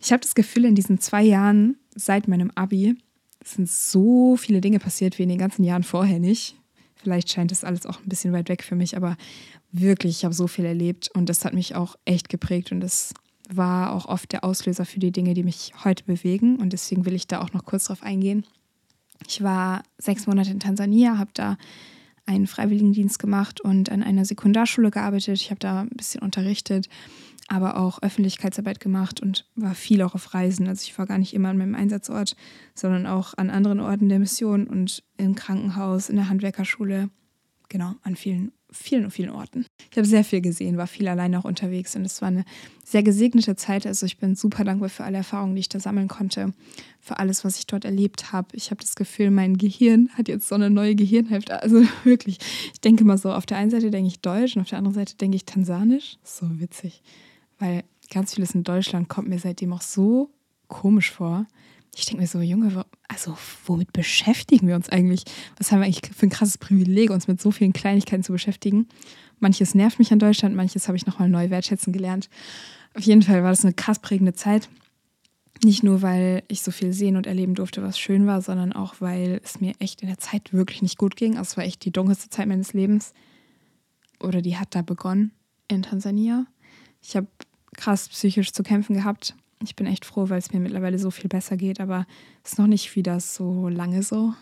Ich 0.00 0.12
habe 0.12 0.20
das 0.22 0.34
Gefühl, 0.34 0.64
in 0.64 0.74
diesen 0.74 1.00
zwei 1.00 1.22
Jahren 1.22 1.76
seit 1.94 2.28
meinem 2.28 2.50
Abi 2.54 2.96
sind 3.44 3.68
so 3.68 4.36
viele 4.36 4.60
Dinge 4.60 4.78
passiert 4.78 5.18
wie 5.18 5.24
in 5.24 5.28
den 5.28 5.38
ganzen 5.38 5.64
Jahren 5.64 5.82
vorher 5.82 6.18
nicht. 6.18 6.54
Vielleicht 6.96 7.30
scheint 7.30 7.50
das 7.50 7.64
alles 7.64 7.84
auch 7.84 8.00
ein 8.00 8.08
bisschen 8.08 8.32
weit 8.32 8.48
weg 8.48 8.62
für 8.62 8.74
mich, 8.74 8.96
aber 8.96 9.16
wirklich, 9.70 10.18
ich 10.18 10.24
habe 10.24 10.34
so 10.34 10.46
viel 10.46 10.64
erlebt 10.64 11.10
und 11.14 11.28
das 11.28 11.44
hat 11.44 11.52
mich 11.52 11.74
auch 11.74 11.96
echt 12.04 12.28
geprägt 12.28 12.72
und 12.72 12.80
das 12.80 13.12
war 13.50 13.92
auch 13.92 14.06
oft 14.06 14.32
der 14.32 14.44
Auslöser 14.44 14.84
für 14.84 14.98
die 14.98 15.12
Dinge, 15.12 15.34
die 15.34 15.42
mich 15.42 15.72
heute 15.84 16.04
bewegen 16.04 16.56
und 16.56 16.72
deswegen 16.72 17.04
will 17.04 17.14
ich 17.14 17.26
da 17.26 17.40
auch 17.40 17.52
noch 17.52 17.64
kurz 17.64 17.84
drauf 17.86 18.02
eingehen. 18.02 18.46
Ich 19.26 19.42
war 19.42 19.82
sechs 19.98 20.26
Monate 20.26 20.50
in 20.50 20.60
Tansania, 20.60 21.18
habe 21.18 21.30
da 21.34 21.58
einen 22.28 22.46
Freiwilligendienst 22.46 23.18
gemacht 23.18 23.60
und 23.60 23.90
an 23.90 24.02
einer 24.02 24.24
Sekundarschule 24.24 24.90
gearbeitet. 24.90 25.40
Ich 25.40 25.50
habe 25.50 25.58
da 25.58 25.80
ein 25.80 25.88
bisschen 25.88 26.22
unterrichtet, 26.22 26.88
aber 27.48 27.78
auch 27.78 28.02
Öffentlichkeitsarbeit 28.02 28.80
gemacht 28.80 29.20
und 29.20 29.46
war 29.56 29.74
viel 29.74 30.02
auch 30.02 30.14
auf 30.14 30.34
Reisen. 30.34 30.68
Also 30.68 30.82
ich 30.84 30.98
war 30.98 31.06
gar 31.06 31.18
nicht 31.18 31.32
immer 31.32 31.48
an 31.48 31.58
meinem 31.58 31.74
Einsatzort, 31.74 32.36
sondern 32.74 33.06
auch 33.06 33.32
an 33.38 33.48
anderen 33.48 33.80
Orten 33.80 34.10
der 34.10 34.18
Mission 34.18 34.66
und 34.66 35.02
im 35.16 35.34
Krankenhaus, 35.34 36.10
in 36.10 36.16
der 36.16 36.28
Handwerkerschule, 36.28 37.08
genau, 37.70 37.94
an 38.02 38.14
vielen 38.14 38.52
vielen 38.70 39.04
und 39.04 39.10
vielen 39.10 39.30
Orten. 39.30 39.66
Ich 39.90 39.96
habe 39.96 40.06
sehr 40.06 40.24
viel 40.24 40.40
gesehen, 40.40 40.76
war 40.76 40.86
viel 40.86 41.08
alleine 41.08 41.38
auch 41.38 41.44
unterwegs 41.44 41.96
und 41.96 42.04
es 42.04 42.20
war 42.20 42.28
eine 42.28 42.44
sehr 42.84 43.02
gesegnete 43.02 43.56
Zeit. 43.56 43.86
Also 43.86 44.06
ich 44.06 44.18
bin 44.18 44.34
super 44.34 44.64
dankbar 44.64 44.88
für 44.88 45.04
alle 45.04 45.18
Erfahrungen, 45.18 45.54
die 45.54 45.60
ich 45.60 45.68
da 45.68 45.80
sammeln 45.80 46.08
konnte, 46.08 46.52
für 47.00 47.18
alles, 47.18 47.44
was 47.44 47.58
ich 47.58 47.66
dort 47.66 47.84
erlebt 47.84 48.32
habe. 48.32 48.48
Ich 48.52 48.70
habe 48.70 48.80
das 48.80 48.94
Gefühl, 48.94 49.30
mein 49.30 49.56
Gehirn 49.56 50.10
hat 50.14 50.28
jetzt 50.28 50.48
so 50.48 50.54
eine 50.54 50.70
neue 50.70 50.94
Gehirnhälfte. 50.94 51.62
Also 51.62 51.82
wirklich, 52.04 52.38
ich 52.72 52.80
denke 52.80 53.04
mal 53.04 53.18
so, 53.18 53.32
auf 53.32 53.46
der 53.46 53.56
einen 53.56 53.70
Seite 53.70 53.90
denke 53.90 54.08
ich 54.08 54.20
Deutsch 54.20 54.56
und 54.56 54.62
auf 54.62 54.68
der 54.68 54.78
anderen 54.78 54.94
Seite 54.94 55.16
denke 55.16 55.36
ich 55.36 55.44
Tansanisch. 55.44 56.18
So 56.22 56.46
witzig, 56.60 57.02
weil 57.58 57.84
ganz 58.10 58.34
vieles 58.34 58.54
in 58.54 58.64
Deutschland 58.64 59.08
kommt 59.08 59.28
mir 59.28 59.38
seitdem 59.38 59.72
auch 59.72 59.82
so 59.82 60.30
komisch 60.68 61.10
vor. 61.10 61.46
Ich 61.98 62.06
denke 62.06 62.22
mir 62.22 62.28
so, 62.28 62.40
Junge, 62.40 62.84
also 63.08 63.36
womit 63.66 63.92
beschäftigen 63.92 64.68
wir 64.68 64.76
uns 64.76 64.88
eigentlich? 64.88 65.24
Was 65.56 65.72
haben 65.72 65.80
wir 65.80 65.86
eigentlich 65.86 66.14
für 66.14 66.26
ein 66.26 66.30
krasses 66.30 66.56
Privileg, 66.56 67.10
uns 67.10 67.26
mit 67.26 67.40
so 67.40 67.50
vielen 67.50 67.72
Kleinigkeiten 67.72 68.22
zu 68.22 68.30
beschäftigen? 68.30 68.86
Manches 69.40 69.74
nervt 69.74 69.98
mich 69.98 70.12
an 70.12 70.20
Deutschland, 70.20 70.54
manches 70.54 70.86
habe 70.86 70.96
ich 70.96 71.06
nochmal 71.06 71.28
neu 71.28 71.50
wertschätzen 71.50 71.92
gelernt. 71.92 72.30
Auf 72.94 73.02
jeden 73.02 73.22
Fall 73.22 73.42
war 73.42 73.50
das 73.50 73.64
eine 73.64 73.74
krass 73.74 73.98
prägende 73.98 74.32
Zeit. 74.32 74.68
Nicht 75.64 75.82
nur, 75.82 76.00
weil 76.00 76.44
ich 76.46 76.62
so 76.62 76.70
viel 76.70 76.92
sehen 76.92 77.16
und 77.16 77.26
erleben 77.26 77.56
durfte, 77.56 77.82
was 77.82 77.98
schön 77.98 78.28
war, 78.28 78.42
sondern 78.42 78.72
auch, 78.72 79.00
weil 79.00 79.40
es 79.42 79.60
mir 79.60 79.72
echt 79.80 80.02
in 80.02 80.08
der 80.08 80.18
Zeit 80.18 80.52
wirklich 80.52 80.82
nicht 80.82 80.98
gut 80.98 81.16
ging. 81.16 81.36
Also 81.36 81.50
es 81.50 81.56
war 81.56 81.64
echt 81.64 81.84
die 81.84 81.90
dunkelste 81.90 82.30
Zeit 82.30 82.46
meines 82.46 82.74
Lebens. 82.74 83.12
Oder 84.20 84.40
die 84.40 84.56
hat 84.56 84.76
da 84.76 84.82
begonnen 84.82 85.32
in 85.66 85.82
Tansania. 85.82 86.46
Ich 87.02 87.16
habe 87.16 87.26
krass 87.76 88.08
psychisch 88.08 88.52
zu 88.52 88.62
kämpfen 88.62 88.94
gehabt. 88.94 89.34
Ich 89.62 89.74
bin 89.76 89.86
echt 89.86 90.04
froh, 90.04 90.28
weil 90.28 90.38
es 90.38 90.52
mir 90.52 90.60
mittlerweile 90.60 90.98
so 90.98 91.10
viel 91.10 91.28
besser 91.28 91.56
geht, 91.56 91.80
aber 91.80 92.06
es 92.44 92.52
ist 92.52 92.58
noch 92.58 92.66
nicht 92.66 92.94
wieder 92.94 93.18
so 93.20 93.68
lange 93.68 94.02
so. 94.02 94.34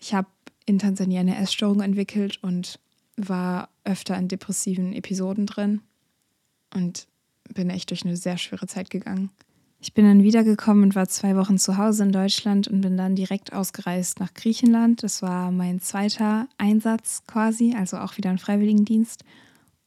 Ich 0.00 0.14
habe 0.14 0.28
in 0.66 0.78
Tansania 0.78 1.20
eine 1.20 1.38
Essstörung 1.38 1.80
entwickelt 1.80 2.42
und 2.42 2.80
war 3.16 3.68
öfter 3.84 4.16
in 4.16 4.28
depressiven 4.28 4.92
Episoden 4.92 5.46
drin 5.46 5.82
und 6.74 7.06
bin 7.54 7.70
echt 7.70 7.90
durch 7.90 8.04
eine 8.04 8.16
sehr 8.16 8.38
schwere 8.38 8.66
Zeit 8.66 8.90
gegangen. 8.90 9.30
Ich 9.82 9.94
bin 9.94 10.04
dann 10.04 10.22
wiedergekommen 10.22 10.84
und 10.84 10.94
war 10.94 11.08
zwei 11.08 11.36
Wochen 11.36 11.56
zu 11.56 11.78
Hause 11.78 12.02
in 12.02 12.12
Deutschland 12.12 12.68
und 12.68 12.82
bin 12.82 12.98
dann 12.98 13.16
direkt 13.16 13.54
ausgereist 13.54 14.20
nach 14.20 14.34
Griechenland. 14.34 15.02
Das 15.02 15.22
war 15.22 15.50
mein 15.50 15.80
zweiter 15.80 16.48
Einsatz 16.58 17.22
quasi, 17.26 17.74
also 17.76 17.96
auch 17.96 18.18
wieder 18.18 18.28
ein 18.28 18.38
Freiwilligendienst 18.38 19.24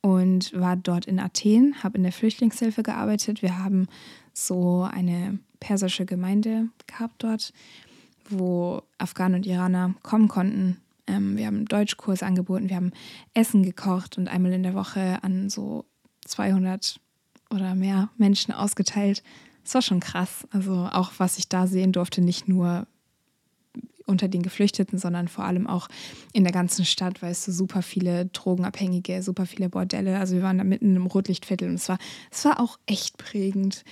und 0.02 0.52
war 0.60 0.76
dort 0.76 1.06
in 1.06 1.20
Athen, 1.20 1.76
habe 1.84 1.98
in 1.98 2.04
der 2.04 2.12
Flüchtlingshilfe 2.12 2.82
gearbeitet. 2.82 3.44
Wir 3.44 3.60
haben 3.60 3.88
so 4.34 4.84
eine 4.84 5.40
persische 5.60 6.06
Gemeinde 6.06 6.70
gehabt 6.88 7.24
dort, 7.24 7.54
wo 8.30 8.82
Afghanen 8.98 9.36
und 9.36 9.46
Iraner 9.46 9.96
kommen 10.04 10.28
konnten. 10.28 10.82
Ähm, 11.08 11.38
wir 11.38 11.48
haben 11.48 11.66
Deutschkurs 11.66 12.24
angeboten, 12.24 12.70
wir 12.70 12.76
haben 12.76 12.92
Essen 13.34 13.64
gekocht 13.64 14.18
und 14.18 14.28
einmal 14.28 14.54
in 14.54 14.64
der 14.64 14.74
Woche 14.74 15.20
an 15.22 15.50
so 15.50 15.86
200 16.26 17.00
oder 17.50 17.76
mehr 17.76 18.10
Menschen 18.18 18.54
ausgeteilt. 18.54 19.24
Es 19.64 19.74
war 19.74 19.82
schon 19.82 20.00
krass. 20.00 20.48
Also 20.52 20.90
auch 20.92 21.12
was 21.18 21.38
ich 21.38 21.48
da 21.48 21.68
sehen 21.68 21.92
durfte, 21.92 22.22
nicht 22.22 22.48
nur 22.48 22.88
unter 24.06 24.28
den 24.28 24.44
Geflüchteten, 24.44 25.00
sondern 25.00 25.28
vor 25.28 25.46
allem 25.46 25.68
auch 25.68 25.88
in 26.34 26.44
der 26.44 26.52
ganzen 26.52 26.84
Stadt, 26.84 27.22
weißt 27.22 27.48
du, 27.48 27.52
super 27.52 27.82
viele 27.82 28.26
Drogenabhängige, 28.28 29.24
super 29.24 29.46
viele 29.46 29.70
Bordelle. 29.70 30.20
Also 30.20 30.36
wir 30.36 30.44
waren 30.44 30.58
da 30.58 30.64
mitten 30.66 30.96
im 30.96 31.06
Rotlichtviertel 31.06 31.70
und 31.70 31.76
es 31.76 31.88
war, 31.88 31.98
es 32.30 32.44
war 32.44 32.60
auch 32.60 32.78
echt 32.86 33.18
prägend 33.18 33.86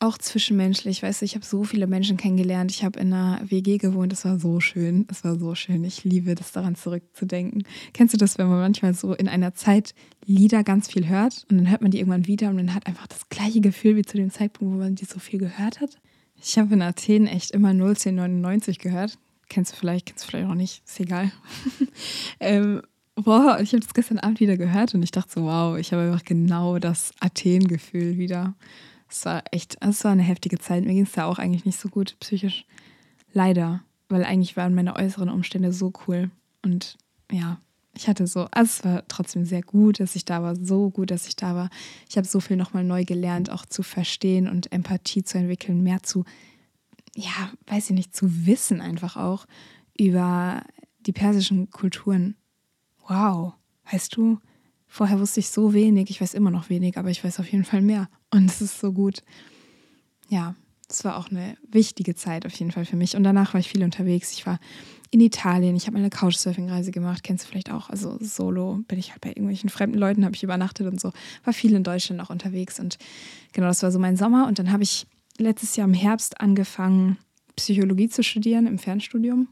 auch 0.00 0.18
zwischenmenschlich, 0.18 1.02
weißt 1.02 1.20
du, 1.20 1.24
ich 1.24 1.34
habe 1.34 1.44
so 1.44 1.64
viele 1.64 1.86
Menschen 1.86 2.16
kennengelernt. 2.16 2.70
Ich 2.70 2.84
habe 2.84 3.00
in 3.00 3.12
einer 3.12 3.40
WG 3.48 3.78
gewohnt, 3.78 4.12
es 4.12 4.24
war 4.24 4.38
so 4.38 4.60
schön, 4.60 5.06
es 5.10 5.24
war 5.24 5.38
so 5.38 5.54
schön. 5.54 5.82
Ich 5.84 6.04
liebe 6.04 6.34
das 6.34 6.52
daran 6.52 6.76
zurückzudenken. 6.76 7.64
Kennst 7.92 8.14
du 8.14 8.18
das, 8.18 8.38
wenn 8.38 8.48
man 8.48 8.60
manchmal 8.60 8.94
so 8.94 9.14
in 9.14 9.28
einer 9.28 9.54
Zeit 9.54 9.94
Lieder 10.24 10.62
ganz 10.62 10.88
viel 10.88 11.08
hört 11.08 11.46
und 11.50 11.58
dann 11.58 11.70
hört 11.70 11.82
man 11.82 11.90
die 11.90 11.98
irgendwann 11.98 12.26
wieder 12.26 12.48
und 12.48 12.56
man 12.56 12.74
hat 12.74 12.86
einfach 12.86 13.06
das 13.06 13.28
gleiche 13.28 13.60
Gefühl 13.60 13.96
wie 13.96 14.02
zu 14.02 14.16
dem 14.16 14.30
Zeitpunkt, 14.30 14.74
wo 14.74 14.78
man 14.78 14.94
die 14.94 15.04
so 15.04 15.18
viel 15.18 15.38
gehört 15.40 15.80
hat? 15.80 15.98
Ich 16.40 16.58
habe 16.58 16.74
in 16.74 16.82
Athen 16.82 17.26
echt 17.26 17.50
immer 17.50 17.70
01099 17.70 18.78
gehört. 18.78 19.18
Kennst 19.48 19.72
du 19.72 19.76
vielleicht, 19.76 20.06
kennst 20.06 20.24
du 20.24 20.28
vielleicht 20.28 20.48
auch 20.48 20.54
nicht, 20.54 20.82
ist 20.86 21.00
egal. 21.00 21.32
ähm, 22.40 22.82
boah, 23.16 23.58
ich 23.60 23.72
habe 23.72 23.80
das 23.80 23.94
gestern 23.94 24.18
Abend 24.18 24.40
wieder 24.40 24.56
gehört 24.56 24.94
und 24.94 25.02
ich 25.02 25.10
dachte 25.10 25.32
so, 25.32 25.42
wow, 25.42 25.76
ich 25.76 25.92
habe 25.92 26.02
einfach 26.02 26.24
genau 26.24 26.78
das 26.78 27.12
Athen-Gefühl 27.20 28.18
wieder. 28.18 28.54
Es 29.08 29.24
war 29.24 29.42
echt, 29.50 29.78
es 29.80 30.04
war 30.04 30.12
eine 30.12 30.22
heftige 30.22 30.58
Zeit. 30.58 30.84
Mir 30.84 30.94
ging 30.94 31.04
es 31.04 31.12
da 31.12 31.24
auch 31.24 31.38
eigentlich 31.38 31.64
nicht 31.64 31.78
so 31.78 31.88
gut 31.88 32.16
psychisch. 32.20 32.64
Leider, 33.32 33.82
weil 34.08 34.24
eigentlich 34.24 34.56
waren 34.56 34.74
meine 34.74 34.96
äußeren 34.96 35.28
Umstände 35.28 35.72
so 35.72 35.92
cool. 36.06 36.30
Und 36.62 36.98
ja, 37.30 37.60
ich 37.94 38.08
hatte 38.08 38.26
so, 38.26 38.46
also 38.50 38.70
es 38.70 38.84
war 38.84 39.08
trotzdem 39.08 39.44
sehr 39.44 39.62
gut, 39.62 40.00
dass 40.00 40.14
ich 40.14 40.24
da 40.24 40.42
war, 40.42 40.56
so 40.56 40.90
gut, 40.90 41.10
dass 41.10 41.26
ich 41.26 41.36
da 41.36 41.54
war. 41.54 41.70
Ich 42.08 42.16
habe 42.16 42.26
so 42.26 42.40
viel 42.40 42.56
nochmal 42.56 42.84
neu 42.84 43.04
gelernt, 43.04 43.50
auch 43.50 43.66
zu 43.66 43.82
verstehen 43.82 44.48
und 44.48 44.70
Empathie 44.72 45.24
zu 45.24 45.38
entwickeln, 45.38 45.82
mehr 45.82 46.02
zu, 46.02 46.24
ja, 47.16 47.50
weiß 47.66 47.90
ich 47.90 47.96
nicht, 47.96 48.14
zu 48.14 48.46
wissen 48.46 48.80
einfach 48.80 49.16
auch 49.16 49.46
über 49.98 50.62
die 51.00 51.12
persischen 51.12 51.70
Kulturen. 51.70 52.36
Wow, 53.08 53.54
weißt 53.90 54.16
du, 54.16 54.38
Vorher 54.88 55.20
wusste 55.20 55.40
ich 55.40 55.50
so 55.50 55.74
wenig, 55.74 56.10
ich 56.10 56.20
weiß 56.20 56.34
immer 56.34 56.50
noch 56.50 56.70
wenig, 56.70 56.96
aber 56.96 57.10
ich 57.10 57.22
weiß 57.22 57.38
auf 57.40 57.52
jeden 57.52 57.64
Fall 57.64 57.82
mehr. 57.82 58.08
Und 58.30 58.46
es 58.50 58.60
ist 58.60 58.80
so 58.80 58.92
gut. 58.92 59.22
Ja, 60.28 60.54
es 60.88 61.04
war 61.04 61.18
auch 61.18 61.30
eine 61.30 61.56
wichtige 61.70 62.14
Zeit 62.14 62.46
auf 62.46 62.54
jeden 62.54 62.72
Fall 62.72 62.86
für 62.86 62.96
mich. 62.96 63.14
Und 63.14 63.22
danach 63.22 63.52
war 63.52 63.60
ich 63.60 63.68
viel 63.68 63.84
unterwegs. 63.84 64.32
Ich 64.32 64.46
war 64.46 64.58
in 65.10 65.20
Italien, 65.20 65.76
ich 65.76 65.86
habe 65.86 65.98
eine 65.98 66.10
Couchsurfing-Reise 66.10 66.90
gemacht, 66.90 67.22
kennst 67.22 67.44
du 67.44 67.48
vielleicht 67.48 67.70
auch. 67.70 67.90
Also 67.90 68.18
solo 68.20 68.80
bin 68.88 68.98
ich 68.98 69.10
halt 69.10 69.20
bei 69.20 69.30
irgendwelchen 69.30 69.70
fremden 69.70 69.98
Leuten, 69.98 70.24
habe 70.24 70.34
ich 70.34 70.42
übernachtet 70.42 70.86
und 70.86 71.00
so. 71.00 71.12
War 71.44 71.52
viel 71.52 71.74
in 71.74 71.84
Deutschland 71.84 72.20
auch 72.20 72.30
unterwegs. 72.30 72.80
Und 72.80 72.98
genau, 73.52 73.68
das 73.68 73.82
war 73.82 73.92
so 73.92 73.98
mein 73.98 74.16
Sommer. 74.16 74.46
Und 74.46 74.58
dann 74.58 74.72
habe 74.72 74.82
ich 74.82 75.06
letztes 75.38 75.76
Jahr 75.76 75.86
im 75.86 75.94
Herbst 75.94 76.40
angefangen, 76.40 77.18
Psychologie 77.56 78.08
zu 78.08 78.22
studieren 78.22 78.66
im 78.66 78.78
Fernstudium. 78.78 79.48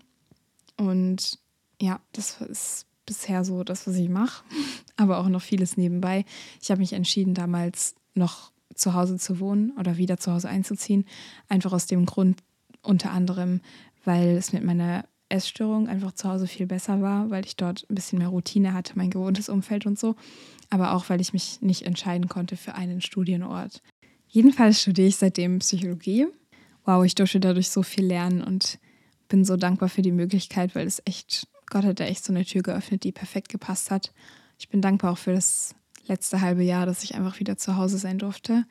Und 0.79 1.39
ja, 1.81 2.01
das 2.13 2.41
ist 2.41 2.87
bisher 3.07 3.45
so 3.45 3.65
das, 3.65 3.87
was 3.87 3.97
ich 3.97 4.09
mache, 4.09 4.45
aber 4.97 5.19
auch 5.19 5.29
noch 5.29 5.43
vieles 5.43 5.77
nebenbei. 5.77 6.25
Ich 6.61 6.71
habe 6.71 6.81
mich 6.81 6.93
entschieden, 6.93 7.35
damals 7.35 7.95
noch 8.15 8.53
zu 8.75 8.95
Hause 8.95 9.17
zu 9.17 9.41
wohnen 9.41 9.73
oder 9.79 9.97
wieder 9.97 10.19
zu 10.19 10.33
Hause 10.33 10.49
einzuziehen. 10.49 11.07
Einfach 11.49 11.73
aus 11.73 11.87
dem 11.87 12.07
Grund, 12.07 12.43
unter 12.83 13.11
anderem, 13.11 13.61
weil 14.05 14.37
es 14.37 14.53
mit 14.53 14.65
meiner 14.65 15.05
Essstörung 15.29 15.89
einfach 15.89 16.13
zu 16.13 16.29
Hause 16.29 16.47
viel 16.47 16.67
besser 16.67 17.01
war, 17.03 17.31
weil 17.31 17.45
ich 17.45 17.57
dort 17.57 17.87
ein 17.91 17.95
bisschen 17.95 18.19
mehr 18.19 18.29
Routine 18.29 18.75
hatte, 18.75 18.93
mein 18.97 19.11
gewohntes 19.11 19.49
Umfeld 19.49 19.87
und 19.87 19.99
so. 19.99 20.15
Aber 20.71 20.93
auch, 20.93 21.09
weil 21.09 21.21
ich 21.21 21.33
mich 21.33 21.61
nicht 21.63 21.83
entscheiden 21.83 22.29
konnte 22.29 22.57
für 22.57 22.75
einen 22.75 23.01
Studienort. 23.01 23.83
Jedenfalls 24.29 24.83
studiere 24.83 25.09
ich 25.09 25.17
seitdem 25.17 25.59
Psychologie. 25.61 26.27
Wow, 26.85 27.05
ich 27.05 27.15
durfte 27.15 27.41
dadurch 27.41 27.71
so 27.71 27.83
viel 27.83 28.05
lernen 28.05 28.43
und 28.43 28.79
bin 29.29 29.45
so 29.45 29.57
dankbar 29.57 29.89
für 29.89 30.03
die 30.03 30.13
Möglichkeit, 30.13 30.75
weil 30.75 30.87
es 30.87 31.03
echt 31.05 31.49
Gott 31.69 31.85
hat 31.85 32.01
da 32.01 32.05
echt 32.05 32.25
so 32.25 32.33
eine 32.33 32.45
Tür 32.45 32.63
geöffnet, 32.63 33.05
die 33.05 33.13
perfekt 33.13 33.49
gepasst 33.49 33.91
hat. 33.91 34.13
Ich 34.59 34.69
bin 34.69 34.81
dankbar 34.81 35.13
auch 35.13 35.19
für 35.19 35.33
das 35.33 35.75
letzte 36.07 36.41
halbe 36.41 36.63
Jahr, 36.63 36.87
dass 36.87 37.05
ich 37.05 37.15
einfach 37.15 37.41
wieder 37.41 37.57
zu 37.57 37.77
Hause 37.77 37.99
sein 37.99 38.19
durfte. 38.19 38.65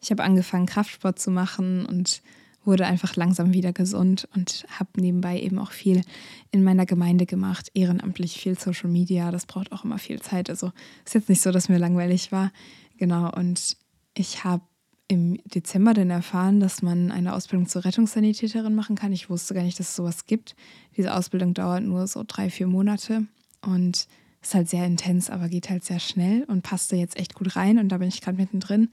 Ich 0.00 0.10
habe 0.10 0.22
angefangen, 0.22 0.66
Kraftsport 0.66 1.18
zu 1.18 1.30
machen 1.30 1.84
und 1.86 2.22
wurde 2.64 2.86
einfach 2.86 3.16
langsam 3.16 3.52
wieder 3.52 3.72
gesund 3.72 4.28
und 4.34 4.66
habe 4.70 4.90
nebenbei 5.00 5.40
eben 5.40 5.58
auch 5.58 5.72
viel 5.72 6.02
in 6.50 6.62
meiner 6.62 6.86
Gemeinde 6.86 7.26
gemacht, 7.26 7.70
ehrenamtlich 7.74 8.38
viel 8.38 8.58
Social 8.58 8.90
Media. 8.90 9.30
Das 9.30 9.46
braucht 9.46 9.72
auch 9.72 9.84
immer 9.84 9.98
viel 9.98 10.20
Zeit. 10.20 10.50
Also 10.50 10.72
ist 11.04 11.14
jetzt 11.14 11.28
nicht 11.28 11.40
so, 11.40 11.50
dass 11.50 11.68
mir 11.68 11.78
langweilig 11.78 12.30
war. 12.30 12.52
Genau. 12.98 13.32
Und 13.32 13.76
ich 14.14 14.44
habe 14.44 14.62
im 15.08 15.40
Dezember 15.44 15.94
dann 15.94 16.10
erfahren, 16.10 16.60
dass 16.60 16.82
man 16.82 17.10
eine 17.10 17.34
Ausbildung 17.34 17.66
zur 17.66 17.84
Rettungssanitäterin 17.84 18.74
machen 18.74 18.94
kann. 18.94 19.12
Ich 19.12 19.30
wusste 19.30 19.54
gar 19.54 19.62
nicht, 19.62 19.80
dass 19.80 19.88
es 19.88 19.96
sowas 19.96 20.26
gibt. 20.26 20.54
Diese 20.96 21.14
Ausbildung 21.14 21.54
dauert 21.54 21.82
nur 21.82 22.06
so 22.06 22.24
drei, 22.26 22.50
vier 22.50 22.66
Monate 22.66 23.26
und 23.62 24.06
ist 24.42 24.54
halt 24.54 24.68
sehr 24.68 24.86
intens, 24.86 25.30
aber 25.30 25.48
geht 25.48 25.70
halt 25.70 25.84
sehr 25.84 25.98
schnell 25.98 26.44
und 26.44 26.62
passte 26.62 26.94
jetzt 26.96 27.18
echt 27.18 27.34
gut 27.34 27.56
rein. 27.56 27.78
Und 27.78 27.88
da 27.88 27.98
bin 27.98 28.08
ich 28.08 28.20
gerade 28.20 28.36
mittendrin, 28.36 28.90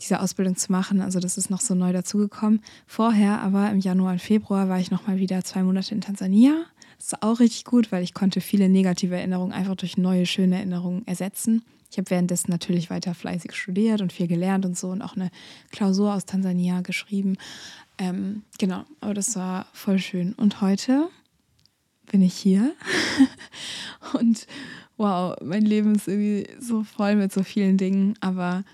diese 0.00 0.20
Ausbildung 0.20 0.56
zu 0.56 0.70
machen. 0.70 1.00
Also 1.00 1.18
das 1.18 1.36
ist 1.36 1.50
noch 1.50 1.60
so 1.60 1.74
neu 1.74 1.92
dazugekommen. 1.92 2.60
Vorher, 2.86 3.40
aber 3.40 3.70
im 3.70 3.80
Januar 3.80 4.12
und 4.12 4.22
Februar 4.22 4.68
war 4.68 4.78
ich 4.78 4.90
nochmal 4.90 5.18
wieder 5.18 5.42
zwei 5.44 5.62
Monate 5.62 5.94
in 5.94 6.02
Tansania. 6.02 6.64
Das 6.98 7.06
ist 7.06 7.22
auch 7.22 7.40
richtig 7.40 7.64
gut, 7.64 7.90
weil 7.90 8.04
ich 8.04 8.14
konnte 8.14 8.40
viele 8.40 8.68
negative 8.68 9.16
Erinnerungen 9.16 9.52
einfach 9.52 9.74
durch 9.74 9.96
neue, 9.96 10.26
schöne 10.26 10.56
Erinnerungen 10.56 11.06
ersetzen. 11.06 11.64
Ich 11.94 11.98
habe 11.98 12.10
währenddessen 12.10 12.50
natürlich 12.50 12.90
weiter 12.90 13.14
fleißig 13.14 13.54
studiert 13.54 14.00
und 14.00 14.12
viel 14.12 14.26
gelernt 14.26 14.66
und 14.66 14.76
so 14.76 14.88
und 14.88 15.00
auch 15.00 15.14
eine 15.14 15.30
Klausur 15.70 16.12
aus 16.12 16.26
Tansania 16.26 16.80
geschrieben. 16.80 17.36
Ähm, 17.98 18.42
genau, 18.58 18.82
aber 19.00 19.14
das 19.14 19.36
war 19.36 19.68
voll 19.72 20.00
schön. 20.00 20.32
Und 20.32 20.60
heute 20.60 21.08
bin 22.10 22.20
ich 22.20 22.34
hier 22.34 22.74
und 24.14 24.48
wow, 24.96 25.36
mein 25.40 25.64
Leben 25.64 25.94
ist 25.94 26.08
irgendwie 26.08 26.48
so 26.58 26.82
voll 26.82 27.14
mit 27.14 27.32
so 27.32 27.44
vielen 27.44 27.78
Dingen, 27.78 28.16
aber 28.18 28.64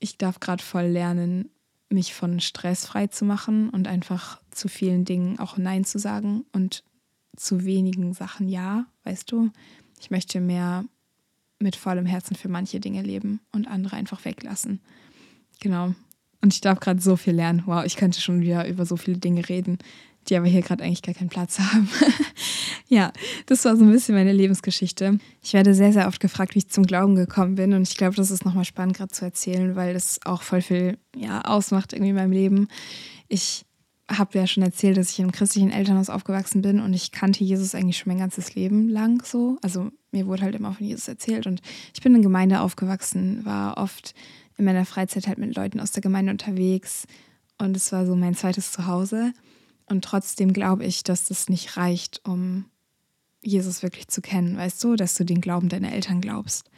ich 0.00 0.18
darf 0.18 0.40
gerade 0.40 0.60
voll 0.60 0.86
lernen, 0.86 1.50
mich 1.88 2.14
von 2.14 2.40
Stress 2.40 2.84
frei 2.84 3.06
zu 3.06 3.24
machen 3.24 3.70
und 3.70 3.86
einfach 3.86 4.40
zu 4.50 4.66
vielen 4.66 5.04
Dingen 5.04 5.38
auch 5.38 5.56
Nein 5.56 5.84
zu 5.84 6.00
sagen 6.00 6.46
und 6.52 6.82
zu 7.36 7.64
wenigen 7.64 8.12
Sachen 8.12 8.48
Ja, 8.48 8.86
weißt 9.04 9.30
du? 9.30 9.52
Ich 10.00 10.10
möchte 10.10 10.40
mehr 10.40 10.84
mit 11.62 11.76
vollem 11.76 12.06
Herzen 12.06 12.36
für 12.36 12.48
manche 12.48 12.80
Dinge 12.80 13.02
leben 13.02 13.40
und 13.52 13.66
andere 13.66 13.96
einfach 13.96 14.24
weglassen. 14.24 14.80
Genau. 15.60 15.94
Und 16.40 16.52
ich 16.52 16.60
darf 16.60 16.80
gerade 16.80 17.00
so 17.00 17.16
viel 17.16 17.34
lernen. 17.34 17.62
Wow, 17.66 17.84
ich 17.84 17.96
könnte 17.96 18.20
schon 18.20 18.40
wieder 18.40 18.66
über 18.68 18.84
so 18.84 18.96
viele 18.96 19.18
Dinge 19.18 19.48
reden, 19.48 19.78
die 20.28 20.36
aber 20.36 20.46
hier 20.46 20.62
gerade 20.62 20.82
eigentlich 20.82 21.02
gar 21.02 21.14
keinen 21.14 21.28
Platz 21.28 21.58
haben. 21.58 21.88
ja, 22.88 23.12
das 23.46 23.64
war 23.64 23.76
so 23.76 23.84
ein 23.84 23.92
bisschen 23.92 24.14
meine 24.14 24.32
Lebensgeschichte. 24.32 25.18
Ich 25.42 25.52
werde 25.52 25.74
sehr, 25.74 25.92
sehr 25.92 26.08
oft 26.08 26.20
gefragt, 26.20 26.54
wie 26.54 26.58
ich 26.58 26.68
zum 26.68 26.84
Glauben 26.84 27.14
gekommen 27.14 27.54
bin. 27.54 27.72
Und 27.74 27.88
ich 27.88 27.96
glaube, 27.96 28.16
das 28.16 28.30
ist 28.30 28.44
nochmal 28.44 28.64
spannend 28.64 28.96
gerade 28.96 29.12
zu 29.12 29.24
erzählen, 29.24 29.76
weil 29.76 29.94
das 29.94 30.20
auch 30.24 30.42
voll 30.42 30.62
viel 30.62 30.98
ja, 31.16 31.42
ausmacht 31.42 31.92
irgendwie 31.92 32.10
in 32.10 32.16
meinem 32.16 32.32
Leben. 32.32 32.68
Ich 33.28 33.64
habe 34.18 34.38
ja 34.38 34.46
schon 34.46 34.62
erzählt, 34.62 34.96
dass 34.96 35.10
ich 35.10 35.20
einem 35.20 35.32
christlichen 35.32 35.70
Elternhaus 35.70 36.10
aufgewachsen 36.10 36.62
bin 36.62 36.80
und 36.80 36.92
ich 36.92 37.12
kannte 37.12 37.44
Jesus 37.44 37.74
eigentlich 37.74 37.98
schon 37.98 38.12
mein 38.12 38.20
ganzes 38.20 38.54
Leben 38.54 38.88
lang 38.88 39.24
so. 39.24 39.58
Also 39.62 39.90
mir 40.10 40.26
wurde 40.26 40.42
halt 40.42 40.54
immer 40.54 40.72
von 40.72 40.86
Jesus 40.86 41.08
erzählt 41.08 41.46
und 41.46 41.60
ich 41.94 42.00
bin 42.02 42.14
in 42.14 42.22
Gemeinde 42.22 42.60
aufgewachsen, 42.60 43.44
war 43.44 43.78
oft 43.78 44.14
in 44.58 44.64
meiner 44.64 44.84
Freizeit 44.84 45.26
halt 45.26 45.38
mit 45.38 45.54
Leuten 45.56 45.80
aus 45.80 45.92
der 45.92 46.02
Gemeinde 46.02 46.32
unterwegs 46.32 47.06
und 47.58 47.76
es 47.76 47.92
war 47.92 48.06
so 48.06 48.16
mein 48.16 48.34
zweites 48.34 48.72
Zuhause. 48.72 49.32
Und 49.86 50.04
trotzdem 50.04 50.52
glaube 50.52 50.84
ich, 50.84 51.04
dass 51.04 51.24
das 51.24 51.48
nicht 51.48 51.76
reicht, 51.76 52.22
um 52.24 52.66
Jesus 53.42 53.82
wirklich 53.82 54.08
zu 54.08 54.20
kennen, 54.20 54.56
weißt 54.56 54.82
du, 54.84 54.96
dass 54.96 55.14
du 55.14 55.24
den 55.24 55.40
Glauben 55.40 55.68
deiner 55.68 55.92
Eltern 55.92 56.20
glaubst. 56.20 56.70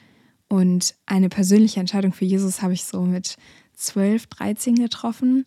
Und 0.49 0.95
eine 1.07 1.29
persönliche 1.29 1.81
Entscheidung 1.81 2.13
für 2.13 2.25
Jesus 2.25 2.63
habe 2.63 2.75
ich 2.75 2.85
so 2.85 3.03
mit 3.03 3.37
12, 3.75 4.27
13 4.27 4.75
getroffen 4.77 5.47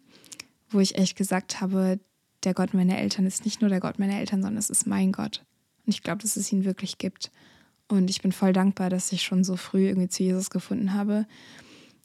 wo 0.69 0.79
ich 0.79 0.97
echt 0.97 1.15
gesagt 1.15 1.61
habe, 1.61 1.99
der 2.43 2.53
Gott 2.53 2.73
meiner 2.73 2.97
Eltern 2.97 3.25
ist 3.25 3.45
nicht 3.45 3.61
nur 3.61 3.69
der 3.69 3.79
Gott 3.79 3.99
meiner 3.99 4.19
Eltern, 4.19 4.41
sondern 4.41 4.57
es 4.57 4.69
ist 4.69 4.87
mein 4.87 5.11
Gott. 5.11 5.43
Und 5.85 5.93
ich 5.93 6.03
glaube, 6.03 6.21
dass 6.21 6.37
es 6.37 6.51
ihn 6.51 6.65
wirklich 6.65 6.97
gibt. 6.97 7.31
Und 7.87 8.09
ich 8.09 8.21
bin 8.21 8.31
voll 8.31 8.53
dankbar, 8.53 8.89
dass 8.89 9.11
ich 9.11 9.23
schon 9.23 9.43
so 9.43 9.55
früh 9.55 9.87
irgendwie 9.87 10.09
zu 10.09 10.23
Jesus 10.23 10.49
gefunden 10.49 10.93
habe. 10.93 11.25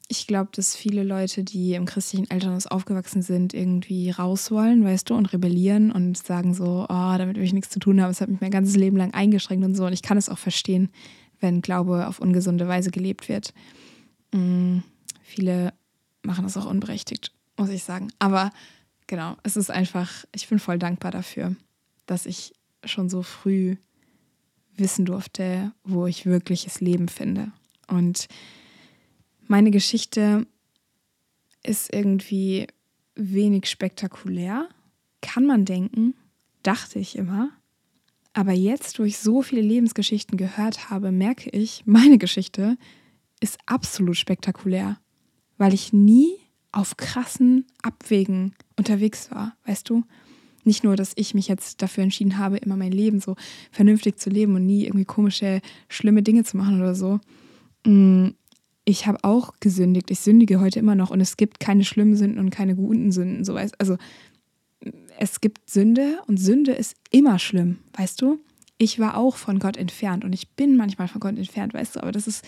Ich 0.07 0.27
glaube, 0.27 0.49
dass 0.53 0.75
viele 0.75 1.03
Leute, 1.03 1.43
die 1.43 1.73
im 1.73 1.85
christlichen 1.85 2.29
Elternhaus 2.29 2.67
aufgewachsen 2.67 3.21
sind, 3.21 3.53
irgendwie 3.53 4.09
raus 4.09 4.51
wollen, 4.51 4.83
weißt 4.83 5.09
du, 5.09 5.15
und 5.15 5.31
rebellieren 5.33 5.91
und 5.91 6.17
sagen 6.17 6.53
so, 6.53 6.85
oh, 6.89 7.17
damit 7.17 7.37
will 7.37 7.43
ich 7.43 7.53
nichts 7.53 7.69
zu 7.69 7.79
tun 7.79 8.01
haben, 8.01 8.11
es 8.11 8.21
hat 8.21 8.29
mich 8.29 8.41
mein 8.41 8.51
ganzes 8.51 8.75
Leben 8.75 8.97
lang 8.97 9.13
eingeschränkt 9.13 9.65
und 9.65 9.75
so. 9.75 9.85
Und 9.85 9.93
ich 9.93 10.01
kann 10.01 10.17
es 10.17 10.29
auch 10.29 10.37
verstehen, 10.37 10.89
wenn 11.39 11.61
Glaube 11.61 12.07
auf 12.07 12.19
ungesunde 12.19 12.67
Weise 12.67 12.91
gelebt 12.91 13.27
wird. 13.29 13.53
Mhm. 14.33 14.83
Viele 15.21 15.73
machen 16.21 16.43
das 16.43 16.57
auch 16.57 16.65
unberechtigt 16.65 17.33
muss 17.63 17.71
ich 17.71 17.83
sagen. 17.85 18.11
Aber 18.19 18.51
genau, 19.07 19.37
es 19.43 19.55
ist 19.55 19.71
einfach, 19.71 20.25
ich 20.35 20.49
bin 20.49 20.59
voll 20.59 20.77
dankbar 20.77 21.11
dafür, 21.11 21.55
dass 22.05 22.25
ich 22.25 22.53
schon 22.83 23.09
so 23.09 23.23
früh 23.23 23.77
wissen 24.75 25.05
durfte, 25.05 25.71
wo 25.85 26.05
ich 26.05 26.25
wirkliches 26.25 26.81
Leben 26.81 27.07
finde. 27.07 27.53
Und 27.87 28.27
meine 29.47 29.71
Geschichte 29.71 30.45
ist 31.63 31.93
irgendwie 31.93 32.67
wenig 33.15 33.69
spektakulär, 33.69 34.67
kann 35.21 35.45
man 35.45 35.63
denken, 35.63 36.15
dachte 36.63 36.99
ich 36.99 37.15
immer. 37.17 37.49
Aber 38.33 38.51
jetzt, 38.51 38.99
wo 38.99 39.03
ich 39.03 39.19
so 39.19 39.41
viele 39.41 39.61
Lebensgeschichten 39.61 40.37
gehört 40.37 40.89
habe, 40.89 41.11
merke 41.11 41.49
ich, 41.51 41.83
meine 41.85 42.17
Geschichte 42.17 42.77
ist 43.39 43.57
absolut 43.67 44.17
spektakulär, 44.17 44.97
weil 45.57 45.73
ich 45.73 45.93
nie 45.93 46.42
auf 46.73 46.97
krassen 46.97 47.65
Abwägen 47.81 48.53
unterwegs 48.77 49.31
war, 49.31 49.55
weißt 49.65 49.89
du? 49.89 50.03
Nicht 50.65 50.83
nur, 50.83 50.95
dass 50.95 51.13
ich 51.15 51.33
mich 51.33 51.47
jetzt 51.47 51.81
dafür 51.81 52.03
entschieden 52.03 52.37
habe, 52.37 52.57
immer 52.57 52.75
mein 52.75 52.91
Leben 52.91 53.19
so 53.19 53.35
vernünftig 53.71 54.17
zu 54.17 54.29
leben 54.29 54.55
und 54.55 54.65
nie 54.65 54.85
irgendwie 54.85 55.05
komische, 55.05 55.61
schlimme 55.89 56.23
Dinge 56.23 56.43
zu 56.43 56.57
machen 56.57 56.79
oder 56.79 56.95
so. 56.95 57.19
Mm, 57.85 58.29
ich 58.85 59.07
habe 59.07 59.23
auch 59.23 59.53
gesündigt. 59.59 60.09
Ich 60.09 60.19
sündige 60.19 60.59
heute 60.59 60.79
immer 60.79 60.95
noch 60.95 61.11
und 61.11 61.21
es 61.21 61.37
gibt 61.37 61.59
keine 61.59 61.83
schlimmen 61.83 62.15
Sünden 62.15 62.39
und 62.39 62.49
keine 62.49 62.75
guten 62.75 63.11
Sünden. 63.11 63.45
So 63.45 63.53
weißt, 63.53 63.79
also 63.79 63.97
es 65.19 65.41
gibt 65.41 65.69
Sünde 65.69 66.19
und 66.27 66.37
Sünde 66.37 66.73
ist 66.73 66.95
immer 67.11 67.39
schlimm, 67.39 67.79
weißt 67.97 68.21
du? 68.21 68.39
Ich 68.77 68.99
war 68.99 69.17
auch 69.17 69.37
von 69.37 69.59
Gott 69.59 69.77
entfernt 69.77 70.25
und 70.25 70.33
ich 70.33 70.49
bin 70.49 70.75
manchmal 70.75 71.07
von 71.07 71.21
Gott 71.21 71.37
entfernt, 71.37 71.73
weißt 71.73 71.95
du, 71.95 72.01
aber 72.01 72.11
das 72.11 72.27
ist 72.27 72.43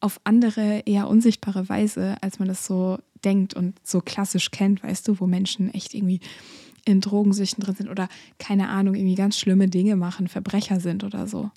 auf 0.00 0.20
andere, 0.24 0.82
eher 0.86 1.08
unsichtbare 1.08 1.68
Weise, 1.68 2.16
als 2.20 2.38
man 2.38 2.48
das 2.48 2.66
so 2.66 2.98
denkt 3.24 3.54
und 3.54 3.74
so 3.82 4.00
klassisch 4.00 4.50
kennt, 4.50 4.82
weißt 4.82 5.08
du, 5.08 5.20
wo 5.20 5.26
Menschen 5.26 5.72
echt 5.72 5.94
irgendwie 5.94 6.20
in 6.84 7.00
Drogensüchten 7.00 7.62
drin 7.62 7.74
sind 7.74 7.88
oder 7.88 8.08
keine 8.38 8.68
Ahnung, 8.68 8.94
irgendwie 8.94 9.16
ganz 9.16 9.38
schlimme 9.38 9.68
Dinge 9.68 9.96
machen, 9.96 10.28
Verbrecher 10.28 10.80
sind 10.80 11.02
oder 11.02 11.26
so. 11.26 11.50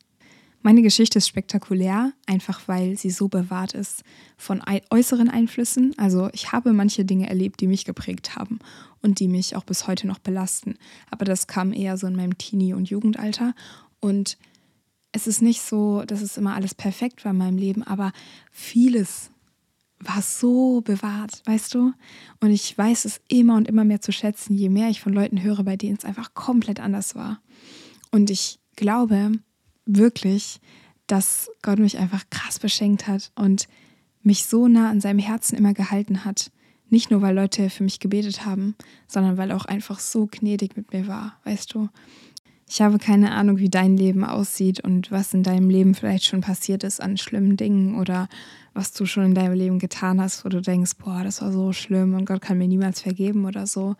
Meine 0.61 0.81
Geschichte 0.81 1.19
ist 1.19 1.27
spektakulär, 1.27 2.11
einfach 2.25 2.67
weil 2.67 2.97
sie 2.97 3.11
so 3.11 3.29
bewahrt 3.29 3.73
ist 3.73 4.03
von 4.35 4.61
äußeren 4.89 5.29
Einflüssen. 5.29 5.93
Also 5.97 6.29
ich 6.33 6.51
habe 6.51 6.73
manche 6.73 7.05
Dinge 7.05 7.29
erlebt, 7.29 7.61
die 7.61 7.67
mich 7.67 7.85
geprägt 7.85 8.35
haben 8.35 8.59
und 9.01 9.21
die 9.21 9.29
mich 9.29 9.55
auch 9.55 9.63
bis 9.63 9.87
heute 9.87 10.05
noch 10.05 10.19
belasten. 10.19 10.75
Aber 11.11 11.23
das 11.23 11.47
kam 11.47 11.71
eher 11.71 11.97
so 11.97 12.07
in 12.07 12.15
meinem 12.15 12.37
Teenie- 12.37 12.73
und 12.73 12.89
Jugendalter. 12.89 13.53
Und 14.01 14.37
es 15.11 15.27
ist 15.27 15.41
nicht 15.41 15.61
so, 15.61 16.03
dass 16.05 16.21
es 16.21 16.37
immer 16.37 16.55
alles 16.55 16.75
perfekt 16.75 17.25
war 17.25 17.31
in 17.31 17.37
meinem 17.37 17.57
Leben, 17.57 17.83
aber 17.83 18.11
vieles 18.51 19.31
war 19.99 20.21
so 20.21 20.81
bewahrt, 20.81 21.41
weißt 21.45 21.73
du? 21.73 21.93
Und 22.39 22.51
ich 22.51 22.77
weiß 22.77 23.05
es 23.05 23.19
immer 23.27 23.55
und 23.55 23.67
immer 23.67 23.83
mehr 23.83 24.01
zu 24.01 24.11
schätzen, 24.11 24.55
je 24.55 24.69
mehr 24.69 24.89
ich 24.89 25.01
von 25.01 25.13
Leuten 25.13 25.41
höre, 25.41 25.63
bei 25.63 25.75
denen 25.75 25.97
es 25.97 26.05
einfach 26.05 26.33
komplett 26.33 26.79
anders 26.79 27.15
war. 27.15 27.41
Und 28.11 28.29
ich 28.29 28.59
glaube 28.75 29.33
wirklich, 29.85 30.61
dass 31.07 31.49
Gott 31.61 31.79
mich 31.79 31.97
einfach 31.97 32.23
krass 32.29 32.59
beschenkt 32.59 33.07
hat 33.07 33.31
und 33.35 33.67
mich 34.21 34.45
so 34.45 34.67
nah 34.67 34.89
an 34.89 35.01
seinem 35.01 35.19
Herzen 35.19 35.57
immer 35.57 35.73
gehalten 35.73 36.23
hat. 36.23 36.51
Nicht 36.89 37.11
nur, 37.11 37.21
weil 37.21 37.35
Leute 37.35 37.69
für 37.69 37.83
mich 37.83 37.99
gebetet 37.99 38.45
haben, 38.45 38.75
sondern 39.07 39.37
weil 39.37 39.51
er 39.51 39.57
auch 39.57 39.65
einfach 39.65 39.99
so 39.99 40.27
gnädig 40.27 40.75
mit 40.75 40.93
mir 40.93 41.07
war, 41.07 41.37
weißt 41.43 41.73
du? 41.73 41.89
Ich 42.71 42.81
habe 42.81 42.99
keine 42.99 43.31
Ahnung, 43.31 43.57
wie 43.57 43.69
dein 43.69 43.97
Leben 43.97 44.23
aussieht 44.23 44.83
und 44.83 45.09
was 45.09 45.33
in 45.33 45.41
deinem 45.41 45.71
Leben 45.71 45.95
vielleicht 45.95 46.25
schon 46.25 46.41
passiert 46.41 46.83
ist 46.83 47.01
an 47.01 47.17
schlimmen 47.17 47.57
Dingen 47.57 47.97
oder 47.97 48.29
was 48.75 48.93
du 48.93 49.07
schon 49.07 49.25
in 49.25 49.33
deinem 49.33 49.55
Leben 49.55 49.79
getan 49.79 50.21
hast, 50.21 50.45
wo 50.45 50.49
du 50.49 50.61
denkst, 50.61 50.91
boah, 51.03 51.23
das 51.23 51.41
war 51.41 51.51
so 51.51 51.73
schlimm 51.73 52.13
und 52.13 52.25
Gott 52.25 52.41
kann 52.41 52.59
mir 52.59 52.67
niemals 52.67 53.01
vergeben 53.01 53.45
oder 53.45 53.65
so. 53.65 53.95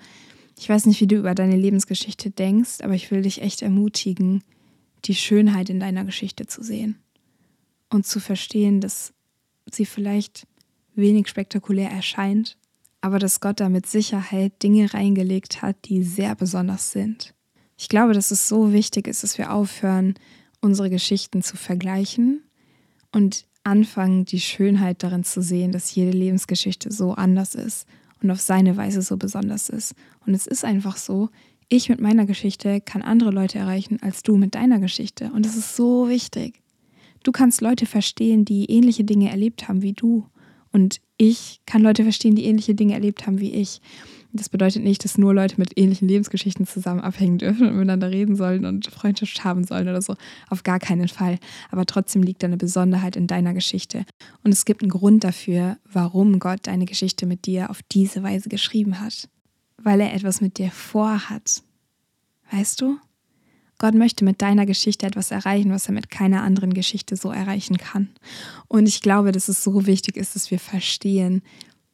Ich 0.56 0.70
weiß 0.70 0.86
nicht, 0.86 1.02
wie 1.02 1.08
du 1.08 1.16
über 1.16 1.34
deine 1.34 1.56
Lebensgeschichte 1.56 2.30
denkst, 2.30 2.82
aber 2.84 2.94
ich 2.94 3.10
will 3.10 3.24
dich 3.24 3.42
echt 3.42 3.64
ermutigen, 3.64 4.44
die 5.06 5.16
Schönheit 5.16 5.72
in 5.72 5.80
deiner 5.80 6.06
Geschichte 6.06 6.46
zu 6.46 6.62
sehen 6.62 7.00
und 7.90 8.06
zu 8.06 8.20
verstehen, 8.20 8.82
dass 8.82 9.14
sie 9.72 9.86
vielleicht 9.88 10.46
wenig 10.94 11.28
spektakulär 11.28 11.90
erscheint, 11.90 12.56
aber 13.02 13.18
dass 13.18 13.40
Gott 13.40 13.62
da 13.62 13.68
mit 13.68 13.88
Sicherheit 13.88 14.62
Dinge 14.62 14.94
reingelegt 14.94 15.64
hat, 15.64 15.76
die 15.86 16.04
sehr 16.04 16.36
besonders 16.36 16.92
sind. 16.92 17.34
Ich 17.82 17.88
glaube, 17.88 18.12
dass 18.12 18.30
es 18.30 18.50
so 18.50 18.74
wichtig 18.74 19.08
ist, 19.08 19.24
dass 19.24 19.38
wir 19.38 19.54
aufhören, 19.54 20.16
unsere 20.60 20.90
Geschichten 20.90 21.42
zu 21.42 21.56
vergleichen 21.56 22.44
und 23.14 23.46
anfangen, 23.64 24.26
die 24.26 24.42
Schönheit 24.42 25.02
darin 25.02 25.24
zu 25.24 25.42
sehen, 25.42 25.72
dass 25.72 25.96
jede 25.96 26.12
Lebensgeschichte 26.12 26.92
so 26.92 27.14
anders 27.14 27.56
ist 27.56 27.88
und 28.22 28.32
auf 28.32 28.42
seine 28.42 28.76
Weise 28.76 29.02
so 29.02 29.16
besonders 29.16 29.70
ist. 29.70 29.96
Und 30.26 30.34
es 30.34 30.46
ist 30.46 30.66
einfach 30.66 30.98
so, 30.98 31.30
ich 31.70 31.88
mit 31.88 32.02
meiner 32.02 32.26
Geschichte 32.26 32.82
kann 32.82 33.02
andere 33.02 33.32
Leute 33.32 33.60
erreichen 33.60 33.98
als 34.02 34.24
du 34.24 34.36
mit 34.36 34.56
deiner 34.56 34.80
Geschichte. 34.80 35.32
Und 35.34 35.46
das 35.46 35.56
ist 35.56 35.78
so 35.78 36.10
wichtig. 36.10 36.62
Du 37.24 37.32
kannst 37.32 37.62
Leute 37.62 37.86
verstehen, 37.86 38.44
die 38.44 38.70
ähnliche 38.70 39.06
Dinge 39.06 39.32
erlebt 39.32 39.70
haben 39.70 39.82
wie 39.82 39.94
du. 39.94 40.26
Und 40.74 41.00
ich 41.16 41.62
kann 41.66 41.82
Leute 41.82 42.04
verstehen, 42.04 42.36
die 42.36 42.46
ähnliche 42.46 42.76
Dinge 42.76 42.94
erlebt 42.94 43.26
haben 43.26 43.40
wie 43.40 43.54
ich. 43.54 43.80
Das 44.32 44.48
bedeutet 44.48 44.84
nicht, 44.84 45.04
dass 45.04 45.18
nur 45.18 45.34
Leute 45.34 45.56
mit 45.58 45.78
ähnlichen 45.78 46.08
Lebensgeschichten 46.08 46.68
zusammen 46.68 47.00
abhängen 47.00 47.40
dürfen 47.40 47.68
und 47.68 47.74
miteinander 47.74 48.12
reden 48.12 48.36
sollen 48.36 48.66
und 48.66 48.86
Freundschaft 48.88 49.44
haben 49.44 49.64
sollen 49.64 49.88
oder 49.88 50.04
so. 50.04 50.16
Auf 50.50 50.62
gar 50.62 50.80
keinen 50.80 51.08
Fall. 51.08 51.40
Aber 51.72 51.86
trotzdem 51.88 52.22
liegt 52.22 52.44
eine 52.44 52.58
Besonderheit 52.58 53.16
in 53.16 53.26
deiner 53.26 53.56
Geschichte. 53.56 54.06
Und 54.44 54.52
es 54.52 54.66
gibt 54.66 54.84
einen 54.84 54.92
Grund 54.92 55.24
dafür, 55.24 55.78
warum 55.92 56.38
Gott 56.38 56.68
deine 56.68 56.86
Geschichte 56.86 57.26
mit 57.26 57.48
dir 57.48 57.72
auf 57.72 57.82
diese 57.92 58.22
Weise 58.22 58.50
geschrieben 58.50 59.00
hat. 59.00 59.30
Weil 59.82 60.00
er 60.00 60.14
etwas 60.14 60.42
mit 60.42 60.60
dir 60.60 60.70
vorhat. 60.70 61.64
Weißt 62.52 62.82
du? 62.82 62.98
Gott 63.80 63.96
möchte 63.96 64.26
mit 64.26 64.42
deiner 64.42 64.66
Geschichte 64.66 65.06
etwas 65.06 65.32
erreichen, 65.32 65.72
was 65.72 65.88
er 65.88 65.94
mit 65.94 66.12
keiner 66.12 66.44
anderen 66.44 66.74
Geschichte 66.74 67.16
so 67.16 67.32
erreichen 67.32 67.78
kann. 67.78 68.10
Und 68.68 68.88
ich 68.90 69.02
glaube, 69.02 69.32
dass 69.32 69.48
es 69.48 69.64
so 69.64 69.88
wichtig 69.88 70.18
ist, 70.18 70.36
dass 70.36 70.52
wir 70.52 70.60
verstehen, 70.60 71.42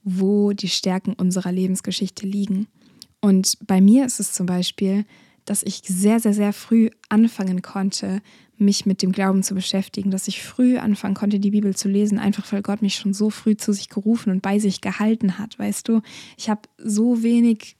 wo 0.06 0.54
die 0.54 0.70
Stärken 0.70 1.14
unserer 1.14 1.52
Lebensgeschichte 1.52 2.26
liegen. 2.26 2.68
Und 3.20 3.58
bei 3.66 3.82
mir 3.82 4.06
ist 4.06 4.20
es 4.20 4.32
zum 4.32 4.46
Beispiel, 4.46 5.04
dass 5.46 5.64
ich 5.64 5.82
sehr, 5.84 6.20
sehr, 6.20 6.34
sehr 6.34 6.54
früh 6.54 6.90
anfangen 7.10 7.62
konnte, 7.62 8.22
mich 8.58 8.86
mit 8.86 9.02
dem 9.02 9.12
Glauben 9.12 9.44
zu 9.44 9.54
beschäftigen, 9.54 10.12
dass 10.12 10.28
ich 10.28 10.42
früh 10.42 10.78
anfangen 10.78 11.16
konnte, 11.16 11.40
die 11.40 11.52
Bibel 11.52 11.76
zu 11.76 11.90
lesen, 11.90 12.20
einfach 12.20 12.52
weil 12.54 12.62
Gott 12.62 12.82
mich 12.82 12.96
schon 12.96 13.14
so 13.14 13.30
früh 13.30 13.58
zu 13.58 13.74
sich 13.74 13.90
gerufen 13.90 14.32
und 14.32 14.42
bei 14.42 14.60
sich 14.60 14.80
gehalten 14.80 15.38
hat, 15.38 15.60
weißt 15.60 15.88
du. 15.88 16.02
Ich 16.38 16.50
habe 16.50 16.62
so 16.78 17.22
wenig 17.22 17.76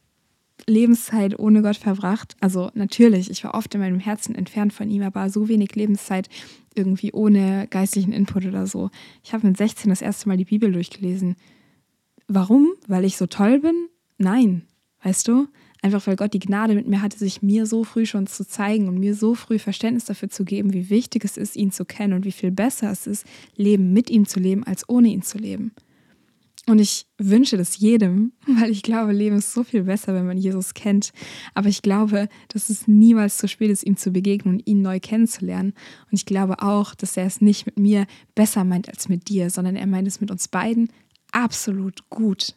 Lebenszeit 0.68 1.38
ohne 1.40 1.62
Gott 1.62 1.78
verbracht. 1.78 2.36
Also 2.40 2.72
natürlich, 2.74 3.30
ich 3.30 3.44
war 3.44 3.54
oft 3.54 3.74
in 3.76 3.82
meinem 3.82 4.00
Herzen 4.00 4.36
entfernt 4.36 4.74
von 4.74 4.90
ihm, 4.90 5.04
aber 5.04 5.30
so 5.30 5.48
wenig 5.48 5.76
Lebenszeit 5.76 6.28
irgendwie 6.74 7.14
ohne 7.14 7.68
geistlichen 7.70 8.14
Input 8.14 8.46
oder 8.46 8.68
so. 8.68 8.90
Ich 9.24 9.34
habe 9.34 9.48
mit 9.48 9.58
16 9.58 9.90
das 9.90 10.02
erste 10.02 10.28
Mal 10.28 10.38
die 10.38 10.46
Bibel 10.46 10.72
durchgelesen. 10.72 11.36
Warum? 12.28 12.74
Weil 12.88 13.06
ich 13.06 13.18
so 13.18 13.28
toll 13.28 13.60
bin? 13.60 13.88
Nein, 14.18 14.64
weißt 15.04 15.28
du? 15.28 15.48
Einfach 15.82 16.08
weil 16.08 16.16
Gott 16.16 16.34
die 16.34 16.40
Gnade 16.40 16.74
mit 16.74 16.88
mir 16.88 17.04
hatte, 17.04 17.18
sich 17.18 17.44
mir 17.44 17.68
so 17.68 17.84
früh 17.84 18.08
schon 18.08 18.26
zu 18.26 18.48
zeigen 18.48 18.88
und 18.88 18.98
mir 18.98 19.14
so 19.14 19.36
früh 19.36 19.60
Verständnis 19.60 20.06
dafür 20.06 20.30
zu 20.30 20.44
geben, 20.44 20.74
wie 20.74 20.90
wichtig 20.90 21.24
es 21.24 21.38
ist, 21.38 21.56
ihn 21.56 21.72
zu 21.72 21.86
kennen 21.86 22.14
und 22.14 22.26
wie 22.26 22.32
viel 22.32 22.50
besser 22.50 22.92
es 22.92 23.06
ist, 23.06 23.26
Leben 23.56 23.94
mit 23.94 24.10
ihm 24.10 24.26
zu 24.26 24.40
leben, 24.40 24.64
als 24.64 24.90
ohne 24.90 25.10
ihn 25.10 25.22
zu 25.22 25.38
leben. 25.38 25.74
Und 26.68 26.80
ich 26.80 27.06
wünsche 27.20 27.58
das 27.58 27.78
jedem, 27.78 28.32
weil 28.48 28.72
ich 28.72 28.82
glaube, 28.82 29.12
Leben 29.12 29.38
ist 29.38 29.54
so 29.54 29.64
viel 29.64 29.84
besser, 29.84 30.16
wenn 30.16 30.26
man 30.26 30.38
Jesus 30.38 30.74
kennt. 30.74 31.12
Aber 31.54 31.70
ich 31.70 31.84
glaube, 31.84 32.28
dass 32.48 32.70
es 32.70 32.88
niemals 32.88 33.38
zu 33.38 33.48
spät 33.48 33.70
ist, 33.70 33.84
ihm 33.84 33.98
zu 33.98 34.12
begegnen 34.12 34.56
und 34.56 34.68
ihn 34.68 34.82
neu 34.82 35.00
kennenzulernen. 35.00 35.74
Und 36.10 36.14
ich 36.14 36.26
glaube 36.26 36.64
auch, 36.64 36.96
dass 36.96 37.18
er 37.18 37.26
es 37.26 37.42
nicht 37.42 37.68
mit 37.68 37.78
mir 37.78 38.08
besser 38.34 38.64
meint 38.64 38.90
als 38.90 39.10
mit 39.10 39.30
dir, 39.30 39.52
sondern 39.52 39.76
er 39.76 39.86
meint 39.86 40.08
es 40.08 40.20
mit 40.20 40.32
uns 40.32 40.48
beiden 40.48 40.90
absolut 41.32 42.10
gut. 42.10 42.56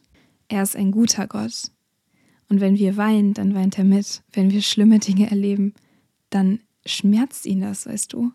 Er 0.49 0.63
ist 0.63 0.77
ein 0.77 0.91
guter 0.91 1.27
Gott. 1.27 1.71
Und 2.49 2.61
wenn 2.61 2.79
wir 2.79 2.97
weinen, 2.97 3.35
dann 3.35 3.55
weint 3.55 3.79
er 3.79 3.85
mit. 3.85 4.23
Wenn 4.33 4.51
wir 4.51 4.63
schlimme 4.63 4.99
Dinge 4.99 5.31
erleben, 5.31 5.75
dann 6.31 6.61
schmerzt 6.87 7.47
ihn 7.47 7.61
das, 7.61 7.87
weißt 7.87 8.13
du. 8.13 8.33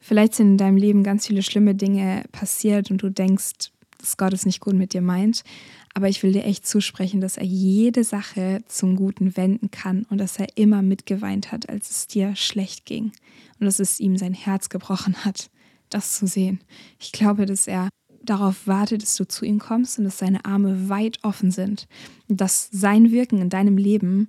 Vielleicht 0.00 0.34
sind 0.34 0.48
in 0.48 0.58
deinem 0.58 0.76
Leben 0.76 1.02
ganz 1.02 1.26
viele 1.26 1.42
schlimme 1.42 1.74
Dinge 1.74 2.24
passiert 2.32 2.90
und 2.90 3.02
du 3.02 3.10
denkst, 3.10 3.70
dass 3.98 4.16
Gott 4.16 4.32
es 4.34 4.44
nicht 4.44 4.60
gut 4.60 4.74
mit 4.74 4.92
dir 4.92 5.00
meint. 5.00 5.44
Aber 5.94 6.08
ich 6.08 6.22
will 6.22 6.32
dir 6.32 6.44
echt 6.44 6.66
zusprechen, 6.66 7.20
dass 7.20 7.36
er 7.36 7.46
jede 7.46 8.02
Sache 8.02 8.62
zum 8.66 8.96
Guten 8.96 9.36
wenden 9.36 9.70
kann 9.70 10.04
und 10.10 10.18
dass 10.18 10.38
er 10.38 10.48
immer 10.56 10.82
mitgeweint 10.82 11.52
hat, 11.52 11.68
als 11.68 11.90
es 11.90 12.06
dir 12.08 12.34
schlecht 12.34 12.84
ging. 12.84 13.12
Und 13.60 13.66
dass 13.66 13.78
es 13.78 14.00
ihm 14.00 14.16
sein 14.16 14.34
Herz 14.34 14.68
gebrochen 14.68 15.24
hat, 15.24 15.50
das 15.88 16.12
zu 16.12 16.26
sehen. 16.26 16.60
Ich 16.98 17.12
glaube, 17.12 17.46
dass 17.46 17.68
er 17.68 17.88
darauf 18.24 18.66
wartet, 18.66 19.02
dass 19.02 19.16
du 19.16 19.26
zu 19.26 19.44
ihm 19.44 19.58
kommst 19.58 19.98
und 19.98 20.04
dass 20.04 20.18
seine 20.18 20.44
Arme 20.44 20.88
weit 20.88 21.18
offen 21.22 21.50
sind. 21.50 21.86
Dass 22.28 22.68
sein 22.70 23.10
Wirken 23.10 23.40
in 23.40 23.50
deinem 23.50 23.76
Leben 23.76 24.26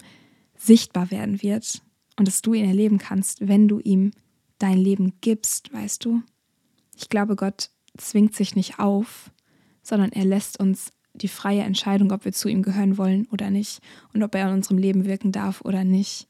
sichtbar 0.57 1.11
werden 1.11 1.41
wird 1.41 1.81
und 2.17 2.27
dass 2.27 2.41
du 2.41 2.53
ihn 2.53 2.65
erleben 2.65 2.97
kannst, 2.97 3.47
wenn 3.47 3.67
du 3.67 3.79
ihm 3.79 4.11
dein 4.59 4.77
Leben 4.77 5.13
gibst, 5.21 5.73
weißt 5.73 6.05
du? 6.05 6.21
Ich 6.95 7.09
glaube, 7.09 7.35
Gott 7.35 7.69
zwingt 7.97 8.35
sich 8.35 8.55
nicht 8.55 8.79
auf, 8.79 9.31
sondern 9.81 10.11
er 10.11 10.25
lässt 10.25 10.59
uns 10.59 10.91
die 11.13 11.27
freie 11.27 11.61
Entscheidung, 11.61 12.11
ob 12.11 12.25
wir 12.25 12.33
zu 12.33 12.49
ihm 12.49 12.61
gehören 12.61 12.97
wollen 12.97 13.27
oder 13.31 13.49
nicht 13.49 13.79
und 14.13 14.23
ob 14.23 14.35
er 14.35 14.47
in 14.47 14.55
unserem 14.55 14.77
Leben 14.77 15.05
wirken 15.05 15.31
darf 15.31 15.61
oder 15.61 15.83
nicht. 15.83 16.27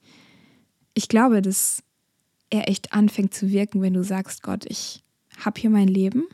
Ich 0.94 1.08
glaube, 1.08 1.42
dass 1.42 1.84
er 2.50 2.70
echt 2.70 2.94
anfängt 2.94 3.34
zu 3.34 3.50
wirken, 3.50 3.82
wenn 3.82 3.94
du 3.94 4.04
sagst, 4.04 4.44
Gott, 4.44 4.66
ich 4.68 5.04
habe 5.44 5.60
hier 5.60 5.70
mein 5.70 5.88
Leben 5.88 6.26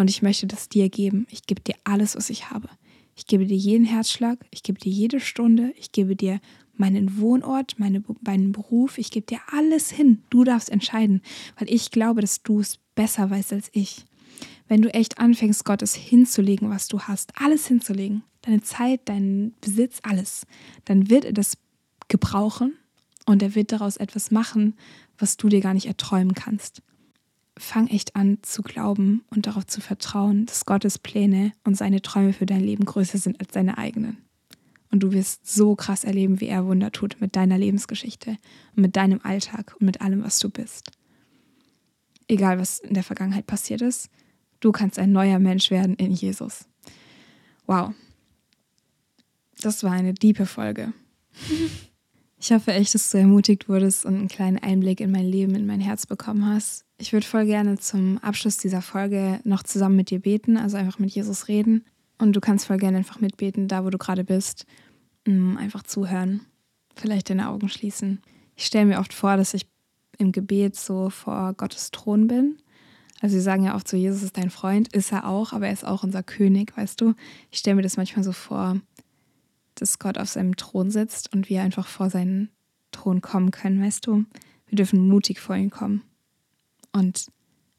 und 0.00 0.10
ich 0.10 0.22
möchte 0.22 0.46
das 0.46 0.68
dir 0.68 0.88
geben. 0.88 1.26
Ich 1.30 1.42
gebe 1.42 1.60
dir 1.60 1.74
alles, 1.84 2.16
was 2.16 2.30
ich 2.30 2.50
habe. 2.50 2.68
Ich 3.14 3.26
gebe 3.26 3.46
dir 3.46 3.56
jeden 3.56 3.84
Herzschlag, 3.84 4.38
ich 4.50 4.62
gebe 4.62 4.78
dir 4.78 4.90
jede 4.90 5.20
Stunde, 5.20 5.72
ich 5.76 5.92
gebe 5.92 6.16
dir 6.16 6.40
meinen 6.74 7.18
Wohnort, 7.18 7.78
meine, 7.78 8.02
meinen 8.22 8.52
Beruf, 8.52 8.96
ich 8.96 9.10
gebe 9.10 9.26
dir 9.26 9.40
alles 9.52 9.90
hin. 9.90 10.22
Du 10.30 10.44
darfst 10.44 10.70
entscheiden, 10.70 11.20
weil 11.58 11.68
ich 11.70 11.90
glaube, 11.90 12.22
dass 12.22 12.42
du 12.42 12.60
es 12.60 12.78
besser 12.94 13.28
weißt 13.30 13.52
als 13.52 13.68
ich 13.72 14.06
wenn 14.70 14.82
du 14.82 14.94
echt 14.94 15.18
anfängst, 15.18 15.64
Gottes 15.64 15.96
hinzulegen, 15.96 16.70
was 16.70 16.86
du 16.86 17.00
hast, 17.00 17.32
alles 17.34 17.66
hinzulegen, 17.66 18.22
deine 18.42 18.62
Zeit, 18.62 19.08
deinen 19.08 19.52
Besitz, 19.60 19.98
alles, 20.04 20.46
dann 20.84 21.10
wird 21.10 21.24
er 21.24 21.32
das 21.32 21.58
gebrauchen 22.06 22.74
und 23.26 23.42
er 23.42 23.56
wird 23.56 23.72
daraus 23.72 23.96
etwas 23.96 24.30
machen, 24.30 24.76
was 25.18 25.36
du 25.36 25.48
dir 25.48 25.60
gar 25.60 25.74
nicht 25.74 25.86
erträumen 25.86 26.34
kannst. 26.34 26.82
Fang 27.60 27.88
echt 27.88 28.16
an 28.16 28.38
zu 28.42 28.62
glauben 28.62 29.22
und 29.30 29.46
darauf 29.46 29.66
zu 29.66 29.80
vertrauen, 29.80 30.46
dass 30.46 30.64
Gottes 30.64 30.98
Pläne 30.98 31.52
und 31.64 31.76
seine 31.76 32.02
Träume 32.02 32.32
für 32.32 32.46
dein 32.46 32.62
Leben 32.62 32.84
größer 32.84 33.18
sind 33.18 33.38
als 33.40 33.52
deine 33.52 33.78
eigenen. 33.78 34.18
Und 34.90 35.00
du 35.02 35.12
wirst 35.12 35.46
so 35.48 35.76
krass 35.76 36.02
erleben, 36.02 36.40
wie 36.40 36.48
er 36.48 36.66
Wunder 36.66 36.90
tut 36.90 37.20
mit 37.20 37.36
deiner 37.36 37.58
Lebensgeschichte 37.58 38.30
und 38.74 38.82
mit 38.82 38.96
deinem 38.96 39.20
Alltag 39.22 39.76
und 39.78 39.86
mit 39.86 40.00
allem, 40.00 40.24
was 40.24 40.38
du 40.38 40.48
bist. 40.48 40.90
Egal, 42.26 42.58
was 42.58 42.80
in 42.80 42.94
der 42.94 43.04
Vergangenheit 43.04 43.46
passiert 43.46 43.82
ist, 43.82 44.10
Du 44.60 44.72
kannst 44.72 44.98
ein 44.98 45.10
neuer 45.10 45.38
Mensch 45.38 45.70
werden 45.70 45.96
in 45.96 46.12
Jesus. 46.12 46.66
Wow. 47.66 47.94
Das 49.60 49.82
war 49.82 49.92
eine 49.92 50.12
diepe 50.14 50.46
Folge. 50.46 50.92
Ich 52.42 52.50
hoffe 52.52 52.72
echt, 52.72 52.94
dass 52.94 53.10
du 53.10 53.18
ermutigt 53.18 53.68
wurdest 53.68 54.06
und 54.06 54.16
einen 54.16 54.28
kleinen 54.28 54.56
Einblick 54.56 55.00
in 55.00 55.10
mein 55.10 55.26
Leben, 55.26 55.54
in 55.54 55.66
mein 55.66 55.80
Herz 55.80 56.06
bekommen 56.06 56.46
hast. 56.46 56.86
Ich 56.96 57.12
würde 57.12 57.26
voll 57.26 57.44
gerne 57.44 57.78
zum 57.78 58.16
Abschluss 58.18 58.56
dieser 58.56 58.80
Folge 58.80 59.40
noch 59.44 59.62
zusammen 59.62 59.96
mit 59.96 60.08
dir 60.08 60.20
beten, 60.20 60.56
also 60.56 60.78
einfach 60.78 60.98
mit 60.98 61.10
Jesus 61.10 61.48
reden. 61.48 61.84
Und 62.16 62.34
du 62.34 62.40
kannst 62.40 62.66
voll 62.66 62.78
gerne 62.78 62.96
einfach 62.96 63.20
mitbeten, 63.20 63.68
da 63.68 63.84
wo 63.84 63.90
du 63.90 63.98
gerade 63.98 64.24
bist. 64.24 64.64
Mm, 65.26 65.58
einfach 65.58 65.82
zuhören. 65.82 66.40
Vielleicht 66.96 67.28
deine 67.28 67.50
Augen 67.50 67.68
schließen. 67.68 68.22
Ich 68.56 68.64
stelle 68.64 68.86
mir 68.86 69.00
oft 69.00 69.12
vor, 69.12 69.36
dass 69.36 69.52
ich 69.52 69.66
im 70.16 70.32
Gebet 70.32 70.76
so 70.76 71.10
vor 71.10 71.52
Gottes 71.52 71.90
Thron 71.90 72.26
bin 72.26 72.56
also 73.20 73.36
sie 73.36 73.42
sagen 73.42 73.64
ja 73.64 73.74
oft 73.74 73.86
so, 73.86 73.96
Jesus 73.96 74.22
ist 74.22 74.38
dein 74.38 74.50
Freund, 74.50 74.88
ist 74.94 75.12
er 75.12 75.28
auch, 75.28 75.52
aber 75.52 75.66
er 75.66 75.72
ist 75.72 75.86
auch 75.86 76.02
unser 76.02 76.22
König, 76.22 76.74
weißt 76.76 77.00
du? 77.00 77.14
Ich 77.50 77.58
stelle 77.58 77.76
mir 77.76 77.82
das 77.82 77.98
manchmal 77.98 78.24
so 78.24 78.32
vor, 78.32 78.80
dass 79.80 79.98
Gott 79.98 80.18
auf 80.18 80.28
seinem 80.28 80.56
Thron 80.56 80.90
sitzt 80.90 81.32
und 81.32 81.48
wir 81.48 81.62
einfach 81.62 81.86
vor 81.86 82.10
seinen 82.10 82.50
Thron 82.92 83.20
kommen 83.20 83.50
können, 83.50 83.82
weißt 83.82 84.06
du? 84.06 84.24
Wir 84.66 84.76
dürfen 84.76 85.08
mutig 85.08 85.40
vor 85.40 85.56
ihn 85.56 85.70
kommen. 85.70 86.02
Und 86.92 87.26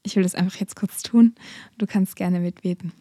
ich 0.04 0.16
will 0.16 0.24
das 0.24 0.36
einfach 0.36 0.60
jetzt 0.60 0.76
kurz 0.76 1.04
tun. 1.04 1.36
Du 1.78 1.86
kannst 1.86 2.16
gerne 2.16 2.40
mitbeten. 2.40 2.92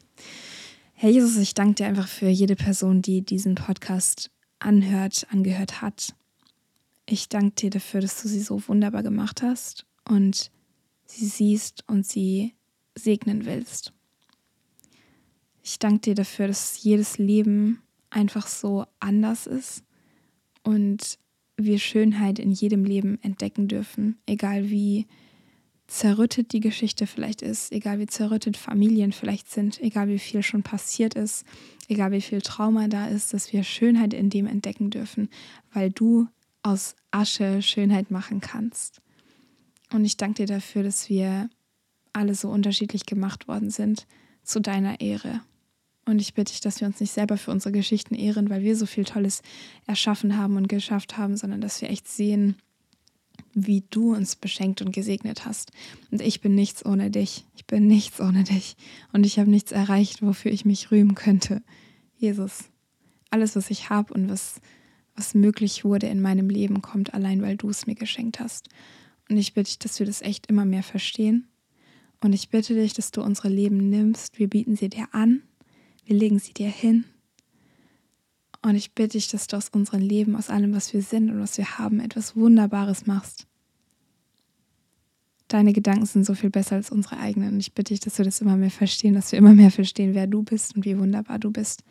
Herr 0.95 1.11
Jesus, 1.11 1.37
ich 1.37 1.55
danke 1.55 1.75
dir 1.77 1.87
einfach 1.87 2.09
für 2.09 2.29
jede 2.29 2.57
Person, 2.57 3.01
die 3.01 3.23
diesen 3.23 3.55
Podcast 3.55 4.31
anhört, 4.59 5.27
angehört 5.31 5.81
hat. 5.81 6.15
Ich 7.07 7.29
danke 7.29 7.53
dir 7.57 7.71
dafür, 7.71 8.01
dass 8.01 8.21
du 8.23 8.29
sie 8.29 8.41
so 8.41 8.69
wunderbar 8.69 9.03
gemacht 9.03 9.43
hast 9.43 9.87
und 10.05 10.51
sie 11.07 11.27
siehst 11.27 11.85
und 11.89 12.07
sie 12.07 12.55
segnen 12.95 13.47
willst. 13.47 13.93
Ich 15.63 15.79
danke 15.79 16.01
dir 16.01 16.15
dafür, 16.15 16.49
dass 16.49 16.83
jedes 16.83 17.19
Leben 17.19 17.83
einfach 18.11 18.47
so 18.47 18.85
anders 18.99 19.47
ist 19.47 19.85
und 20.63 21.19
wir 21.57 21.79
Schönheit 21.79 22.39
in 22.39 22.53
jedem 22.53 22.85
Leben 22.85 23.19
entdecken 23.23 23.69
dürfen, 23.69 24.19
egal 24.27 24.71
wie 24.71 25.07
zerrüttet 25.87 26.53
die 26.53 26.61
Geschichte 26.61 27.07
vielleicht 27.07 27.43
ist, 27.43 27.73
egal 27.73 27.99
wie 27.99 28.07
zerrüttet 28.07 28.57
Familien 28.57 29.13
vielleicht 29.13 29.51
sind, 29.51 29.81
egal 29.81 30.09
wie 30.09 30.21
viel 30.21 30.43
schon 30.43 30.63
passiert 30.63 31.15
ist, 31.15 31.45
egal 31.89 32.13
wie 32.13 32.21
viel 32.21 32.43
Trauma 32.43 32.87
da 32.87 33.09
ist, 33.09 33.35
dass 33.35 33.53
wir 33.53 33.65
Schönheit 33.65 34.15
in 34.15 34.31
dem 34.31 34.47
entdecken 34.47 34.91
dürfen, 34.91 35.29
weil 35.73 35.91
du 35.91 36.29
aus 36.63 36.95
Asche 37.11 37.61
Schönheit 37.61 38.11
machen 38.11 38.41
kannst. 38.41 39.01
Und 39.93 40.05
ich 40.05 40.17
danke 40.17 40.47
dir 40.47 40.55
dafür, 40.55 40.85
dass 40.85 41.09
wir 41.09 41.51
alle 42.13 42.35
so 42.37 42.49
unterschiedlich 42.51 43.05
gemacht 43.05 43.49
worden 43.49 43.71
sind 43.71 44.07
zu 44.45 44.61
deiner 44.61 45.01
Ehre. 45.01 45.41
Und 46.07 46.21
ich 46.21 46.35
bitte 46.35 46.53
dich, 46.53 46.61
dass 46.61 46.81
wir 46.81 46.89
uns 46.89 47.01
nicht 47.01 47.13
selber 47.13 47.37
für 47.37 47.51
unsere 47.51 47.73
Geschichten 47.73 48.15
ehren, 48.15 48.51
weil 48.51 48.63
wir 48.63 48.75
so 48.75 48.87
viel 48.87 49.05
Tolles 49.05 49.43
erschaffen 49.87 50.37
haben 50.37 50.57
und 50.57 50.69
geschafft 50.69 51.17
haben, 51.17 51.37
sondern 51.37 51.61
dass 51.61 51.81
wir 51.83 51.91
echt 51.91 52.09
sehen, 52.09 52.57
wie 53.53 53.85
du 53.91 54.15
uns 54.15 54.37
beschenkt 54.37 54.81
und 54.83 54.93
gesegnet 54.93 55.45
hast. 55.45 55.73
Und 56.11 56.21
ich 56.23 56.41
bin 56.41 56.55
nichts 56.55 56.85
ohne 56.85 57.11
dich. 57.11 57.47
Ich 57.57 57.67
bin 57.67 57.87
nichts 57.87 58.21
ohne 58.21 58.45
dich. 58.45 58.77
Und 59.13 59.27
ich 59.27 59.39
habe 59.39 59.51
nichts 59.51 59.73
erreicht, 59.73 60.23
wofür 60.23 60.53
ich 60.53 60.65
mich 60.65 60.91
rühmen 60.91 61.15
könnte. 61.15 61.63
Jesus, 62.17 62.65
alles, 63.31 63.57
was 63.57 63.71
ich 63.71 63.91
habe 63.91 64.13
und 64.15 64.29
was, 64.29 64.61
was 65.15 65.35
möglich 65.35 65.85
wurde 65.85 66.07
in 66.07 66.21
meinem 66.21 66.49
Leben, 66.49 66.83
kommt 66.83 67.15
allein, 67.15 67.43
weil 67.43 67.57
du 67.57 67.69
es 67.69 67.87
mir 67.87 67.95
geschenkt 67.95 68.41
hast. 68.41 68.69
Und 69.29 69.37
ich 69.37 69.55
bitte 69.55 69.69
dich, 69.69 69.79
dass 69.79 69.99
wir 69.99 70.07
das 70.07 70.23
echt 70.23 70.47
immer 70.47 70.65
mehr 70.65 70.83
verstehen. 70.83 71.49
Und 72.21 72.33
ich 72.33 72.51
bitte 72.51 72.75
dich, 72.75 72.93
dass 72.93 73.11
du 73.11 73.23
unsere 73.23 73.49
Leben 73.49 73.89
nimmst. 73.89 74.39
Wir 74.39 74.49
bieten 74.49 74.77
sie 74.77 74.89
dir 74.89 75.09
an. 75.13 75.43
Wir 76.11 76.17
legen 76.17 76.41
sie 76.41 76.53
dir 76.53 76.69
hin. 76.69 77.05
Und 78.63 78.75
ich 78.75 78.95
bitte 78.97 79.11
dich, 79.11 79.29
dass 79.29 79.47
du 79.47 79.57
aus 79.57 79.69
unserem 79.69 80.01
Leben, 80.01 80.35
aus 80.35 80.51
allem, 80.51 80.75
was 80.75 80.93
wir 80.93 81.03
sind 81.03 81.31
und 81.31 81.41
was 81.41 81.57
wir 81.57 81.79
haben, 81.79 82.01
etwas 82.01 82.35
Wunderbares 82.35 83.07
machst. 83.07 83.47
Deine 85.47 85.73
Gedanken 85.73 86.07
sind 86.07 86.27
so 86.27 86.35
viel 86.35 86.51
besser 86.51 86.75
als 86.75 86.91
unsere 86.91 87.19
eigenen. 87.19 87.55
Und 87.55 87.61
ich 87.61 87.75
bitte 87.75 87.95
dich, 87.95 88.01
dass 88.01 88.19
wir 88.19 88.25
das 88.25 88.41
immer 88.41 88.57
mehr 88.57 88.73
verstehen, 88.73 89.15
dass 89.15 89.31
wir 89.31 89.39
immer 89.39 89.55
mehr 89.55 89.71
verstehen, 89.71 90.13
wer 90.15 90.27
du 90.27 90.43
bist 90.43 90.75
und 90.75 90.85
wie 90.85 90.99
wunderbar 90.99 91.39
du 91.39 91.53
bist 91.53 91.85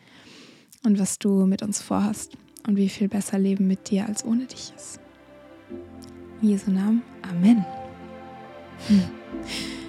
und 0.84 0.98
was 0.98 1.18
du 1.18 1.46
mit 1.46 1.62
uns 1.62 1.80
vorhast 1.80 2.36
und 2.68 2.76
wie 2.76 2.90
viel 2.90 3.08
besser 3.08 3.38
Leben 3.38 3.66
mit 3.68 3.88
dir 3.88 4.04
als 4.04 4.22
ohne 4.22 4.44
dich 4.44 4.74
ist. 4.76 5.00
In 6.42 6.50
Jesu 6.50 6.70
Namen. 6.70 7.00
Amen. 7.22 7.64
Hm. 8.86 9.02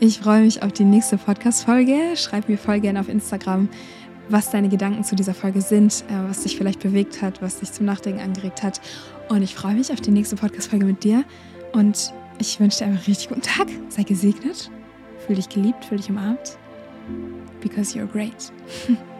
Ich 0.00 0.20
freue 0.20 0.42
mich 0.42 0.62
auf 0.62 0.72
die 0.72 0.84
nächste 0.84 1.18
Podcast-Folge. 1.18 2.16
Schreib 2.16 2.48
mir 2.48 2.56
voll 2.56 2.78
gerne 2.78 3.00
auf 3.00 3.08
Instagram, 3.08 3.68
was 4.28 4.50
deine 4.50 4.68
Gedanken 4.68 5.02
zu 5.02 5.16
dieser 5.16 5.34
Folge 5.34 5.60
sind, 5.60 6.04
äh, 6.08 6.28
was 6.28 6.44
dich 6.44 6.56
vielleicht 6.56 6.78
bewegt 6.78 7.20
hat, 7.20 7.42
was 7.42 7.58
dich 7.58 7.72
zum 7.72 7.86
Nachdenken 7.86 8.20
angeregt 8.20 8.62
hat. 8.62 8.80
Und 9.28 9.42
ich 9.42 9.56
freue 9.56 9.74
mich 9.74 9.92
auf 9.92 10.00
die 10.00 10.12
nächste 10.12 10.36
Podcast-Folge 10.36 10.86
mit 10.86 11.02
dir. 11.02 11.24
Und 11.72 12.12
ich 12.38 12.60
wünsche 12.60 12.78
dir 12.78 12.84
einen 12.84 12.98
richtig 12.98 13.28
guten 13.28 13.42
Tag. 13.42 13.66
Sei 13.88 14.04
gesegnet. 14.04 14.70
Fühl 15.26 15.34
dich 15.34 15.48
geliebt, 15.48 15.84
fühl 15.84 15.98
dich 15.98 16.08
umarmt. 16.08 16.58
Because 17.60 17.98
you're 17.98 18.06
great. 18.06 18.52